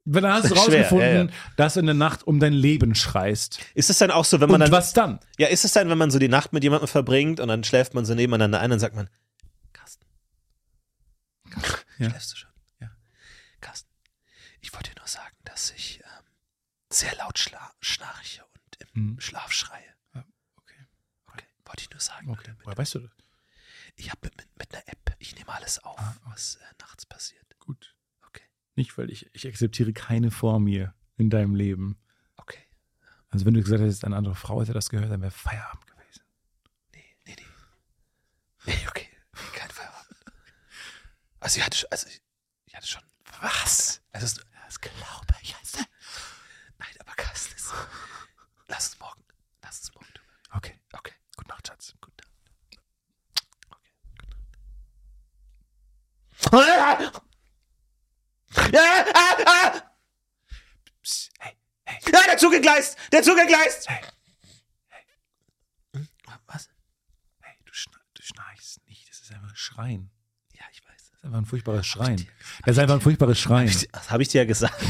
Wenn 0.05 0.23
dann 0.25 0.33
hast 0.33 0.45
du 0.51 0.55
Schwer, 0.57 0.59
rausgefunden, 0.83 1.29
ja, 1.29 1.35
dass 1.57 1.75
du 1.75 1.81
in 1.81 1.87
der 1.87 1.95
Nacht 1.95 2.27
um 2.27 2.41
dein 2.41 2.53
Leben 2.53 2.95
schreist. 2.95 3.61
Ist 3.75 3.91
es 3.91 3.99
dann 3.99 4.11
auch 4.11 4.25
so, 4.25 4.41
wenn 4.41 4.49
man 4.51 4.61
Und 4.63 4.71
dann. 4.71 4.73
was 4.73 4.93
dann? 4.93 5.21
Ja, 5.39 5.49
ist 5.49 5.65
es 5.65 5.73
dann, 5.75 5.89
wenn 5.91 5.99
man 5.99 6.11
so 6.11 6.19
die 6.19 6.29
Nacht 6.29 6.53
mit 6.53 6.63
jemandem 6.65 6.89
verbringt 6.89 7.41
und 7.41 7.49
dann 7.49 7.63
schläft 7.65 7.95
man 7.95 8.05
so 8.05 8.15
nebeneinander 8.15 8.61
ein, 8.61 8.71
dann 8.71 8.81
sagt 8.81 8.95
man, 8.97 9.09
Carsten, 9.73 10.07
Carsten 11.51 11.85
Ja. 11.99 12.11
schläfst 12.11 12.33
du 12.33 12.37
schon? 12.37 12.51
Ja. 12.81 12.91
Carsten, 13.61 13.91
ich 14.61 14.73
wollte 14.73 14.91
dir 14.93 14.99
nur 14.99 15.09
sagen, 15.09 15.37
dass 15.45 15.71
ich 15.73 16.01
ähm, 16.01 16.25
sehr 16.91 17.15
laut 17.17 17.39
schla 17.39 17.73
schnarche 17.81 18.43
und 18.45 18.79
im 18.81 18.89
Hm. 18.95 19.21
Schlaf 19.21 19.53
schreie. 19.53 19.85
Ja, 20.15 20.25
okay. 20.57 20.87
Okay, 21.33 21.47
wollte 21.67 21.83
ich 21.83 21.91
nur 21.91 22.01
sagen. 22.01 22.31
Okay. 22.31 22.53
Woher 22.65 22.77
weißt 22.79 22.95
du 22.95 22.99
das? 23.01 23.11
Ich 23.97 24.11
habe 24.11 24.21
mit, 24.25 24.35
mit 24.59 24.75
einer 24.75 24.89
App, 24.89 25.15
ich 25.19 25.37
nehme 25.37 25.53
alles 25.53 25.79
auf, 25.85 25.99
Ah, 26.01 26.17
was 26.25 26.57
äh, 26.57 26.61
nachts 26.81 27.05
passiert. 27.07 27.42
Nicht, 28.75 28.97
weil 28.97 29.11
ich, 29.11 29.29
ich 29.35 29.47
akzeptiere 29.47 29.93
keine 29.93 30.31
vor 30.31 30.61
mir 30.61 30.95
in 31.17 31.31
deinem 31.31 31.55
Leben. 31.55 31.99
okay. 32.37 32.59
Also 33.29 33.47
wenn 33.47 33.55
du 33.55 33.63
gesagt 33.63 33.81
hättest, 33.81 34.05
eine 34.05 34.17
andere 34.17 34.35
Frau 34.35 34.61
hätte 34.61 34.73
das 34.73 34.91
gehört, 34.91 35.11
dann 35.11 35.21
wäre 35.23 35.31
Feierabend 35.31 35.87
gewesen. 35.87 36.23
Nee, 36.95 37.17
nee, 37.27 37.37
nee. 37.39 37.47
Nee, 38.67 38.89
okay. 38.89 39.09
Kein 39.55 39.71
Feierabend. 39.71 40.17
Also 41.41 41.59
ich 41.59 41.65
hatte 41.65 41.79
schon, 41.79 41.91
also 41.91 42.09
ich, 42.09 42.23
ich 42.67 42.75
hatte 42.75 42.87
schon. 42.87 43.03
Was? 43.41 44.03
Also 44.13 44.27
es, 44.27 44.35
das 44.67 44.81
glaube 44.81 45.35
ich 45.43 45.51
jetzt. 45.59 45.79
Nein, 46.79 46.89
aber 46.99 47.13
Carsten 47.15 47.55
ist. 47.57 47.73
Lass 48.69 48.89
uns 48.89 49.01
morgen. 49.01 49.25
Lass 49.63 49.81
uns 49.81 49.95
morgen 49.95 50.09
drüber. 50.15 50.57
Okay. 50.57 50.79
Okay. 50.93 51.13
Gute 51.37 51.49
Nacht, 51.49 51.67
Schatz. 51.69 51.95
Gute 52.01 52.17
Nacht. 52.19 52.81
Okay, 53.71 53.91
gute 54.11 54.37
Nacht. 57.09 57.23
Ah, 58.75 59.37
ah! 59.47 59.83
Psst, 61.03 61.31
hey, 61.39 61.53
hey, 61.85 61.99
Ja, 62.13 62.21
der 62.29 62.39
Zug 62.39 62.55
entgleist! 62.55 62.97
Der 63.13 63.23
Zug 63.23 63.39
entgleist! 63.39 63.89
hey, 63.89 64.01
Hm, 65.95 66.09
Was? 66.47 66.69
hey, 67.41 67.55
du, 67.65 67.73
schna 67.73 67.99
du 68.15 68.23
schnarchst 68.23 68.81
nicht. 68.89 69.09
Das 69.11 69.21
ist 69.21 69.33
einfach 69.33 69.49
ein 69.51 69.57
Schreien. 69.57 70.11
Ja, 70.55 70.63
ich 70.73 70.81
weiß. 70.85 71.11
Das 71.11 71.19
ist 71.19 71.25
einfach 71.25 71.39
ein 71.39 71.45
furchtbares 71.47 71.87
Schreien. 71.87 72.27
Das 72.65 72.77
ist 72.77 72.79
einfach 72.81 72.95
ein 72.95 73.01
furchtbares 73.01 73.39
Schreien. 73.39 73.73
Das 73.93 74.11
habe 74.11 74.23
ich 74.23 74.29
dir 74.29 74.43
ja 74.43 74.47
gesagt. 74.47 74.75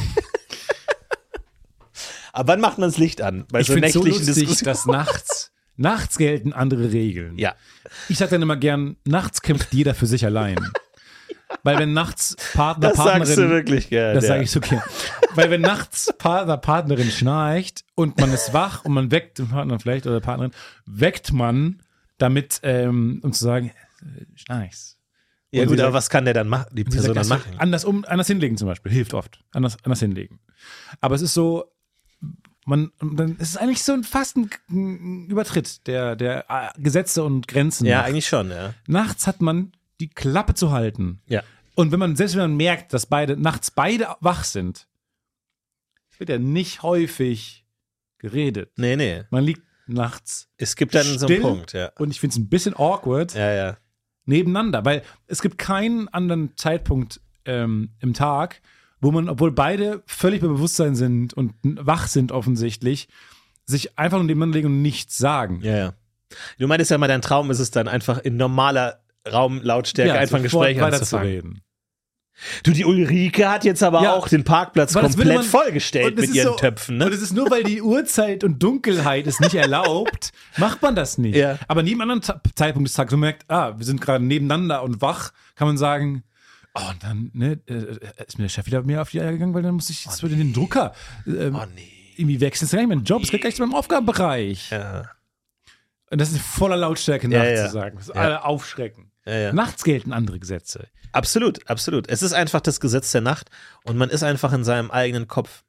Aber 2.32 2.52
wann 2.54 2.60
macht 2.60 2.78
man 2.78 2.88
das 2.88 2.98
Licht 2.98 3.20
an? 3.20 3.46
Bei 3.50 3.60
Ich 3.60 3.66
so 3.66 3.74
es 3.74 3.92
so 3.92 4.00
nächtlichen 4.02 4.26
lustig, 4.26 4.48
Diskussionen. 4.48 4.72
dass 4.74 4.86
nachts, 4.86 5.52
nachts 5.76 6.16
gelten 6.16 6.52
andere 6.54 6.90
Regeln. 6.92 7.36
Ja. 7.38 7.54
Ich 8.08 8.16
sag 8.18 8.30
dann 8.30 8.40
immer 8.40 8.56
gern, 8.56 8.96
nachts 9.04 9.42
kämpft 9.42 9.74
jeder 9.74 9.94
für 9.94 10.06
sich 10.06 10.24
allein. 10.24 10.56
Weil 11.64 11.78
wenn 11.78 11.92
nachts 11.92 12.36
Partner, 12.54 12.88
Das 12.88 12.96
sagst 12.96 13.08
du 13.08 13.36
Partnerin, 13.36 13.50
wirklich 13.50 13.88
gerne. 13.88 14.14
das 14.14 14.24
ja. 14.24 14.28
sage 14.28 14.42
ich 14.42 14.50
so 14.50 14.60
gern. 14.60 14.82
Weil 15.34 15.50
wenn 15.50 15.60
nachts 15.60 16.12
Partner, 16.18 16.56
Partnerin 16.56 17.10
schnarcht 17.10 17.84
und 17.94 18.18
man 18.18 18.32
ist 18.32 18.52
wach 18.52 18.84
und 18.84 18.92
man 18.92 19.10
weckt 19.10 19.38
den 19.38 19.48
Partner 19.48 19.78
vielleicht 19.78 20.06
oder 20.06 20.20
Partnerin, 20.20 20.52
weckt 20.86 21.32
man 21.32 21.80
damit, 22.18 22.60
ähm, 22.62 23.20
um 23.22 23.32
zu 23.32 23.44
sagen, 23.44 23.70
äh, 24.02 24.24
schnarchst. 24.34 24.98
Ja 25.52 25.62
Und 25.62 25.68
gut, 25.68 25.76
sie 25.78 25.82
aber 25.82 25.92
sagt- 25.92 25.94
was 26.04 26.10
kann 26.10 26.24
der 26.24 26.34
dann 26.34 26.48
machen, 26.48 26.66
die 26.72 26.84
Person 26.84 27.14
sagt, 27.14 27.16
dann 27.16 27.28
machen? 27.28 27.54
Anders, 27.58 27.84
um, 27.84 28.04
anders 28.06 28.26
hinlegen 28.26 28.56
zum 28.56 28.68
Beispiel, 28.68 28.90
hilft 28.90 29.14
oft. 29.14 29.38
Anders, 29.52 29.76
anders 29.84 30.00
hinlegen. 30.00 30.40
Aber 31.00 31.14
es 31.14 31.22
ist 31.22 31.34
so, 31.34 31.66
man, 32.64 32.90
dann 33.00 33.36
ist 33.36 33.50
es 33.50 33.56
eigentlich 33.56 33.82
so 33.82 33.92
ein 33.92 34.02
fast 34.04 34.36
ein, 34.36 35.26
Übertritt 35.28 35.86
der, 35.86 36.16
der 36.16 36.46
äh, 36.48 36.68
Gesetze 36.80 37.22
und 37.22 37.48
Grenzen. 37.48 37.86
Ja, 37.86 38.02
eigentlich 38.02 38.26
schon, 38.26 38.50
ja. 38.50 38.74
Nachts 38.86 39.26
hat 39.26 39.42
man 39.42 39.72
die 40.02 40.10
Klappe 40.10 40.54
zu 40.54 40.70
halten. 40.72 41.20
Ja. 41.26 41.42
Und 41.74 41.92
wenn 41.92 41.98
man, 41.98 42.16
selbst 42.16 42.34
wenn 42.34 42.42
man 42.42 42.56
merkt, 42.56 42.92
dass 42.92 43.06
beide, 43.06 43.36
nachts 43.36 43.70
beide 43.70 44.08
wach 44.20 44.44
sind, 44.44 44.86
wird 46.22 46.30
ja 46.30 46.38
nicht 46.38 46.82
häufig 46.82 47.66
geredet. 48.18 48.70
Nee, 48.76 48.94
nee. 48.94 49.24
Man 49.30 49.42
liegt 49.42 49.62
nachts 49.88 50.48
Es 50.56 50.76
gibt 50.76 50.94
dann 50.94 51.04
so 51.18 51.26
einen 51.26 51.42
Punkt, 51.42 51.72
ja. 51.72 51.90
und 51.98 52.12
ich 52.12 52.20
finde 52.20 52.34
es 52.34 52.38
ein 52.38 52.48
bisschen 52.48 52.74
awkward 52.76 53.34
Ja, 53.34 53.52
ja. 53.52 53.76
nebeneinander, 54.24 54.84
weil 54.84 55.02
es 55.26 55.42
gibt 55.42 55.58
keinen 55.58 56.06
anderen 56.08 56.56
Zeitpunkt 56.56 57.20
ähm, 57.44 57.90
im 57.98 58.14
Tag, 58.14 58.62
wo 59.00 59.10
man, 59.10 59.28
obwohl 59.28 59.50
beide 59.50 60.04
völlig 60.06 60.40
bei 60.40 60.46
Bewusstsein 60.46 60.94
sind 60.94 61.34
und 61.34 61.54
wach 61.64 62.06
sind 62.06 62.30
offensichtlich, 62.30 63.08
sich 63.66 63.98
einfach 63.98 64.18
nur 64.18 64.26
nebeneinander 64.26 64.58
legen 64.58 64.68
und 64.68 64.82
nichts 64.82 65.18
sagen. 65.18 65.60
Ja, 65.62 65.76
ja. 65.76 65.94
Du 66.58 66.68
meintest 66.68 66.92
ja 66.92 66.98
mal, 66.98 67.08
dein 67.08 67.20
Traum 67.20 67.50
ist 67.50 67.58
es 67.58 67.72
dann 67.72 67.88
einfach 67.88 68.18
in 68.18 68.36
normaler 68.36 69.01
Raumlautstärke 69.30 70.18
einfach 70.18 70.36
ein 70.38 70.42
Gespräch 70.42 70.80
anzufangen. 70.82 71.62
Du, 72.64 72.72
die 72.72 72.84
Ulrike 72.84 73.48
hat 73.48 73.62
jetzt 73.64 73.82
aber 73.82 74.02
Ja. 74.02 74.14
auch 74.14 74.26
den 74.26 74.42
Parkplatz 74.42 74.94
komplett 74.94 75.28
man- 75.36 75.42
vollgestellt 75.44 76.06
Und 76.12 76.18
es 76.18 76.28
mit 76.28 76.34
ihren 76.36 76.48
so- 76.48 76.56
Töpfen, 76.56 77.00
Und 77.00 77.08
ne? 77.10 77.14
es 77.14 77.22
ist 77.22 77.32
nur, 77.34 77.50
weil 77.50 77.62
die 77.62 77.82
Uhrzeit 77.82 78.42
und 78.42 78.60
Dunkelheit 78.60 79.26
es 79.26 79.38
nicht 79.38 79.54
erlaubt, 79.54 80.32
macht 80.56 80.80
man 80.82 80.96
das 80.96 81.18
nicht. 81.18 81.36
Ja. 81.36 81.58
Aber 81.68 81.82
neben 81.82 82.00
anderen 82.00 82.22
Ta- 82.22 82.40
Zeitpunkt 82.56 82.88
des 82.88 82.94
Tages, 82.96 83.12
man 83.12 83.20
merkt, 83.20 83.44
ah, 83.48 83.78
wir 83.78 83.84
sind 83.84 84.00
gerade 84.00 84.24
nebeneinander 84.24 84.82
und 84.82 85.02
wach, 85.02 85.32
kann 85.54 85.68
man 85.68 85.76
sagen, 85.78 86.24
oh, 86.74 86.80
und 86.90 87.02
dann 87.04 87.30
ne, 87.34 87.60
äh, 87.66 87.98
ist 88.26 88.38
mir 88.38 88.44
der 88.44 88.48
Chef 88.48 88.66
wieder 88.66 88.82
mehr 88.82 89.02
auf 89.02 89.10
die 89.10 89.20
Eier 89.20 89.32
gegangen, 89.32 89.52
weil 89.54 89.62
dann 89.62 89.74
muss 89.74 89.90
ich 89.90 90.04
jetzt 90.06 90.22
wieder 90.24 90.34
den 90.34 90.52
Drucker 90.54 90.94
ähm, 91.26 91.54
Oh 91.54 91.66
nee. 91.74 91.86
irgendwie 92.16 92.40
wechseln. 92.40 92.64
Das 92.66 92.72
ist 92.72 92.76
gar 92.76 92.80
nicht 92.80 92.88
mein 92.88 93.04
Job, 93.04 93.20
das 93.20 93.30
geht 93.30 93.42
gleich 93.42 93.54
zu 93.56 93.62
meinem 93.62 93.74
Aufgabenbereich. 93.74 94.70
Ja, 94.70 95.10
Und 96.10 96.20
das 96.20 96.32
ist 96.32 96.40
voller 96.40 96.78
Lautstärke 96.78 97.28
Ja, 97.28 97.38
nachts 97.38 97.60
ja. 97.60 97.68
sagen. 97.68 97.96
Das 97.98 98.08
ist 98.08 98.14
Ja. 98.16 98.20
alle 98.22 98.44
aufschrecken. 98.44 99.11
Ja, 99.24 99.34
ja. 99.34 99.52
Nachts 99.52 99.84
gelten 99.84 100.12
andere 100.12 100.38
Gesetze. 100.38 100.88
Absolut, 101.12 101.68
absolut. 101.68 102.08
Es 102.08 102.22
ist 102.22 102.32
einfach 102.32 102.60
das 102.60 102.80
Gesetz 102.80 103.12
der 103.12 103.20
Nacht 103.20 103.50
und 103.84 103.96
man 103.96 104.10
ist 104.10 104.22
einfach 104.22 104.52
in 104.52 104.64
seinem 104.64 104.90
eigenen 104.90 105.28
Kopf. 105.28 105.64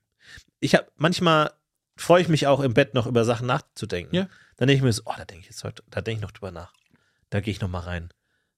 Ich 0.60 0.76
habe 0.76 0.88
manchmal 0.95 1.51
freue 1.95 2.22
ich 2.22 2.30
mich 2.30 2.47
auch 2.47 2.60
im 2.62 2.74
Bett 2.74 2.93
noch 2.93 3.06
über 3.06 3.26
Sachen 3.26 3.47
nachzudenken. 3.47 4.16
Ja. 4.16 4.28
Dann 4.58 4.68
denke 4.68 4.78
ich 4.78 4.84
mir 4.84 4.93
so, 4.93 5.04
oh, 5.06 5.14
da 5.18 5.26
denke 5.26 5.41
ich 5.41 5.49
jetzt 5.49 5.64
heute, 5.64 5.84
da 5.89 6.01
denke 6.01 6.20
ich 6.20 6.22
noch 6.22 6.32
drüber 6.32 6.51
nach. 6.51 6.74
Da 7.30 7.39
gehe 7.39 7.51
ich 7.51 7.62
noch 7.62 7.70
mal 7.70 7.80
rein. 7.80 8.10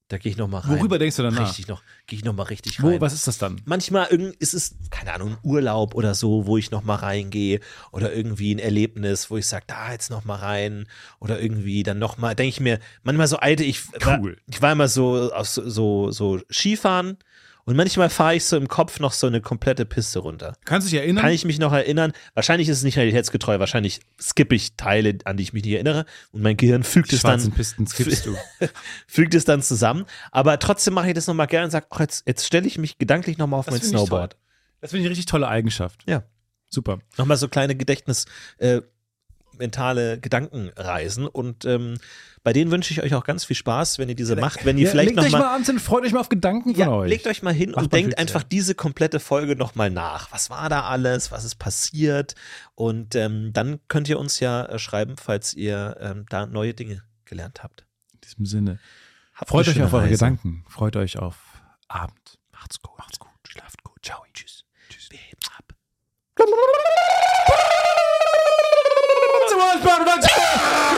Da 0.08 0.18
gehe 0.18 0.30
ich 0.30 0.38
noch 0.38 0.46
mal 0.46 0.60
rein. 0.60 0.78
Worüber 0.78 1.00
denkst 1.00 1.16
du 1.16 1.24
danach? 1.24 1.40
Richtig 1.48 1.66
noch, 1.66 1.82
gehe 2.06 2.16
ich 2.16 2.24
noch 2.24 2.32
mal 2.32 2.44
richtig 2.44 2.80
Wo, 2.80 2.90
rein. 2.90 3.00
was 3.00 3.12
ist 3.12 3.26
das 3.26 3.38
dann? 3.38 3.60
Manchmal 3.64 4.06
irgend- 4.08 4.36
ist 4.36 4.54
es, 4.54 4.76
keine 4.90 5.12
Ahnung, 5.12 5.30
ein 5.30 5.38
Urlaub 5.42 5.96
oder 5.96 6.14
so, 6.14 6.46
wo 6.46 6.56
ich 6.56 6.70
noch 6.70 6.84
mal 6.84 6.94
reingehe 6.94 7.58
oder 7.90 8.12
irgendwie 8.14 8.54
ein 8.54 8.60
Erlebnis, 8.60 9.30
wo 9.32 9.36
ich 9.36 9.46
sage, 9.48 9.64
da 9.66 9.90
jetzt 9.90 10.10
noch 10.10 10.24
mal 10.24 10.36
rein 10.36 10.86
oder 11.18 11.40
irgendwie 11.40 11.82
dann 11.82 11.98
noch 11.98 12.18
mal, 12.18 12.36
denke 12.36 12.50
ich 12.50 12.60
mir, 12.60 12.78
manchmal 13.02 13.26
so 13.26 13.38
alte, 13.38 13.64
ich 13.64 13.80
war, 14.04 14.20
Cool. 14.20 14.36
ich 14.46 14.62
war 14.62 14.70
immer 14.70 14.86
so 14.86 15.28
so 15.42 16.12
so 16.12 16.40
Skifahren 16.52 17.16
und 17.66 17.76
manchmal 17.76 18.08
fahre 18.10 18.36
ich 18.36 18.44
so 18.44 18.56
im 18.56 18.68
Kopf 18.68 19.00
noch 19.00 19.12
so 19.12 19.26
eine 19.26 19.40
komplette 19.40 19.84
Piste 19.84 20.20
runter. 20.20 20.56
Kannst 20.64 20.86
du 20.86 20.90
dich 20.90 21.00
erinnern? 21.00 21.22
Kann 21.22 21.32
ich 21.32 21.44
mich 21.44 21.58
noch 21.58 21.72
erinnern? 21.72 22.12
Wahrscheinlich 22.32 22.68
ist 22.68 22.78
es 22.78 22.84
nicht 22.84 22.96
realitätsgetreu, 22.96 23.58
wahrscheinlich 23.58 24.00
skippe 24.20 24.54
ich 24.54 24.76
Teile, 24.76 25.18
an 25.24 25.36
die 25.36 25.42
ich 25.42 25.52
mich 25.52 25.64
nicht 25.64 25.74
erinnere 25.74 26.06
und 26.30 26.42
mein 26.42 26.56
Gehirn 26.56 26.84
fügt 26.84 27.10
die 27.10 27.16
es 27.16 27.22
dann 27.22 27.50
Pisten 27.50 27.86
skippst 27.86 28.24
du. 28.24 28.36
fügt 29.08 29.34
es 29.34 29.44
dann 29.44 29.62
zusammen. 29.62 30.06
Aber 30.30 30.58
trotzdem 30.60 30.94
mache 30.94 31.08
ich 31.08 31.14
das 31.14 31.26
nochmal 31.26 31.48
gerne 31.48 31.64
und 31.64 31.70
sage, 31.72 31.86
ach, 31.90 32.00
jetzt, 32.00 32.26
jetzt 32.26 32.46
stelle 32.46 32.66
ich 32.66 32.78
mich 32.78 32.98
gedanklich 32.98 33.36
nochmal 33.36 33.60
auf 33.60 33.66
Das 33.66 33.74
mein 33.74 33.82
Snowboard. 33.82 34.36
Das 34.80 34.90
finde 34.90 35.00
ich 35.00 35.06
eine 35.06 35.10
richtig 35.10 35.26
tolle 35.26 35.48
Eigenschaft. 35.48 36.04
Ja. 36.06 36.22
Super. 36.70 36.98
Nochmal 37.16 37.36
so 37.36 37.48
kleine 37.48 37.74
Gedächtnis, 37.74 38.26
äh, 38.58 38.80
mentale 39.58 40.18
Gedankenreisen. 40.18 41.26
Und 41.26 41.64
ähm, 41.64 41.98
bei 42.42 42.52
denen 42.52 42.70
wünsche 42.70 42.92
ich 42.92 43.02
euch 43.02 43.14
auch 43.14 43.24
ganz 43.24 43.44
viel 43.44 43.56
Spaß, 43.56 43.98
wenn 43.98 44.08
ihr 44.08 44.14
diese 44.14 44.36
macht. 44.36 44.64
Wenn 44.64 44.78
ihr 44.78 44.84
ja, 44.84 44.90
vielleicht 44.90 45.08
legt 45.08 45.16
noch 45.16 45.24
euch 45.24 45.32
mal, 45.32 45.54
abends 45.54 45.68
hin, 45.68 45.80
freut 45.80 46.04
euch 46.04 46.12
mal 46.12 46.20
auf 46.20 46.28
Gedanken 46.28 46.74
von 46.74 46.80
ja, 46.80 46.90
euch. 46.90 47.10
Legt 47.10 47.26
euch 47.26 47.42
mal 47.42 47.52
hin 47.52 47.72
Macht 47.72 47.82
und 47.82 47.92
denkt 47.92 48.12
Witz, 48.12 48.18
einfach 48.18 48.42
diese 48.44 48.74
komplette 48.74 49.18
Folge 49.18 49.56
nochmal 49.56 49.90
nach. 49.90 50.30
Was 50.30 50.48
war 50.48 50.68
da 50.68 50.82
alles? 50.84 51.32
Was 51.32 51.44
ist 51.44 51.56
passiert? 51.56 52.36
Und 52.76 53.14
ähm, 53.16 53.52
dann 53.52 53.80
könnt 53.88 54.08
ihr 54.08 54.18
uns 54.18 54.38
ja 54.38 54.64
äh, 54.66 54.78
schreiben, 54.78 55.16
falls 55.16 55.54
ihr 55.54 55.96
ähm, 56.00 56.26
da 56.28 56.46
neue 56.46 56.72
Dinge 56.72 57.02
gelernt 57.24 57.62
habt. 57.62 57.84
In 58.14 58.20
diesem 58.20 58.46
Sinne. 58.46 58.78
Habt 59.34 59.50
freut 59.50 59.68
euch 59.68 59.82
auf 59.82 59.92
eure 59.92 60.04
Reise. 60.04 60.12
Gedanken. 60.12 60.64
Freut 60.68 60.96
euch 60.96 61.18
auf 61.18 61.36
Abend. 61.88 62.38
Macht's 62.52 62.80
gut. 62.80 62.96
Macht's 62.96 63.18
gut. 63.18 63.30
Schlaft 63.46 63.82
gut. 63.82 63.98
Ciao. 64.02 64.22
Tschüss. 64.32 64.64
Tschüss. 64.88 65.10
Wir 65.10 65.18
heben 65.18 65.40
ab. 65.58 65.74
Deus, 69.76 69.84
mano, 69.84 70.04
dá 70.04 70.16
desconto! 70.16 70.95